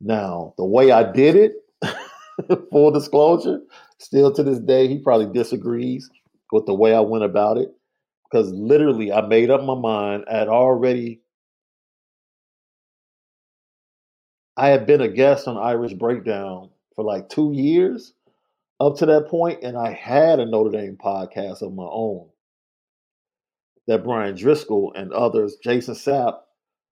Now, 0.00 0.54
the 0.56 0.64
way 0.64 0.90
I 0.90 1.12
did 1.12 1.36
it, 1.36 1.52
full 2.70 2.90
disclosure, 2.90 3.60
still 3.98 4.32
to 4.32 4.42
this 4.42 4.58
day, 4.58 4.88
he 4.88 4.98
probably 4.98 5.32
disagrees 5.32 6.08
with 6.50 6.66
the 6.66 6.74
way 6.74 6.94
I 6.94 7.00
went 7.00 7.24
about 7.24 7.58
it. 7.58 7.68
Because 8.24 8.50
literally, 8.50 9.12
I 9.12 9.20
made 9.20 9.50
up 9.50 9.62
my 9.62 9.74
mind. 9.74 10.24
I 10.30 10.38
had 10.38 10.48
already, 10.48 11.20
I 14.56 14.68
had 14.68 14.86
been 14.86 15.02
a 15.02 15.08
guest 15.08 15.46
on 15.46 15.58
Irish 15.58 15.92
Breakdown 15.92 16.70
for 16.96 17.04
like 17.04 17.28
two 17.28 17.52
years 17.52 18.14
up 18.80 18.96
to 18.96 19.06
that 19.06 19.28
point, 19.28 19.62
and 19.62 19.76
I 19.76 19.92
had 19.92 20.40
a 20.40 20.46
Notre 20.46 20.70
Dame 20.70 20.96
podcast 20.96 21.60
of 21.60 21.74
my 21.74 21.84
own 21.84 22.31
that 23.88 24.04
Bryan 24.04 24.36
Driskell 24.36 24.92
and 24.94 25.12
others, 25.12 25.56
Jason 25.62 25.94
Sapp, 25.94 26.40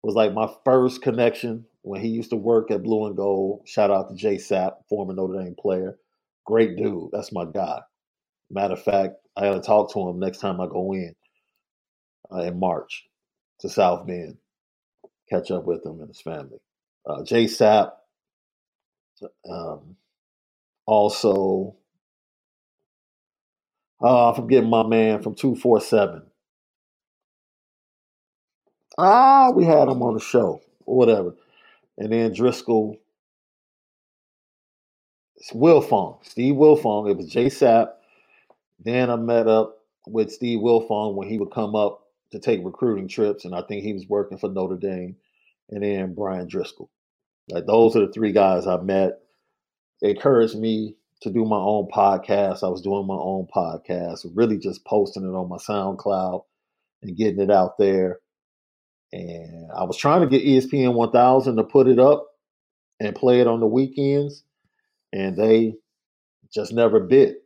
was 0.02 0.14
like 0.14 0.34
my 0.34 0.48
first 0.64 1.02
connection 1.02 1.66
when 1.82 2.00
he 2.00 2.08
used 2.08 2.30
to 2.30 2.36
work 2.36 2.70
at 2.70 2.82
Blue 2.82 3.06
and 3.06 3.16
Gold. 3.16 3.62
Shout 3.66 3.90
out 3.90 4.10
to 4.10 4.16
Jay 4.16 4.36
Sapp, 4.36 4.74
former 4.88 5.14
Notre 5.14 5.42
Dame 5.42 5.56
player. 5.58 5.98
Great 6.46 6.76
dude. 6.76 7.10
That's 7.12 7.32
my 7.32 7.44
guy. 7.46 7.80
Matter 8.50 8.74
of 8.74 8.82
fact, 8.82 9.16
I 9.36 9.42
got 9.42 9.54
to 9.54 9.60
talk 9.62 9.92
to 9.94 10.08
him 10.08 10.20
next 10.20 10.38
time 10.38 10.60
I 10.60 10.66
go 10.66 10.92
in 10.94 11.14
uh, 12.32 12.40
in 12.42 12.58
March 12.60 13.06
to 13.60 13.68
South 13.68 14.06
Bend, 14.06 14.38
catch 15.30 15.50
up 15.50 15.64
with 15.66 15.84
him 15.86 16.00
and 16.00 16.08
his 16.08 16.20
family. 16.22 16.58
Uh, 17.06 17.24
Jay 17.24 17.46
Sapp, 17.46 17.92
um, 19.50 19.96
also, 20.86 21.76
uh, 24.02 24.30
I'm 24.30 24.34
forgetting 24.36 24.70
my 24.70 24.84
man 24.86 25.22
from 25.22 25.34
247. 25.34 26.22
Ah, 28.98 29.50
we 29.54 29.64
had 29.64 29.88
him 29.88 30.02
on 30.02 30.14
the 30.14 30.20
show, 30.20 30.60
or 30.86 30.96
whatever. 30.96 31.34
And 31.98 32.12
then 32.12 32.34
Driskell, 32.34 32.96
it's 35.36 35.52
Wiltfong, 35.52 36.24
Steve 36.24 36.54
Wiltfong. 36.54 37.10
It 37.10 37.16
was 37.16 37.28
Jay 37.28 37.46
Sapp. 37.46 37.92
Then 38.84 39.10
I 39.10 39.16
met 39.16 39.48
up 39.48 39.78
with 40.06 40.32
Steve 40.32 40.58
Wiltfong 40.60 41.14
when 41.14 41.28
he 41.28 41.38
would 41.38 41.52
come 41.52 41.74
up 41.74 42.06
to 42.32 42.38
take 42.38 42.64
recruiting 42.64 43.08
trips, 43.08 43.44
and 43.44 43.54
I 43.54 43.62
think 43.62 43.82
he 43.82 43.92
was 43.92 44.08
working 44.08 44.38
for 44.38 44.48
Notre 44.48 44.76
Dame. 44.76 45.16
And 45.70 45.82
then 45.82 46.14
Bryan 46.14 46.48
Driskell. 46.48 46.88
Like 47.48 47.66
those 47.66 47.96
are 47.96 48.06
the 48.06 48.12
three 48.12 48.32
guys 48.32 48.66
I 48.66 48.76
met. 48.78 49.20
They 50.00 50.10
encouraged 50.10 50.56
me 50.56 50.96
to 51.22 51.30
do 51.30 51.44
my 51.44 51.56
own 51.56 51.88
podcast. 51.88 52.62
I 52.62 52.68
was 52.68 52.82
doing 52.82 53.06
my 53.06 53.14
own 53.14 53.46
podcast, 53.54 54.26
really 54.34 54.58
just 54.58 54.84
posting 54.84 55.22
it 55.22 55.34
on 55.34 55.48
my 55.48 55.56
SoundCloud 55.56 56.44
and 57.02 57.16
getting 57.16 57.40
it 57.40 57.50
out 57.50 57.78
there. 57.78 58.18
And 59.12 59.70
I 59.72 59.84
was 59.84 59.96
trying 59.96 60.22
to 60.22 60.26
get 60.26 60.44
ESPN 60.44 60.94
1000 60.94 61.56
to 61.56 61.64
put 61.64 61.88
it 61.88 61.98
up 61.98 62.28
and 63.00 63.14
play 63.14 63.40
it 63.40 63.46
on 63.46 63.60
the 63.60 63.66
weekends, 63.66 64.44
and 65.12 65.36
they 65.36 65.74
just 66.52 66.72
never 66.72 67.00
bid. 67.00 67.36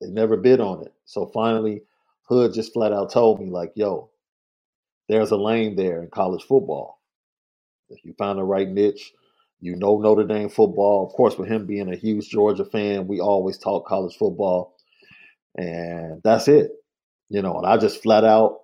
They 0.00 0.08
never 0.08 0.36
bid 0.36 0.60
on 0.60 0.82
it. 0.82 0.92
So 1.04 1.26
finally, 1.26 1.82
Hood 2.22 2.54
just 2.54 2.72
flat 2.72 2.92
out 2.92 3.12
told 3.12 3.40
me, 3.40 3.50
like, 3.50 3.72
yo, 3.74 4.10
there's 5.08 5.30
a 5.30 5.36
lane 5.36 5.76
there 5.76 6.02
in 6.02 6.08
college 6.10 6.44
football. 6.44 7.00
If 7.88 8.04
you 8.04 8.14
find 8.18 8.38
the 8.38 8.44
right 8.44 8.68
niche, 8.68 9.12
you 9.60 9.76
know 9.76 9.98
Notre 9.98 10.24
Dame 10.24 10.48
football. 10.48 11.06
Of 11.06 11.12
course, 11.12 11.38
with 11.38 11.48
him 11.48 11.66
being 11.66 11.92
a 11.92 11.96
huge 11.96 12.28
Georgia 12.28 12.64
fan, 12.64 13.06
we 13.06 13.20
always 13.20 13.58
talk 13.58 13.86
college 13.86 14.16
football. 14.16 14.76
And 15.56 16.20
that's 16.22 16.48
it. 16.48 16.72
You 17.28 17.42
know, 17.42 17.56
and 17.58 17.66
I 17.66 17.76
just 17.76 18.02
flat 18.02 18.24
out 18.24 18.60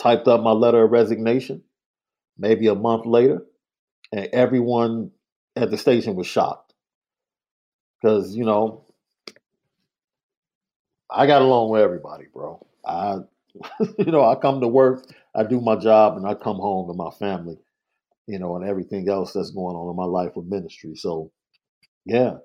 typed 0.00 0.28
up 0.28 0.42
my 0.42 0.52
letter 0.52 0.84
of 0.84 0.90
resignation 0.90 1.62
maybe 2.40 2.66
a 2.66 2.74
month 2.74 3.06
later, 3.06 3.44
and 4.12 4.28
everyone 4.32 5.10
at 5.56 5.70
the 5.70 5.76
station 5.78 6.16
was 6.16 6.26
shocked. 6.26 6.74
Because, 8.00 8.34
you 8.34 8.44
know, 8.44 8.86
I 11.10 11.26
got 11.26 11.42
along 11.42 11.70
with 11.70 11.82
everybody, 11.82 12.24
bro. 12.32 12.66
I, 12.84 13.18
you 13.98 14.06
know, 14.10 14.24
I 14.24 14.36
come 14.36 14.60
to 14.60 14.68
work, 14.68 15.04
I 15.34 15.44
do 15.44 15.60
my 15.60 15.76
job, 15.76 16.16
and 16.16 16.26
I 16.26 16.34
come 16.34 16.56
home 16.56 16.88
to 16.88 16.94
my 16.94 17.10
family, 17.10 17.58
you 18.26 18.38
know, 18.38 18.56
and 18.56 18.66
everything 18.66 19.08
else 19.08 19.32
that's 19.34 19.50
going 19.50 19.76
on 19.76 19.90
in 19.90 19.96
my 19.96 20.04
life 20.04 20.34
with 20.34 20.46
ministry. 20.46 20.96
So, 20.96 21.30
yeah, 22.06 22.38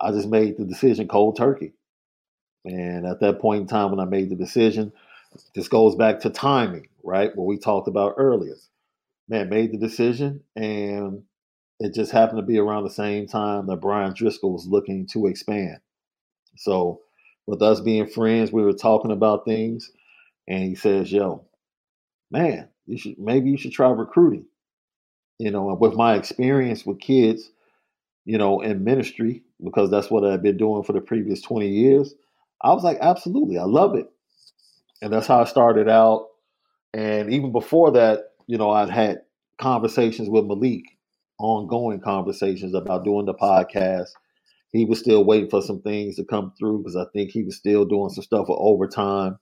I 0.00 0.10
just 0.12 0.28
made 0.28 0.56
the 0.56 0.64
decision 0.64 1.06
cold 1.06 1.36
turkey. 1.36 1.74
And 2.64 3.06
at 3.06 3.20
that 3.20 3.40
point 3.40 3.62
in 3.62 3.66
time, 3.66 3.90
when 3.90 4.00
I 4.00 4.04
made 4.04 4.30
the 4.30 4.36
decision, 4.36 4.92
this 5.54 5.68
goes 5.68 5.94
back 5.94 6.20
to 6.20 6.30
timing, 6.30 6.88
right? 7.02 7.34
What 7.36 7.46
we 7.46 7.58
talked 7.58 7.88
about 7.88 8.14
earlier. 8.16 8.54
Man 9.28 9.48
made 9.50 9.72
the 9.72 9.78
decision, 9.78 10.42
and 10.56 11.22
it 11.80 11.94
just 11.94 12.12
happened 12.12 12.38
to 12.38 12.46
be 12.46 12.58
around 12.58 12.84
the 12.84 12.90
same 12.90 13.26
time 13.26 13.66
that 13.66 13.76
Bryan 13.80 14.14
Driskell 14.14 14.52
was 14.52 14.66
looking 14.66 15.06
to 15.08 15.26
expand. 15.26 15.78
So, 16.56 17.02
with 17.46 17.62
us 17.62 17.80
being 17.80 18.06
friends, 18.06 18.52
we 18.52 18.62
were 18.62 18.72
talking 18.72 19.10
about 19.10 19.44
things, 19.44 19.90
and 20.48 20.64
he 20.64 20.74
says, 20.74 21.12
"Yo, 21.12 21.44
man, 22.30 22.68
you 22.86 22.96
should 22.96 23.18
maybe 23.18 23.50
you 23.50 23.58
should 23.58 23.72
try 23.72 23.90
recruiting." 23.90 24.46
You 25.38 25.50
know, 25.50 25.74
with 25.74 25.94
my 25.94 26.16
experience 26.16 26.86
with 26.86 27.00
kids, 27.00 27.50
you 28.24 28.38
know, 28.38 28.60
in 28.60 28.82
ministry, 28.82 29.44
because 29.62 29.90
that's 29.90 30.10
what 30.10 30.24
I've 30.24 30.42
been 30.42 30.56
doing 30.56 30.82
for 30.82 30.92
the 30.92 31.00
previous 31.00 31.42
20 31.42 31.68
years, 31.68 32.14
I 32.62 32.72
was 32.72 32.82
like, 32.82 32.98
absolutely, 33.00 33.58
I 33.58 33.64
love 33.64 33.94
it 33.94 34.10
and 35.02 35.12
that's 35.12 35.26
how 35.26 35.40
I 35.40 35.44
started 35.44 35.88
out. 35.88 36.28
And 36.94 37.32
even 37.32 37.52
before 37.52 37.92
that, 37.92 38.30
you 38.46 38.58
know, 38.58 38.70
I'd 38.70 38.90
had 38.90 39.22
conversations 39.58 40.28
with 40.28 40.46
Malik, 40.46 40.84
ongoing 41.38 42.00
conversations 42.00 42.74
about 42.74 43.04
doing 43.04 43.26
the 43.26 43.34
podcast. 43.34 44.08
He 44.72 44.84
was 44.84 44.98
still 44.98 45.24
waiting 45.24 45.50
for 45.50 45.62
some 45.62 45.80
things 45.80 46.16
to 46.16 46.24
come 46.24 46.52
through 46.58 46.78
because 46.78 46.96
I 46.96 47.04
think 47.12 47.30
he 47.30 47.42
was 47.42 47.56
still 47.56 47.84
doing 47.84 48.10
some 48.10 48.24
stuff 48.24 48.48
with 48.48 48.58
overtime 48.60 49.38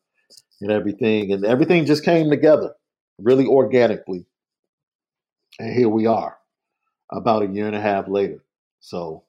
and 0.61 0.71
everything. 0.71 1.33
And 1.33 1.45
everything 1.45 1.87
just 1.87 2.05
came 2.05 2.31
together 2.31 2.75
really 3.19 3.47
organically. 3.47 4.27
And 5.59 5.73
here 5.73 5.89
we 5.89 6.07
are 6.07 6.37
about 7.11 7.43
a 7.43 7.47
year 7.47 7.67
and 7.67 7.77
a 7.77 7.81
half 7.81 8.09
later. 8.09 8.45
So, 8.81 9.25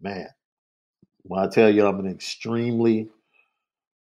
man, 0.00 0.28
when 1.24 1.42
I 1.42 1.48
tell 1.48 1.70
you 1.70 1.86
I'm 1.86 2.00
an 2.00 2.10
extremely 2.10 3.08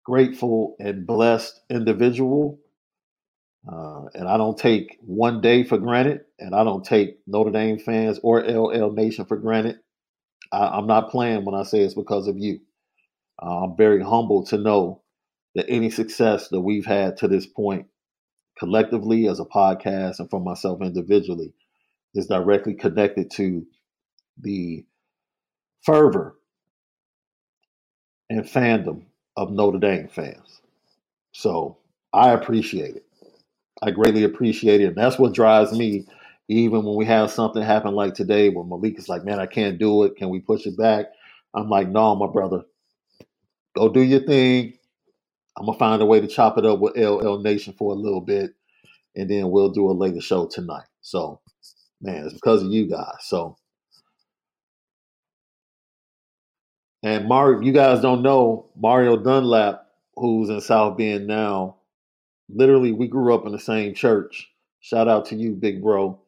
grateful 0.04 0.76
and 0.80 1.06
blessed 1.06 1.60
individual. 1.70 2.60
Uh, 3.72 4.06
and 4.16 4.28
I 4.28 4.38
don't 4.38 4.58
take 4.58 4.98
one 5.02 5.42
day 5.42 5.64
for 5.64 5.78
granted, 5.78 6.22
and 6.40 6.56
I 6.56 6.64
don't 6.64 6.84
take 6.84 7.20
Notre 7.28 7.52
Dame 7.52 7.78
fans 7.78 8.20
or 8.24 8.42
LL 8.42 8.92
Nation 8.92 9.26
for 9.26 9.38
granted. 9.38 9.80
I, 10.52 10.78
am 10.80 10.88
not 10.88 11.12
playing 11.12 11.46
when 11.46 11.56
I 11.56 11.64
say 11.64 11.82
it's 11.82 11.94
because 11.94 12.28
of 12.28 12.38
you. 12.38 12.60
Uh, 13.42 13.66
I'm 13.66 13.78
very 13.78 14.02
humbled 14.02 14.48
to 14.50 14.58
know 14.58 15.02
that 15.56 15.70
any 15.70 15.90
success 15.90 16.48
that 16.50 16.62
we've 16.62 16.86
had 16.86 17.18
to 17.18 17.28
this 17.28 17.46
point, 17.46 17.88
collectively 18.58 19.28
as 19.28 19.40
a 19.40 19.46
podcast 19.46 20.20
and 20.20 20.30
for 20.30 20.40
myself 20.40 20.82
individually, 20.82 21.54
is 22.16 22.28
directly 22.28 22.74
connected 22.74 23.32
to 23.32 23.66
the 24.40 24.86
fervor 25.84 26.36
and 28.30 28.44
fandom 28.46 29.04
of 29.38 29.52
Notre 29.52 29.80
Dame 29.80 30.08
fans. 30.08 30.62
So 31.32 31.78
I 32.14 32.32
appreciate 32.32 32.96
it. 32.96 33.06
I 33.82 33.92
greatly 33.92 34.24
appreciate 34.24 34.82
it. 34.82 34.86
And 34.88 34.96
that's 34.96 35.18
what 35.18 35.34
drives 35.34 35.72
me, 35.72 36.06
even 36.48 36.84
when 36.84 36.96
we 36.96 37.06
have 37.06 37.32
something 37.32 37.64
happen 37.64 37.96
like 37.96 38.14
today 38.14 38.50
where 38.50 38.66
Malik 38.66 39.00
is 39.00 39.10
like, 39.10 39.24
man, 39.24 39.40
I 39.40 39.46
can't 39.48 39.80
do 39.80 40.04
it. 40.04 40.16
Can 40.16 40.30
we 40.30 40.40
push 40.40 40.66
it 40.66 40.78
back? 40.78 41.08
I'm 41.54 41.70
like, 41.70 41.90
no, 41.90 42.16
my 42.16 42.28
brother. 42.28 42.64
Go 43.76 43.90
do 43.90 44.02
your 44.02 44.22
thing. 44.22 44.74
I'm 45.58 45.66
gonna 45.66 45.78
find 45.78 46.02
a 46.02 46.06
way 46.06 46.20
to 46.22 46.28
chop 46.28 46.58
it 46.58 46.66
up 46.66 46.80
with 46.80 46.98
LL 46.98 47.40
Nation 47.40 47.74
for 47.78 47.92
a 47.92 47.96
little 47.96 48.22
bit, 48.22 48.52
and 49.16 49.30
then 49.30 49.50
we'll 49.50 49.70
do 49.70 49.90
a 49.90 49.94
later 49.94 50.22
show 50.22 50.48
tonight. 50.48 50.88
So, 51.02 51.40
man, 52.02 52.26
it's 52.26 52.34
because 52.34 52.64
of 52.64 52.72
you 52.72 52.88
guys. 52.90 53.18
So 53.22 53.58
And 57.04 57.28
Mario, 57.28 57.62
you 57.62 57.72
guys 57.72 58.02
don't 58.02 58.22
know 58.24 58.70
Mario 58.76 59.18
Dunlap, 59.18 59.88
who's 60.16 60.50
in 60.50 60.62
South 60.62 60.98
Bend 60.98 61.28
now. 61.28 61.78
Literally, 62.50 62.92
we 62.92 63.08
grew 63.08 63.34
up 63.36 63.46
in 63.46 63.54
the 63.54 63.60
same 63.60 63.96
church. 63.96 64.50
Shout 64.82 65.08
out 65.08 65.26
to 65.28 65.36
you, 65.36 65.54
big 65.54 65.82
bro. 65.82 66.20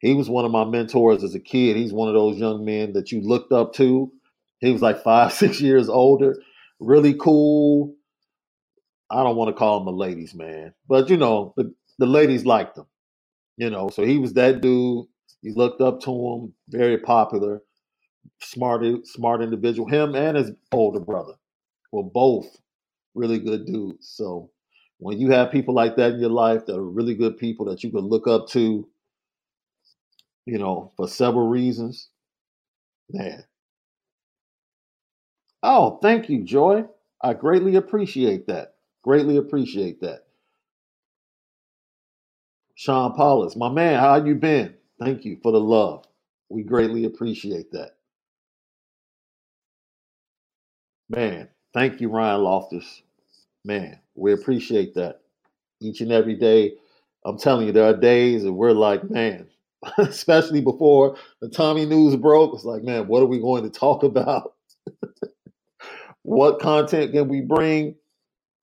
He 0.00 0.14
was 0.14 0.30
one 0.30 0.44
of 0.44 0.52
my 0.52 0.64
mentors 0.64 1.24
as 1.24 1.34
a 1.34 1.40
kid. 1.40 1.76
He's 1.76 1.92
one 1.92 2.08
of 2.08 2.14
those 2.14 2.38
young 2.38 2.64
men 2.64 2.94
that 2.94 3.12
you 3.12 3.20
looked 3.22 3.52
up 3.52 3.74
to. 3.74 4.12
He 4.60 4.72
was 4.72 4.82
like 4.82 5.02
five, 5.02 5.32
six 5.34 5.60
years 5.60 5.88
older. 5.88 6.36
Really 6.80 7.14
cool. 7.14 7.94
I 9.10 9.22
don't 9.24 9.36
want 9.36 9.50
to 9.54 9.58
call 9.58 9.80
him 9.80 9.88
a 9.88 9.92
ladies' 9.92 10.34
man, 10.34 10.74
but 10.88 11.10
you 11.10 11.16
know, 11.18 11.54
the, 11.56 11.74
the 11.98 12.06
ladies 12.06 12.46
liked 12.46 12.78
him. 12.78 12.86
You 13.58 13.70
know, 13.70 13.90
so 13.90 14.04
he 14.04 14.18
was 14.18 14.34
that 14.34 14.62
dude. 14.62 15.06
You 15.42 15.54
looked 15.54 15.80
up 15.82 16.00
to 16.02 16.10
him, 16.12 16.54
very 16.70 16.98
popular, 16.98 17.62
smart, 18.40 18.84
smart 19.06 19.42
individual. 19.42 19.88
Him 19.88 20.14
and 20.14 20.36
his 20.36 20.52
older 20.72 21.00
brother 21.00 21.34
were 21.92 22.04
both 22.04 22.46
really 23.14 23.38
good 23.38 23.66
dudes. 23.66 24.08
So 24.08 24.50
when 24.98 25.18
you 25.20 25.30
have 25.30 25.52
people 25.52 25.74
like 25.74 25.96
that 25.96 26.14
in 26.14 26.20
your 26.20 26.30
life 26.30 26.66
that 26.66 26.76
are 26.76 26.84
really 26.84 27.14
good 27.14 27.38
people 27.38 27.66
that 27.66 27.84
you 27.84 27.90
can 27.90 28.00
look 28.02 28.26
up 28.28 28.48
to, 28.50 28.88
you 30.46 30.58
know, 30.58 30.92
for 30.96 31.08
several 31.08 31.48
reasons, 31.48 32.08
man. 33.10 33.44
Oh, 35.62 35.98
thank 36.02 36.30
you, 36.30 36.44
Joy. 36.44 36.86
I 37.22 37.34
greatly 37.34 37.76
appreciate 37.76 38.46
that. 38.48 38.76
Greatly 39.04 39.38
appreciate 39.38 40.00
that. 40.02 40.26
Sean 42.76 43.14
Paulus, 43.14 43.56
my 43.56 43.70
man, 43.70 44.00
how 44.00 44.24
you 44.24 44.36
been? 44.36 44.74
Thank 45.00 45.26
you 45.26 45.38
for 45.42 45.52
the 45.52 45.60
love. 45.60 46.06
We 46.50 46.64
greatly 46.64 47.04
appreciate 47.04 47.72
that. 47.72 47.97
Man, 51.08 51.48
thank 51.74 52.00
you, 52.00 52.10
Ryan 52.10 52.42
Loftus. 52.42 53.02
Man, 53.64 54.00
we 54.14 54.32
appreciate 54.32 54.94
that. 54.94 55.20
Each 55.80 56.00
and 56.00 56.12
every 56.12 56.36
day, 56.36 56.74
I'm 57.24 57.38
telling 57.38 57.66
you, 57.66 57.72
there 57.72 57.86
are 57.88 57.96
days 57.96 58.44
and 58.44 58.56
we're 58.56 58.72
like, 58.72 59.08
man, 59.10 59.48
especially 59.98 60.60
before 60.60 61.16
the 61.40 61.48
Tommy 61.48 61.86
news 61.86 62.16
broke, 62.16 62.54
it's 62.54 62.64
like, 62.64 62.82
man, 62.82 63.08
what 63.08 63.22
are 63.22 63.26
we 63.28 63.40
going 63.40 63.64
to 63.64 63.70
talk 63.70 64.02
about? 64.04 64.54
what 66.22 66.60
content 66.60 67.12
can 67.12 67.28
we 67.28 67.40
bring? 67.42 67.96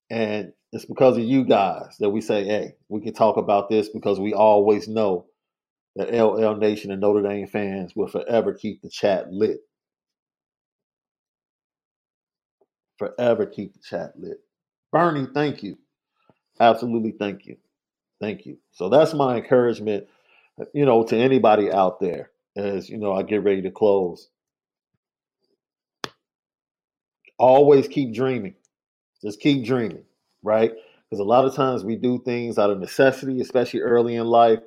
And 0.10 0.54
it's 0.74 0.86
because 0.86 1.18
of 1.18 1.24
you 1.24 1.46
guys 1.46 1.98
that 2.00 2.10
we 2.12 2.22
say, 2.22 2.46
hey, 2.46 2.76
we 2.90 3.02
can 3.02 3.14
talk 3.14 3.38
about 3.38 3.70
this 3.70 3.90
because 3.90 4.20
we 4.20 4.34
always 4.34 4.88
know 4.88 5.28
that 5.98 6.14
LL 6.14 6.56
Nation 6.58 6.92
and 6.92 7.02
Notre 7.02 7.28
Dame 7.28 7.48
fans 7.48 7.96
will 7.96 8.08
forever 8.08 8.54
keep 8.54 8.82
the 8.82 8.90
chat 8.90 9.32
lit. 9.32 9.60
Forever 12.98 13.46
keep 13.46 13.74
the 13.74 13.80
chat 13.80 14.14
lit. 14.18 14.40
Bernie, 14.92 15.28
thank 15.34 15.64
you. 15.64 15.78
Absolutely 16.60 17.12
thank 17.12 17.46
you. 17.46 17.58
Thank 18.22 18.46
you. 18.46 18.58
So 18.72 18.90
that's 18.90 19.14
my 19.14 19.38
encouragement, 19.38 20.08
you 20.74 20.86
know, 20.86 21.04
to 21.04 21.18
anybody 21.18 21.72
out 21.72 22.00
there 22.00 22.32
as, 22.56 22.90
you 22.90 22.98
know, 22.98 23.14
I 23.14 23.24
get 23.24 23.44
ready 23.44 23.62
to 23.64 23.72
close. 23.72 24.30
Always 27.38 27.88
keep 27.88 28.14
dreaming. 28.14 28.56
Just 29.22 29.42
keep 29.42 29.66
dreaming, 29.66 30.06
right? 30.44 30.72
Because 31.10 31.20
a 31.20 31.26
lot 31.26 31.46
of 31.46 31.56
times 31.56 31.84
we 31.84 31.98
do 31.98 32.22
things 32.24 32.58
out 32.58 32.70
of 32.70 32.80
necessity, 32.80 33.42
especially 33.42 33.82
early 33.82 34.16
in 34.16 34.26
life. 34.28 34.60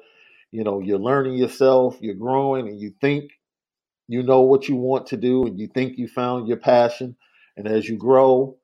You 0.50 0.64
know, 0.64 0.80
you're 0.80 0.98
learning 0.98 1.34
yourself, 1.34 1.96
you're 2.00 2.14
growing, 2.14 2.68
and 2.68 2.80
you 2.80 2.92
think 3.00 3.32
you 4.08 4.22
know 4.22 4.40
what 4.40 4.68
you 4.68 4.76
want 4.76 5.06
to 5.08 5.16
do, 5.16 5.46
and 5.46 5.58
you 5.58 5.68
think 5.68 5.98
you 5.98 6.08
found 6.08 6.48
your 6.48 6.56
passion. 6.56 7.16
And 7.59 7.66
as 7.66 7.88
you 7.88 7.96
grow, 7.96 8.56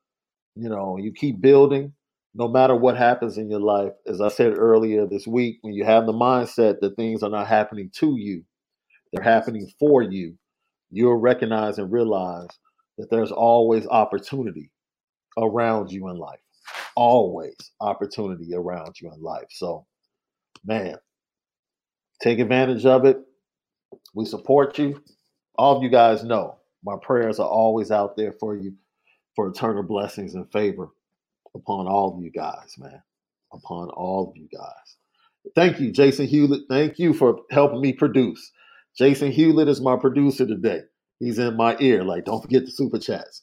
you 0.55 0.69
know, 0.69 0.97
you 0.97 1.13
keep 1.13 1.41
building 1.41 1.93
no 2.33 2.47
matter 2.47 2.77
what 2.77 2.97
happens 2.97 3.39
in 3.39 3.51
your 3.51 3.61
life. 3.61 3.93
As 4.07 4.21
I 4.21 4.29
said 4.29 4.57
earlier 4.57 5.05
this 5.05 5.27
week, 5.27 5.59
when 5.63 5.75
you 5.75 5.85
have 5.85 6.07
the 6.07 6.13
mindset 6.13 6.79
that 6.81 6.95
things 6.95 7.25
are 7.25 7.31
not 7.31 7.49
happening 7.49 7.91
to 7.97 8.17
you, 8.17 8.45
they're 9.13 9.25
happening 9.25 9.69
for 9.81 10.03
you, 10.03 10.37
you'll 10.91 11.17
recognize 11.17 11.79
and 11.79 11.91
realize 11.91 12.49
that 12.97 13.11
there's 13.11 13.33
always 13.33 13.85
opportunity 13.89 14.71
around 15.39 15.91
you 15.91 16.09
in 16.09 16.17
life. 16.17 16.39
Always 16.95 17.57
opportunity 17.81 18.55
around 18.55 19.01
you 19.01 19.13
in 19.13 19.21
life. 19.21 19.47
So, 19.51 19.87
man, 20.65 20.95
take 22.23 22.39
advantage 22.39 22.87
of 22.87 23.05
it. 23.07 23.19
We 24.15 24.25
support 24.25 24.79
you. 24.79 25.03
All 25.57 25.77
of 25.77 25.83
you 25.83 25.89
guys 25.89 26.23
know 26.23 26.59
my 26.85 26.95
prayers 27.03 27.41
are 27.41 27.49
always 27.49 27.91
out 27.91 28.17
there 28.17 28.33
for 28.33 28.55
you 28.55 28.75
for 29.37 29.49
eternal 29.49 29.83
blessings 29.83 30.35
and 30.35 30.51
favor 30.53 30.89
upon 31.55 31.87
all 31.87 32.15
of 32.17 32.23
you 32.23 32.31
guys, 32.31 32.75
man. 32.79 33.03
Upon 33.53 33.89
all 33.91 34.31
of 34.31 34.37
you 34.37 34.49
guys. 34.53 34.97
Thank 35.55 35.81
you, 35.81 35.93
Jason 35.93 36.27
Hewlett. 36.27 36.63
Thank 36.69 36.99
you 36.99 37.15
for 37.15 37.41
helping 37.51 37.81
me 37.81 37.93
produce. 37.93 38.51
Jason 38.97 39.31
Hewlett 39.31 39.69
is 39.69 39.81
my 39.81 39.97
producer 39.97 40.47
today. 40.47 40.83
He's 41.21 41.39
in 41.39 41.57
my 41.57 41.77
ear. 41.81 42.05
Like, 42.05 42.25
don't 42.25 42.43
forget 42.43 42.65
the 42.65 42.71
super 42.71 42.99
chats. 42.99 43.43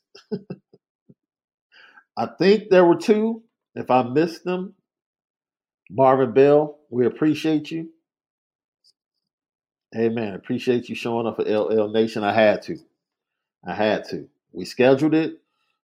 I 2.17 2.27
think 2.39 2.69
there 2.69 2.85
were 2.85 2.97
two. 2.97 3.43
If 3.75 3.89
I 3.89 4.03
missed 4.03 4.43
them, 4.43 4.75
Marvin 5.89 6.33
Bell, 6.33 6.79
we 6.89 7.05
appreciate 7.05 7.71
you. 7.71 7.89
Hey 9.93 10.09
man, 10.09 10.35
appreciate 10.35 10.87
you 10.87 10.95
showing 10.95 11.27
up 11.27 11.37
for 11.37 11.43
LL 11.43 11.89
Nation. 11.91 12.23
I 12.23 12.33
had 12.33 12.61
to. 12.63 12.77
I 13.65 13.73
had 13.73 14.05
to. 14.09 14.29
We 14.53 14.65
scheduled 14.65 15.13
it. 15.13 15.40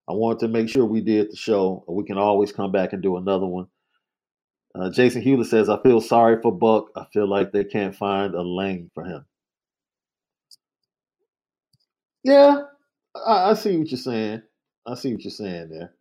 I 0.09 0.13
wanted 0.13 0.39
to 0.39 0.47
make 0.47 0.69
sure 0.69 0.85
we 0.85 1.01
did 1.01 1.31
the 1.31 1.35
show. 1.35 1.83
We 1.87 2.03
can 2.05 2.17
always 2.17 2.51
come 2.51 2.71
back 2.71 2.93
and 2.93 3.03
do 3.03 3.17
another 3.17 3.45
one. 3.45 3.67
Uh, 4.75 4.89
Jason 4.91 5.21
Hewlett 5.21 5.47
says, 5.47 5.69
I 5.69 5.81
feel 5.81 6.01
sorry 6.01 6.41
for 6.41 6.51
Buck. 6.51 6.91
I 6.95 7.05
feel 7.11 7.27
like 7.27 7.51
they 7.51 7.63
can't 7.63 7.95
find 7.95 8.35
a 8.35 8.41
lane 8.41 8.91
for 8.93 9.03
him. 9.03 9.25
Yeah, 12.23 12.63
I, 13.15 13.51
I 13.51 13.53
see 13.55 13.77
what 13.77 13.89
you're 13.91 13.97
saying. 13.97 14.43
I 14.85 14.95
see 14.95 15.13
what 15.13 15.23
you're 15.23 15.31
saying 15.31 15.69
there. 15.69 15.93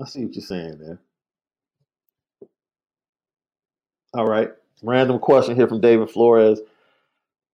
I 0.00 0.06
see 0.06 0.24
what 0.24 0.34
you're 0.34 0.44
saying 0.44 0.78
there. 0.78 1.00
All 4.14 4.26
right. 4.26 4.50
Random 4.82 5.18
question 5.18 5.56
here 5.56 5.68
from 5.68 5.80
David 5.80 6.10
Flores. 6.10 6.60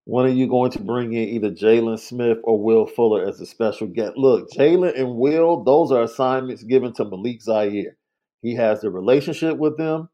When 0.07 0.27
are 0.27 0.31
you 0.31 0.47
going 0.49 0.71
to 0.73 0.83
bring 0.83 1.15
in 1.15 1.29
either 1.31 1.51
Jaylon 1.51 1.99
Smith 1.99 2.37
or 2.45 2.63
Will 2.63 2.87
Fuller 2.87 3.27
as 3.27 3.41
a 3.41 3.47
special 3.47 3.87
guest? 3.87 4.13
Look, 4.17 4.51
Jaylon 4.51 4.99
and 4.99 5.17
Will, 5.17 5.65
those 5.65 5.91
are 5.93 6.03
assignments 6.03 6.63
given 6.63 6.93
to 6.95 7.07
Malik 7.07 7.41
Zaire. 7.41 7.97
He 8.43 8.55
has 8.55 8.83
the 8.83 8.91
relationship 8.91 9.57
with 9.57 9.79
them. 9.79 10.11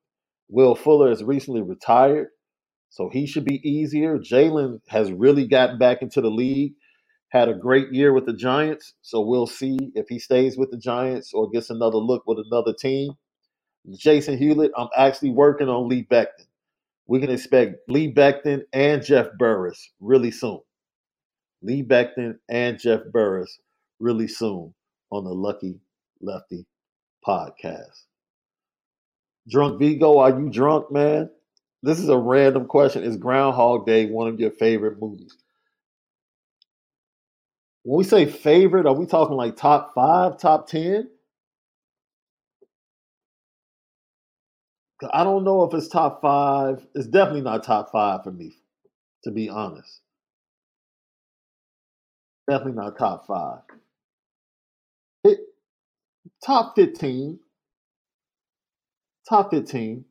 Will 0.48 0.76
Fuller 0.76 1.08
has 1.08 1.24
recently 1.24 1.62
retired, 1.62 2.28
so 2.88 3.08
he 3.08 3.26
should 3.26 3.44
be 3.44 3.68
easier. 3.68 4.18
Jaylon 4.18 4.80
has 4.88 5.10
really 5.10 5.48
gotten 5.48 5.76
back 5.76 6.02
into 6.02 6.20
the 6.20 6.30
league, 6.30 6.74
had 7.30 7.48
a 7.48 7.54
great 7.54 7.92
year 7.92 8.12
with 8.12 8.26
the 8.26 8.32
Giants, 8.32 8.94
so 9.02 9.20
we'll 9.20 9.48
see 9.48 9.76
if 9.96 10.06
he 10.08 10.20
stays 10.20 10.56
with 10.56 10.70
the 10.70 10.78
Giants 10.78 11.32
or 11.34 11.50
gets 11.50 11.70
another 11.70 11.98
look 11.98 12.22
with 12.28 12.38
another 12.38 12.72
team. 12.72 13.14
Jason 13.96 14.38
Hewlett, 14.38 14.70
I'm 14.76 14.88
actually 14.96 15.30
working 15.30 15.68
on 15.68 15.88
Lee 15.88 16.06
Becton 16.08 16.46
we 17.10 17.18
can 17.18 17.32
expect 17.32 17.74
Lee 17.88 18.14
Becton 18.14 18.62
and 18.72 19.04
Jeff 19.04 19.26
Burris 19.36 19.90
really 19.98 20.30
soon. 20.30 20.60
Lee 21.60 21.82
Becton 21.82 22.36
and 22.48 22.78
Jeff 22.78 23.00
Burris 23.12 23.58
really 23.98 24.28
soon 24.28 24.72
on 25.10 25.24
the 25.24 25.34
Lucky 25.34 25.80
Lefty 26.20 26.64
podcast. 27.26 28.04
Drunk 29.48 29.80
Vigo, 29.80 30.18
are 30.18 30.30
you 30.30 30.50
drunk, 30.50 30.92
man? 30.92 31.28
This 31.82 31.98
is 31.98 32.08
a 32.08 32.16
random 32.16 32.66
question. 32.66 33.02
Is 33.02 33.16
Groundhog 33.16 33.86
Day 33.86 34.06
one 34.06 34.28
of 34.28 34.38
your 34.38 34.52
favorite 34.52 35.00
movies? 35.02 35.36
When 37.82 37.98
we 37.98 38.04
say 38.04 38.24
favorite, 38.24 38.86
are 38.86 38.94
we 38.94 39.06
talking 39.06 39.36
like 39.36 39.56
top 39.56 39.94
five, 39.96 40.38
top 40.38 40.68
10? 40.68 41.10
I 45.12 45.24
don't 45.24 45.44
know 45.44 45.64
if 45.64 45.74
it's 45.74 45.88
top 45.88 46.20
five. 46.22 46.86
It's 46.94 47.06
definitely 47.06 47.42
not 47.42 47.64
top 47.64 47.92
five 47.92 48.24
for 48.24 48.32
me, 48.32 48.56
to 49.24 49.30
be 49.30 49.48
honest. 49.48 50.00
Definitely 52.48 52.74
not 52.82 52.98
top 52.98 53.26
five. 53.26 53.60
It 55.24 55.40
top 56.44 56.74
fifteen. 56.76 57.40
Top 59.28 59.50
fifteen. 59.50 60.04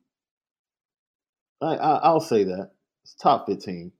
I, 1.62 1.76
I 1.76 1.96
I'll 1.98 2.20
say 2.20 2.44
that 2.44 2.72
it's 3.04 3.14
top 3.14 3.46
fifteen. 3.46 3.92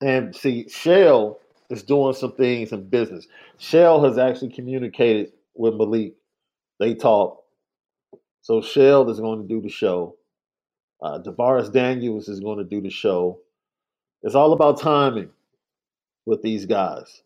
And 0.00 0.34
see, 0.34 0.68
Shell 0.68 1.40
is 1.70 1.82
doing 1.82 2.14
some 2.14 2.32
things 2.32 2.72
in 2.72 2.88
business. 2.88 3.26
Shell 3.58 4.04
has 4.04 4.18
actually 4.18 4.50
communicated 4.52 5.32
with 5.54 5.74
Malik. 5.74 6.14
They 6.80 6.94
talk 6.94 7.41
so 8.42 8.60
Shell 8.60 9.08
is 9.08 9.20
going 9.20 9.40
to 9.40 9.48
do 9.48 9.60
the 9.60 9.68
show. 9.68 10.16
Uh, 11.00 11.20
DaVaris 11.20 11.72
Daniels 11.72 12.28
is 12.28 12.40
going 12.40 12.58
to 12.58 12.64
do 12.64 12.80
the 12.80 12.90
show. 12.90 13.38
It's 14.22 14.34
all 14.34 14.52
about 14.52 14.80
timing 14.80 15.30
with 16.26 16.42
these 16.42 16.66
guys. 16.66 17.22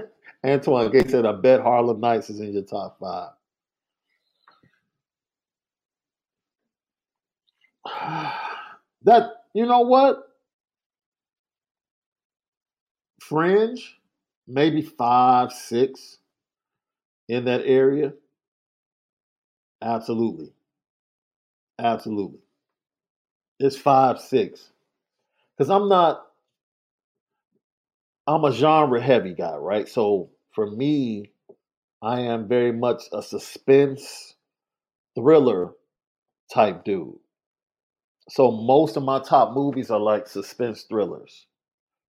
Antoine 0.45 0.91
Gates 0.91 1.11
said, 1.11 1.25
I 1.25 1.31
bet 1.33 1.61
Harlem 1.61 2.01
Nights 2.01 2.29
is 2.29 2.41
in 2.41 2.53
your 2.53 2.63
top 2.63 2.99
five. 2.99 3.31
that, 9.03 9.31
you 9.53 9.65
know 9.65 9.81
what? 9.81 10.25
Fringe 13.21 13.98
maybe 14.49 14.81
five, 14.83 15.53
six. 15.53 16.19
in 17.29 17.45
that 17.45 17.61
area, 17.65 18.13
absolutely. 19.81 20.53
Absolutely. 21.79 22.39
It's 23.59 23.77
five, 23.77 24.19
six. 24.19 24.71
Because 25.57 25.69
I'm 25.69 25.89
not, 25.89 26.25
I'm 28.27 28.45
a 28.45 28.51
genre 28.53 29.01
heavy 29.01 29.33
guy, 29.33 29.55
right? 29.57 29.87
So 29.89 30.29
for 30.53 30.71
me, 30.71 31.31
I 32.01 32.21
am 32.21 32.47
very 32.47 32.71
much 32.73 33.03
a 33.13 33.23
suspense 33.23 34.35
thriller 35.15 35.73
type 36.53 36.83
dude. 36.85 37.19
So 38.29 38.49
most 38.51 38.95
of 38.97 39.03
my 39.03 39.19
top 39.19 39.53
movies 39.53 39.91
are 39.91 39.99
like 39.99 40.27
suspense 40.27 40.83
thrillers, 40.83 41.47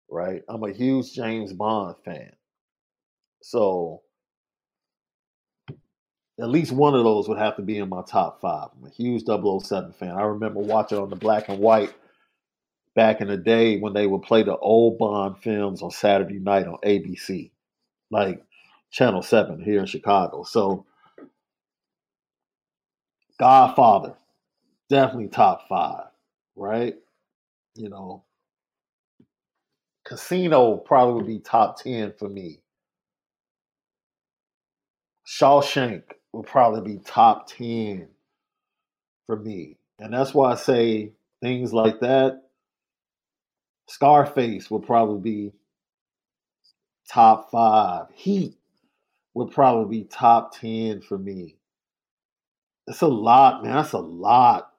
right? 0.10 0.42
I'm 0.48 0.64
a 0.64 0.72
huge 0.72 1.14
James 1.14 1.54
Bond 1.54 1.96
fan. 2.04 2.32
So 3.42 4.02
at 6.40 6.50
least 6.50 6.72
one 6.72 6.96
of 6.96 7.04
those 7.04 7.30
would 7.30 7.38
have 7.38 7.56
to 7.56 7.62
be 7.62 7.78
in 7.78 7.90
my 7.90 8.02
top 8.04 8.42
five. 8.42 8.70
I'm 8.78 8.88
a 8.88 8.92
huge 8.92 9.24
007 9.26 9.94
fan. 9.94 10.12
I 10.12 10.24
remember 10.24 10.60
watching 10.60 10.98
on 10.98 11.10
the 11.10 11.16
black 11.16 11.48
and 11.48 11.60
white 11.60 11.94
back 12.94 13.22
in 13.22 13.28
the 13.28 13.38
day 13.38 13.80
when 13.80 13.94
they 13.94 14.06
would 14.08 14.22
play 14.22 14.44
the 14.44 14.58
old 14.58 14.98
Bond 14.98 15.38
films 15.38 15.82
on 15.82 15.92
Saturday 15.92 16.40
night 16.40 16.68
on 16.68 16.78
ABC, 16.84 17.52
like 18.12 18.44
Channel 18.92 19.22
7 19.22 19.64
here 19.64 19.80
in 19.80 19.86
Chicago. 19.86 20.44
So, 20.44 20.86
Godfather, 23.40 24.16
definitely 24.90 25.30
top 25.30 25.68
five, 25.70 26.08
right? 26.56 26.96
You 27.76 27.90
know, 27.90 28.25
Casino 30.06 30.78
probably 30.78 31.16
would 31.16 31.28
be 31.28 31.40
top 31.40 31.82
10 31.82 32.14
for 32.18 32.30
me. 32.30 32.62
Shawshank 35.28 36.04
would 36.32 36.46
probably 36.46 36.96
be 36.96 37.04
top 37.04 37.48
10 37.48 38.08
for 39.26 39.36
me. 39.36 39.78
And 40.00 40.14
that's 40.14 40.34
why 40.34 40.52
I 40.52 40.56
say 40.56 41.14
things 41.42 41.74
like 41.74 42.00
that. 42.02 42.44
Scarface 43.88 44.70
would 44.70 44.86
probably 44.86 45.22
be 45.22 45.52
top 47.10 47.50
five. 47.52 48.06
Heat 48.14 48.56
would 49.34 49.52
probably 49.52 50.02
be 50.02 50.06
top 50.06 50.56
10 50.60 51.02
for 51.02 51.18
me. 51.18 51.56
That's 52.86 53.02
a 53.02 53.08
lot, 53.08 53.64
man. 53.64 53.76
That's 53.76 53.94
a 53.94 54.00
lot. 54.00 54.72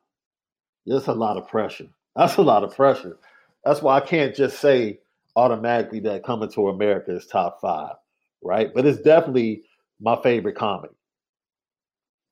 That's 0.87 1.09
a 1.09 1.13
lot 1.13 1.37
of 1.37 1.49
pressure. 1.49 1.89
That's 2.15 2.37
a 2.37 2.43
lot 2.43 2.63
of 2.63 2.77
pressure. 2.77 3.19
That's 3.65 3.83
why 3.83 3.97
I 3.97 4.01
can't 4.01 4.35
just 4.35 4.61
say 4.61 5.01
automatically 5.37 6.01
that 6.01 6.25
Coming 6.25 6.51
to 6.53 6.69
America 6.69 7.15
is 7.15 7.27
top 7.27 7.61
five, 7.61 7.97
right? 8.43 8.73
But 8.75 8.87
it's 8.87 9.01
definitely 9.03 9.63
my 10.01 10.21
favorite 10.23 10.57
comedy. 10.57 10.95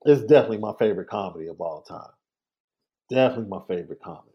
It's 0.05 0.23
definitely 0.23 0.59
my 0.59 0.75
favorite 0.79 1.09
comedy 1.09 1.49
of 1.49 1.61
all 1.61 1.83
time. 1.83 2.11
Definitely 3.11 3.49
my 3.49 3.61
favorite 3.69 4.01
comedy. 4.03 4.29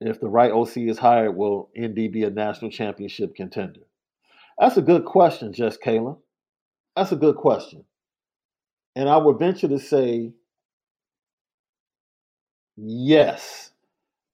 If 0.00 0.20
the 0.20 0.28
right 0.28 0.52
OC 0.52 0.88
is 0.88 0.98
hired, 0.98 1.36
will 1.36 1.70
ND 1.76 2.08
be 2.08 2.24
a 2.24 2.30
national 2.30 2.70
championship 2.70 3.34
contender? 3.34 3.80
That's 4.58 4.76
a 4.76 4.82
good 4.82 5.04
question, 5.04 5.52
Jess 5.52 5.78
Kayla. 5.78 6.18
That's 6.96 7.12
a 7.12 7.16
good 7.16 7.36
question. 7.36 7.84
And 8.96 9.08
I 9.08 9.16
would 9.16 9.38
venture 9.38 9.68
to 9.68 9.78
say 9.78 10.32
yes, 12.76 13.70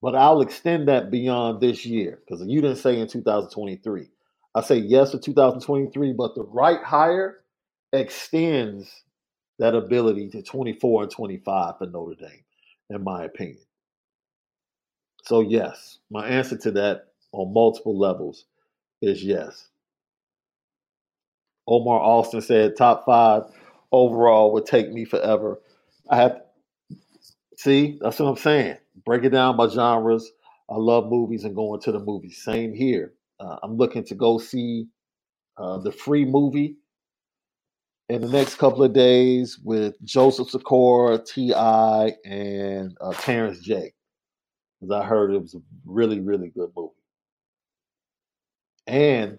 but 0.03 0.14
I'll 0.14 0.40
extend 0.42 0.88
that 0.88 1.11
beyond 1.11 1.61
this 1.61 1.86
year 1.86 2.20
because 2.26 2.47
you 2.47 2.61
didn't 2.61 2.76
say 2.76 2.99
in 2.99 3.09
2023. 3.09 4.09
I 4.55 4.62
say 4.62 4.76
yes 4.76 5.11
to 5.11 5.18
2023, 5.18 6.12
but 6.14 6.34
the 6.34 6.44
right 6.44 6.82
hire 6.82 7.40
extends 7.92 9.05
that 9.59 9.74
ability 9.74 10.28
to 10.30 10.42
24 10.42 11.05
and 11.05 11.11
25 11.11 11.78
for 11.78 11.86
Notre 11.86 12.14
Dame, 12.14 12.44
in 12.90 13.05
my 13.05 13.24
opinion. 13.24 13.61
So, 15.24 15.40
yes, 15.40 15.99
my 16.11 16.26
answer 16.26 16.57
to 16.59 16.70
that 16.72 17.09
on 17.32 17.53
multiple 17.53 17.99
levels 17.99 18.44
is 19.03 19.24
yes. 19.24 19.68
Omar 21.66 21.99
Austin 22.01 22.40
said 22.40 22.76
top 22.76 23.05
five 23.05 23.44
overall 23.90 24.53
would 24.53 24.66
take 24.66 24.92
me 24.92 25.05
forever. 25.05 25.61
I 26.09 26.16
have 26.16 26.34
to, 26.36 26.42
see, 27.57 27.99
that's 28.01 28.20
what 28.20 28.28
I'm 28.28 28.36
saying. 28.36 28.76
Break 29.05 29.24
it 29.24 29.30
down 29.30 29.57
by 29.57 29.68
genres. 29.68 30.30
I 30.70 30.76
love 30.76 31.11
movies 31.11 31.44
and 31.44 31.55
going 31.55 31.80
to 31.82 31.92
the 31.92 31.99
movies. 31.99 32.42
Same 32.42 32.74
here. 32.74 33.12
Uh, 33.38 33.57
I'm 33.62 33.76
looking 33.76 34.05
to 34.05 34.14
go 34.14 34.38
see 34.38 34.86
uh, 35.59 35.78
the 35.78 35.92
Fear 35.92 36.26
movie 36.26 36.76
in 38.09 38.20
the 38.20 38.28
next 38.28 38.57
couple 38.57 38.82
of 38.82 38.92
days 38.92 39.59
with 39.62 39.94
Joseph 40.05 40.51
Sikora, 40.51 41.18
T.I., 41.18 42.12
and 42.24 42.97
uh, 43.01 43.12
Terrence 43.12 43.61
J. 43.61 43.92
Because 44.80 44.94
I 44.94 45.07
heard 45.07 45.32
it 45.32 45.40
was 45.40 45.55
a 45.55 45.61
really, 45.84 46.20
really 46.20 46.49
good 46.49 46.70
movie. 46.76 46.92
And 48.86 49.38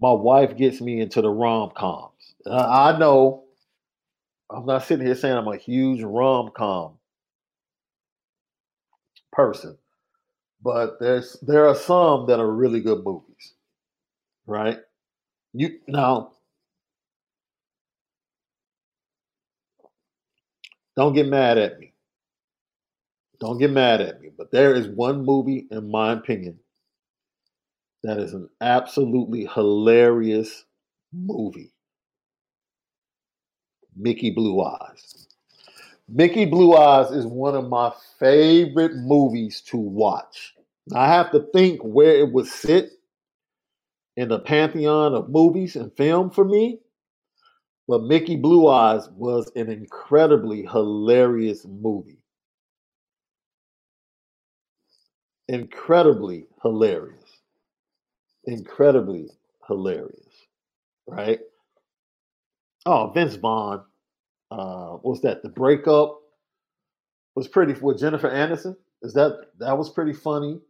my 0.00 0.12
wife 0.12 0.56
gets 0.56 0.80
me 0.80 1.00
into 1.00 1.22
the 1.22 1.30
rom 1.30 1.70
coms. 1.76 2.34
I 2.50 2.96
know 2.98 3.44
I'm 4.50 4.66
not 4.66 4.84
sitting 4.84 5.06
here 5.06 5.14
saying 5.14 5.36
I'm 5.36 5.48
a 5.48 5.56
huge 5.56 6.02
rom 6.02 6.50
com 6.56 6.98
person, 9.36 9.78
but 10.62 10.98
there's 11.00 11.38
there 11.42 11.68
are 11.68 11.76
some 11.76 12.26
that 12.26 12.40
are 12.40 12.50
really 12.50 12.80
good 12.80 13.04
movies, 13.04 13.54
right? 14.46 14.78
You 15.54 15.78
now 15.88 16.32
Don't 20.96 21.14
get 21.14 21.26
mad 21.28 21.58
at 21.58 21.78
me. 21.78 21.92
Don't 23.40 23.58
get 23.58 23.70
mad 23.70 24.00
at 24.00 24.20
me. 24.20 24.30
But 24.36 24.50
there 24.50 24.74
is 24.74 24.88
one 24.88 25.24
movie, 25.24 25.66
in 25.70 25.90
my 25.90 26.12
opinion, 26.12 26.58
that 28.02 28.18
is 28.18 28.34
an 28.34 28.48
absolutely 28.60 29.46
hilarious 29.46 30.64
movie 31.12 31.72
Mickey 33.96 34.30
Blue 34.30 34.62
Eyes. 34.62 35.28
Mickey 36.08 36.44
Blue 36.44 36.74
Eyes 36.74 37.10
is 37.10 37.26
one 37.26 37.56
of 37.56 37.68
my 37.68 37.92
favorite 38.20 38.94
movies 38.94 39.60
to 39.62 39.76
watch. 39.76 40.54
I 40.94 41.08
have 41.08 41.32
to 41.32 41.40
think 41.52 41.80
where 41.82 42.16
it 42.16 42.32
would 42.32 42.46
sit 42.46 42.92
in 44.16 44.28
the 44.28 44.38
pantheon 44.38 45.14
of 45.14 45.28
movies 45.28 45.74
and 45.74 45.92
film 45.96 46.30
for 46.30 46.44
me. 46.44 46.78
But 47.88 48.02
Mickey 48.04 48.36
Blue 48.36 48.68
Eyes 48.68 49.08
was 49.10 49.50
an 49.56 49.68
incredibly 49.68 50.62
hilarious 50.62 51.66
movie. 51.66 52.18
Incredibly 55.48 56.46
hilarious. 56.62 57.40
Incredibly 58.44 59.30
hilarious. 59.66 60.46
Right? 61.06 61.40
Oh, 62.84 63.10
Vince 63.14 63.36
Vaughn. 63.36 63.82
Uh, 64.50 64.98
was 65.02 65.20
that? 65.22 65.42
The 65.42 65.48
breakup 65.48 66.20
was 67.34 67.48
pretty 67.48 67.74
with 67.74 67.98
Jennifer 67.98 68.30
Aniston. 68.30 68.76
Is 69.02 69.12
that 69.14 69.46
that 69.58 69.76
was 69.76 69.90
pretty 69.90 70.12
funny? 70.12 70.60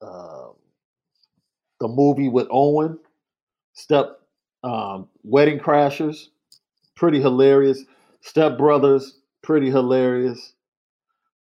Um, 0.00 0.54
the 1.80 1.88
movie 1.88 2.28
with 2.28 2.48
Owen, 2.50 2.98
Step 3.74 4.20
um, 4.62 5.08
Wedding 5.24 5.58
Crashers, 5.58 6.28
pretty 6.94 7.20
hilarious. 7.20 7.84
Step 8.20 8.56
Brothers, 8.56 9.20
pretty 9.42 9.70
hilarious. 9.70 10.54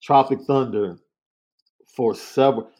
Tropic 0.01 0.39
Thunder, 0.47 0.97
for 1.87 2.15
several. 2.15 2.71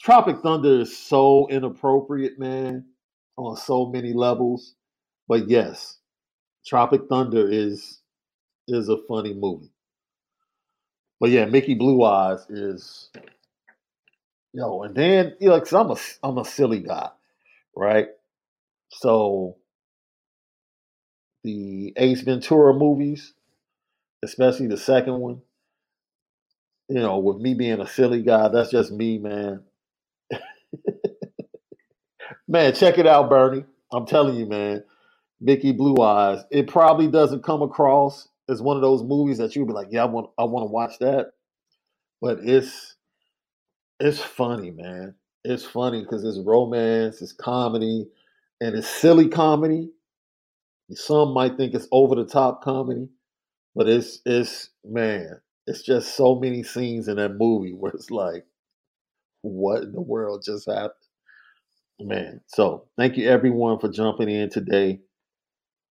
Tropic 0.00 0.36
Thunder 0.40 0.82
is 0.82 0.96
so 0.96 1.48
inappropriate, 1.48 2.38
man, 2.38 2.84
on 3.36 3.56
so 3.56 3.86
many 3.86 4.12
levels. 4.12 4.74
But 5.26 5.48
yes, 5.48 5.98
Tropic 6.66 7.02
Thunder 7.08 7.48
is 7.48 8.00
is 8.68 8.88
a 8.88 8.96
funny 9.08 9.34
movie. 9.34 9.70
But 11.20 11.30
yeah, 11.30 11.46
Mickey 11.46 11.74
Blue 11.74 12.04
Eyes 12.04 12.46
is 12.48 13.10
yo, 14.52 14.82
and 14.82 14.94
then 14.94 15.36
you 15.40 15.48
know, 15.48 15.58
cause 15.60 15.72
I'm 15.72 15.90
a 15.90 15.96
I'm 16.22 16.38
a 16.38 16.44
silly 16.44 16.80
guy, 16.80 17.10
right? 17.76 18.08
So 18.90 19.56
the 21.44 21.92
Ace 21.96 22.22
Ventura 22.22 22.74
movies, 22.74 23.34
especially 24.22 24.66
the 24.66 24.76
second 24.76 25.18
one. 25.18 25.40
You 26.88 27.00
know, 27.00 27.18
with 27.18 27.38
me 27.38 27.54
being 27.54 27.80
a 27.80 27.86
silly 27.86 28.22
guy, 28.22 28.48
that's 28.48 28.70
just 28.70 28.92
me, 28.92 29.18
man. 29.18 29.62
man, 32.48 32.74
check 32.74 32.98
it 32.98 33.06
out, 33.06 33.30
Bernie. 33.30 33.64
I'm 33.92 34.06
telling 34.06 34.36
you, 34.36 34.46
man. 34.46 34.84
Mickey 35.40 35.72
Blue 35.72 36.02
Eyes. 36.02 36.44
It 36.50 36.68
probably 36.68 37.08
doesn't 37.08 37.44
come 37.44 37.62
across 37.62 38.28
as 38.50 38.62
one 38.62 38.76
of 38.76 38.82
those 38.82 39.04
movies 39.04 39.38
that 39.38 39.56
you'd 39.56 39.68
be 39.68 39.74
like, 39.74 39.88
yeah, 39.90 40.02
I 40.02 40.06
want 40.06 40.30
I 40.38 40.44
want 40.44 40.64
to 40.64 40.72
watch 40.72 40.98
that. 41.00 41.32
But 42.22 42.40
it's 42.42 42.96
it's 44.00 44.20
funny, 44.20 44.70
man. 44.70 45.14
It's 45.44 45.64
funny 45.64 46.02
because 46.02 46.24
it's 46.24 46.38
romance, 46.46 47.22
it's 47.22 47.32
comedy, 47.32 48.08
and 48.60 48.76
it's 48.76 48.88
silly 48.88 49.28
comedy. 49.28 49.90
Some 50.92 51.34
might 51.34 51.56
think 51.56 51.74
it's 51.74 51.88
over 51.92 52.14
the 52.16 52.26
top 52.26 52.62
comedy, 52.64 53.08
but 53.76 53.88
it's 53.88 54.20
it's 54.26 54.70
man, 54.84 55.40
it's 55.66 55.82
just 55.82 56.16
so 56.16 56.36
many 56.36 56.62
scenes 56.64 57.08
in 57.08 57.16
that 57.18 57.36
movie 57.36 57.74
where 57.74 57.92
it's 57.92 58.10
like, 58.10 58.46
what 59.42 59.84
in 59.84 59.92
the 59.92 60.00
world 60.02 60.42
just 60.44 60.68
happened? 60.68 60.92
Man, 62.00 62.42
so 62.48 62.86
thank 62.98 63.16
you 63.16 63.28
everyone 63.28 63.78
for 63.80 63.88
jumping 63.90 64.30
in 64.30 64.50
today. 64.50 65.00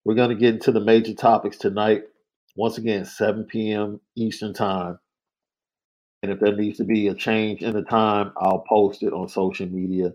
We're 0.05 0.15
going 0.15 0.29
to 0.29 0.35
get 0.35 0.55
into 0.55 0.71
the 0.71 0.79
major 0.79 1.13
topics 1.13 1.57
tonight. 1.57 2.03
Once 2.55 2.77
again, 2.77 3.05
7 3.05 3.43
p.m. 3.45 3.99
Eastern 4.15 4.53
Time. 4.53 4.99
And 6.23 6.31
if 6.31 6.39
there 6.39 6.55
needs 6.55 6.77
to 6.77 6.83
be 6.83 7.07
a 7.07 7.13
change 7.13 7.61
in 7.61 7.73
the 7.73 7.81
time, 7.81 8.31
I'll 8.37 8.63
post 8.67 9.03
it 9.03 9.13
on 9.13 9.29
social 9.29 9.67
media 9.67 10.13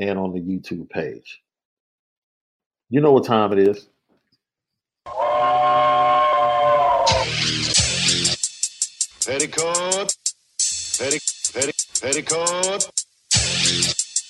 and 0.00 0.18
on 0.18 0.32
the 0.32 0.40
YouTube 0.40 0.90
page. 0.90 1.42
You 2.88 3.00
know 3.00 3.12
what 3.12 3.24
time 3.24 3.52
it 3.52 3.58
is. 3.58 3.88
Petticoat, 9.24 10.14
petti, 10.58 11.20
petti, 11.52 12.00
petticoat, 12.00 12.95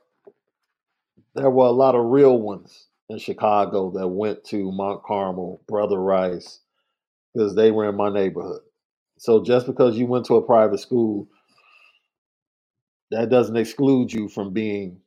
there 1.38 1.52
were 1.52 1.68
a 1.68 1.72
lot 1.72 1.96
of 1.96 2.08
real 2.08 2.40
ones 2.42 2.88
in 3.10 3.20
Chicago 3.20 3.92
that 3.92 4.10
went 4.10 4.46
to 4.46 4.72
Mount 4.74 5.04
Carmel, 5.06 5.64
Brother 5.70 6.00
Rice, 6.00 6.62
because 7.34 7.56
they 7.56 7.72
were 7.72 7.90
in 7.90 7.96
my 7.98 8.10
neighborhood. 8.10 8.62
So 9.20 9.44
just 9.44 9.68
because 9.68 9.98
you 9.98 10.08
went 10.08 10.26
to 10.28 10.36
a 10.36 10.44
private 10.46 10.80
school, 10.80 11.28
that 13.12 13.30
doesn't 13.30 13.58
exclude 13.58 14.14
you 14.14 14.30
from 14.30 14.54
being 14.54 15.02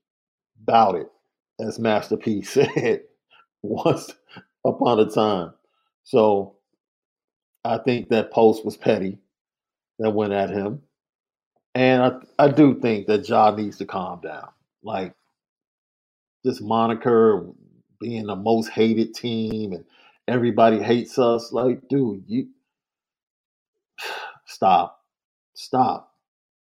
it, 0.96 1.08
as 1.60 1.78
Master 1.80 2.16
P 2.18 2.42
said 2.44 3.02
once 3.62 4.12
upon 4.66 5.00
a 5.00 5.10
time. 5.10 5.54
So 6.04 6.56
I 7.64 7.78
think 7.78 8.10
that 8.10 8.32
post 8.32 8.64
was 8.64 8.76
petty 8.76 9.18
that 10.00 10.10
went 10.12 10.34
at 10.34 10.50
him. 10.50 10.82
And 11.74 12.02
I, 12.38 12.44
I 12.46 12.48
do 12.48 12.80
think 12.80 13.08
that 13.08 13.28
Ja 13.28 13.52
needs 13.54 13.78
to 13.78 13.86
calm 13.86 14.20
down. 14.22 14.48
Like 14.82 15.14
this 16.44 16.60
moniker 16.60 17.46
being 18.00 18.26
the 18.26 18.36
most 18.36 18.68
hated 18.70 19.14
team 19.14 19.72
and 19.72 19.84
everybody 20.28 20.78
hates 20.82 21.18
us. 21.18 21.52
Like, 21.52 21.88
dude, 21.88 22.24
you 22.26 22.48
stop. 24.46 25.00
Stop. 25.54 26.12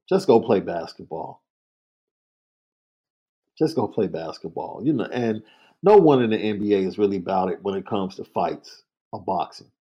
Just 0.10 0.28
go 0.28 0.40
play 0.40 0.60
basketball. 0.60 1.42
Just 3.58 3.76
go 3.76 3.88
play 3.88 4.08
basketball. 4.08 4.82
You 4.84 4.94
know, 4.94 5.06
and 5.06 5.44
no 5.84 5.98
one 5.98 6.22
in 6.24 6.30
the 6.32 6.38
NBA 6.38 6.88
is 6.88 6.98
really 6.98 7.18
about 7.18 7.52
it 7.52 7.60
when 7.62 7.76
it 7.76 7.88
comes 7.88 8.16
to 8.16 8.24
fights 8.24 8.84
or 9.12 9.22
boxing. 9.24 9.72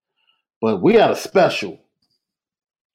But 0.60 0.82
we 0.82 0.94
had 0.94 1.10
a 1.10 1.16
special, 1.16 1.80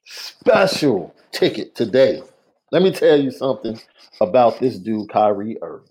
special 0.06 1.16
ticket 1.32 1.76
today. 1.76 2.24
Let 2.72 2.82
me 2.82 2.92
tell 2.92 3.20
you 3.20 3.32
something 3.32 3.80
about 4.22 4.60
this 4.60 4.78
dude, 4.80 5.10
Kyrie 5.10 5.58
Irving. 5.62 5.90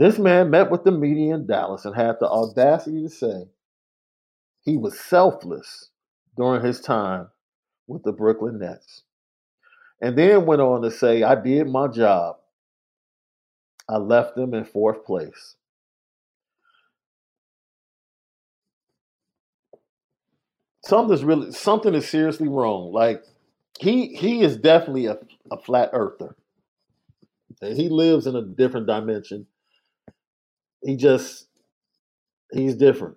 This 0.00 0.18
man 0.18 0.48
met 0.48 0.70
with 0.70 0.84
the 0.84 0.92
media 0.92 1.34
in 1.34 1.46
Dallas 1.46 1.84
and 1.84 1.94
had 1.94 2.16
the 2.20 2.26
audacity 2.26 3.02
to 3.02 3.10
say 3.10 3.44
he 4.62 4.78
was 4.78 4.98
selfless 4.98 5.90
during 6.38 6.64
his 6.64 6.80
time 6.80 7.28
with 7.86 8.02
the 8.02 8.12
Brooklyn 8.12 8.58
Nets. 8.58 9.02
And 10.00 10.16
then 10.16 10.46
went 10.46 10.62
on 10.62 10.80
to 10.80 10.90
say, 10.90 11.22
I 11.22 11.34
did 11.34 11.68
my 11.68 11.86
job. 11.86 12.36
I 13.90 13.98
left 13.98 14.36
them 14.36 14.54
in 14.54 14.64
fourth 14.64 15.04
place. 15.04 15.56
Something's 20.82 21.24
really 21.24 21.52
something 21.52 21.94
is 21.94 22.08
seriously 22.08 22.48
wrong. 22.48 22.90
Like 22.90 23.22
he 23.78 24.14
he 24.14 24.40
is 24.40 24.56
definitely 24.56 25.06
a, 25.06 25.18
a 25.52 25.58
flat 25.58 25.90
earther. 25.92 26.36
And 27.60 27.76
he 27.76 27.90
lives 27.90 28.26
in 28.26 28.34
a 28.34 28.40
different 28.40 28.86
dimension. 28.86 29.46
He 30.82 30.96
just 30.96 31.48
he's 32.52 32.76
different. 32.76 33.16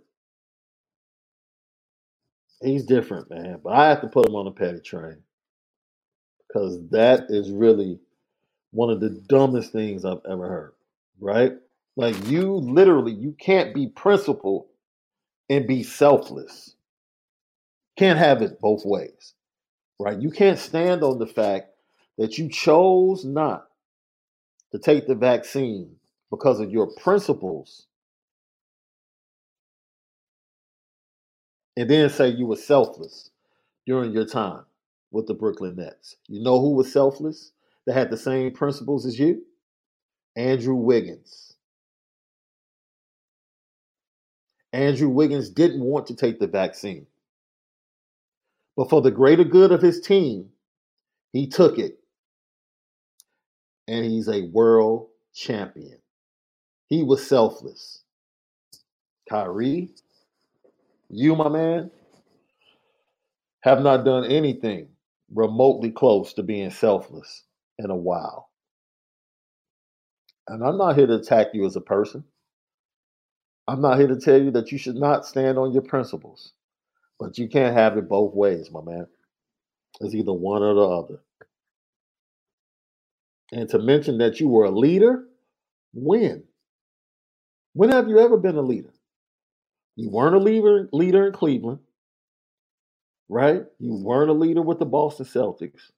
He's 2.62 2.86
different, 2.86 3.30
man. 3.30 3.60
But 3.64 3.74
I 3.74 3.90
have 3.90 4.02
to 4.02 4.08
put 4.08 4.28
him 4.28 4.36
on 4.36 4.48
a 4.48 4.52
petty 4.52 4.80
train 4.80 5.18
because 6.48 6.80
that 6.92 7.26
is 7.30 7.52
really 7.52 8.00
one 8.72 8.90
of 8.92 9.02
the 9.02 9.10
dumbest 9.12 9.72
things 9.72 10.06
I've 10.06 10.22
ever 10.30 10.48
heard. 10.48 10.74
Right? 11.20 11.54
Like 11.96 12.28
you 12.28 12.56
literally 12.56 13.14
you 13.14 13.36
can't 13.40 13.74
be 13.74 13.88
principled 13.88 14.68
and 15.50 15.68
be 15.68 15.84
selfless. 15.84 16.76
Can't 17.98 18.20
have 18.20 18.42
it 18.42 18.62
both 18.62 18.86
ways. 18.86 19.34
Right? 20.00 20.20
You 20.20 20.32
can't 20.32 20.60
stand 20.60 21.04
on 21.04 21.20
the 21.20 21.28
fact 21.28 21.70
that 22.18 22.38
you 22.38 22.50
chose 22.50 23.26
not 23.26 23.68
to 24.72 24.80
take 24.80 25.08
the 25.08 25.16
vaccine 25.16 25.98
because 26.34 26.60
of 26.60 26.72
your 26.72 26.88
principles 26.88 27.86
and 31.78 31.88
then 31.88 32.10
say 32.10 32.28
you 32.28 32.48
were 32.48 32.56
selfless 32.56 33.30
during 33.86 34.12
your 34.12 34.26
time 34.26 34.64
with 35.12 35.28
the 35.28 35.36
Brooklyn 35.36 35.76
Nets. 35.76 36.16
You 36.28 36.42
know 36.42 36.60
who 36.60 36.72
was 36.74 36.92
selfless 36.92 37.52
that 37.86 37.94
had 37.94 38.10
the 38.10 38.18
same 38.18 38.52
principles 38.52 39.06
as 39.06 39.20
you? 39.20 39.44
Andrew 40.36 40.74
Wiggins. 40.74 41.54
Andrew 44.74 45.10
Wiggins 45.10 45.52
didn't 45.52 45.82
want 45.84 46.08
to 46.08 46.16
take 46.16 46.40
the 46.40 46.48
vaccine. 46.48 47.06
But 48.76 48.90
for 48.90 49.04
the 49.04 49.12
greater 49.12 49.44
good 49.44 49.72
of 49.72 49.84
his 49.84 50.02
team, 50.02 50.50
he 51.32 51.46
took 51.46 51.78
it. 51.78 52.00
And 53.88 54.04
he's 54.04 54.30
a 54.30 54.48
world 54.48 55.10
champion. 55.36 56.00
He 56.94 57.02
was 57.02 57.26
selfless. 57.28 58.04
Kyrie, 59.28 59.90
you, 61.10 61.36
my 61.36 61.50
man, 61.50 61.90
have 63.62 63.82
not 63.82 64.06
done 64.06 64.26
anything 64.26 64.90
remotely 65.34 65.90
close 65.90 66.34
to 66.34 66.44
being 66.44 66.70
selfless 66.70 67.46
in 67.80 67.90
a 67.90 67.96
while. 67.96 68.52
And 70.48 70.64
I'm 70.64 70.78
not 70.78 70.96
here 70.96 71.08
to 71.08 71.16
attack 71.16 71.48
you 71.56 71.66
as 71.66 71.76
a 71.76 71.82
person. 71.82 72.26
I'm 73.68 73.82
not 73.82 73.98
here 73.98 74.10
to 74.10 74.20
tell 74.20 74.40
you 74.40 74.52
that 74.52 74.72
you 74.72 74.78
should 74.78 74.98
not 74.98 75.26
stand 75.26 75.58
on 75.58 75.74
your 75.74 75.82
principles. 75.82 76.54
But 77.20 77.40
you 77.40 77.50
can't 77.50 77.76
have 77.76 77.98
it 77.98 78.08
both 78.08 78.36
ways, 78.36 78.70
my 78.70 78.84
man. 78.84 79.08
It's 80.00 80.14
either 80.14 80.32
one 80.32 80.62
or 80.62 80.76
the 80.76 80.88
other. 80.88 81.20
And 83.52 83.68
to 83.70 83.80
mention 83.80 84.20
that 84.20 84.40
you 84.40 84.48
were 84.48 84.66
a 84.66 84.72
leader, 84.72 85.24
when? 85.96 86.44
When 87.74 87.90
have 87.90 88.08
you 88.08 88.20
ever 88.20 88.38
been 88.38 88.56
a 88.56 88.62
leader? 88.62 88.94
You 89.96 90.10
weren't 90.10 90.36
a 90.36 90.40
leader, 90.40 90.90
leader 90.92 91.28
in 91.28 91.34
Cleveland, 91.34 91.80
right? 93.30 93.64
You 93.80 93.96
weren't 93.96 94.30
a 94.30 94.34
leader 94.34 94.62
with 94.62 94.80
the 94.80 94.86
Boston 94.86 95.26
Celtics. 95.26 95.92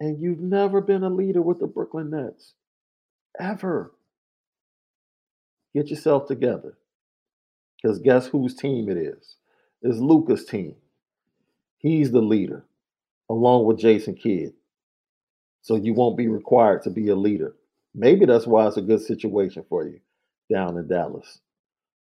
And 0.00 0.20
you've 0.20 0.40
never 0.40 0.80
been 0.80 1.02
a 1.02 1.10
leader 1.10 1.42
with 1.42 1.58
the 1.58 1.66
Brooklyn 1.66 2.10
Nets. 2.10 2.54
Ever. 3.38 3.92
Get 5.74 5.88
yourself 5.88 6.26
together. 6.26 6.78
Because 7.82 7.98
guess 7.98 8.26
whose 8.26 8.54
team 8.54 8.88
it 8.88 8.96
is? 8.96 9.36
It's 9.82 9.98
Luka's 9.98 10.44
team. 10.44 10.76
He's 11.78 12.10
the 12.10 12.20
leader, 12.20 12.64
along 13.28 13.66
with 13.66 13.78
Jason 13.78 14.14
Kidd. 14.14 14.54
So 15.62 15.76
you 15.76 15.92
won't 15.92 16.16
be 16.16 16.28
required 16.28 16.82
to 16.82 16.90
be 16.90 17.08
a 17.08 17.16
leader. 17.16 17.54
Maybe 17.94 18.24
that's 18.24 18.46
why 18.46 18.66
it's 18.66 18.76
a 18.76 18.82
good 18.82 19.02
situation 19.02 19.64
for 19.68 19.84
you 19.86 20.00
down 20.52 20.76
in 20.76 20.88
Dallas. 20.88 21.40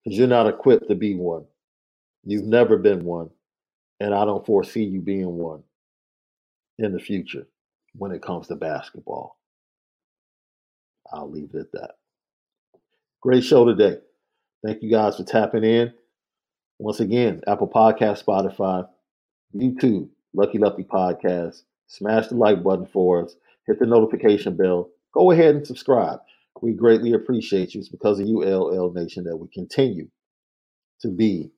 Because 0.05 0.19
you're 0.19 0.29
not 0.29 0.49
equipped 0.49 0.89
to 0.89 0.95
be 0.95 1.15
one. 1.15 1.45
You've 2.25 2.45
never 2.45 2.77
been 2.77 3.05
one. 3.05 3.31
And 4.01 4.15
I 4.15 4.25
don't 4.25 4.45
foresee 4.45 4.85
you 4.85 5.01
being 5.01 5.37
one 5.37 5.63
in 6.79 6.93
the 6.93 6.99
future 6.99 7.47
when 7.95 8.13
it 8.13 8.23
comes 8.23 8.49
to 8.49 8.57
basketball. 8.57 9.39
I'll 11.13 11.31
leave 11.31 11.51
it 11.55 11.61
at 11.61 11.73
that. 11.73 11.91
Great 13.21 13.45
show 13.45 13.65
today. 13.65 13.99
Thank 14.65 14.83
you 14.83 14.91
guys 14.91 15.17
for 15.17 15.25
tapping 15.25 15.65
in. 15.65 15.93
Once 16.79 17.01
again, 17.01 17.43
Apple 17.47 17.69
Podcast, 17.69 18.25
Spotify, 18.25 18.89
YouTube, 19.55 20.09
Lucky 20.35 20.59
Lucky 20.59 20.83
Podcast. 20.83 21.63
Smash 21.87 22.29
the 22.29 22.37
like 22.37 22.63
button 22.63 22.87
for 22.87 23.25
us. 23.25 23.37
Hit 23.67 23.79
the 23.79 23.87
notification 23.87 24.57
bell. 24.57 24.91
Go 25.13 25.31
ahead 25.31 25.55
and 25.55 25.67
subscribe. 25.67 26.21
We 26.61 26.73
greatly 26.73 27.13
appreciate 27.15 27.75
you. 27.75 27.81
It's 27.81 27.89
because 27.89 28.21
of 28.21 28.29
you, 28.29 28.45
LL 28.45 28.93
Nation, 28.93 29.25
that 29.25 29.37
we 29.37 29.49
continue 29.53 30.09
to 31.01 31.09
be 31.09 31.51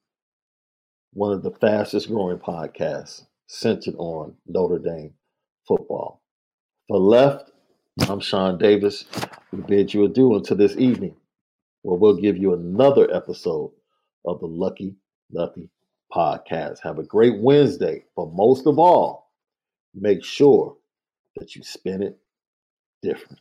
one 1.12 1.32
of 1.32 1.42
the 1.42 1.50
fastest 1.50 2.08
growing 2.08 2.38
podcasts 2.38 3.26
centered 3.46 3.94
on 3.98 4.34
Notre 4.46 4.78
Dame 4.78 5.14
football. 5.66 6.22
For 6.88 6.98
left, 6.98 7.50
I'm 8.08 8.20
Sean 8.20 8.58
Davis. 8.58 9.04
We 9.52 9.60
bid 9.62 9.94
you 9.94 10.04
adieu 10.04 10.34
until 10.34 10.56
this 10.56 10.76
evening, 10.76 11.16
where 11.82 11.98
we'll 11.98 12.16
give 12.16 12.36
you 12.36 12.54
another 12.54 13.12
episode 13.14 13.72
of 14.24 14.40
the 14.40 14.46
Lucky 14.46 14.96
Lefty 15.30 15.68
podcast. 16.12 16.78
Have 16.82 16.98
a 16.98 17.04
great 17.04 17.40
Wednesday, 17.40 18.04
but 18.16 18.32
most 18.32 18.66
of 18.66 18.78
all, 18.78 19.30
make 19.94 20.24
sure 20.24 20.76
that 21.36 21.54
you 21.54 21.62
spin 21.62 22.02
it 22.02 22.18
different. 23.02 23.40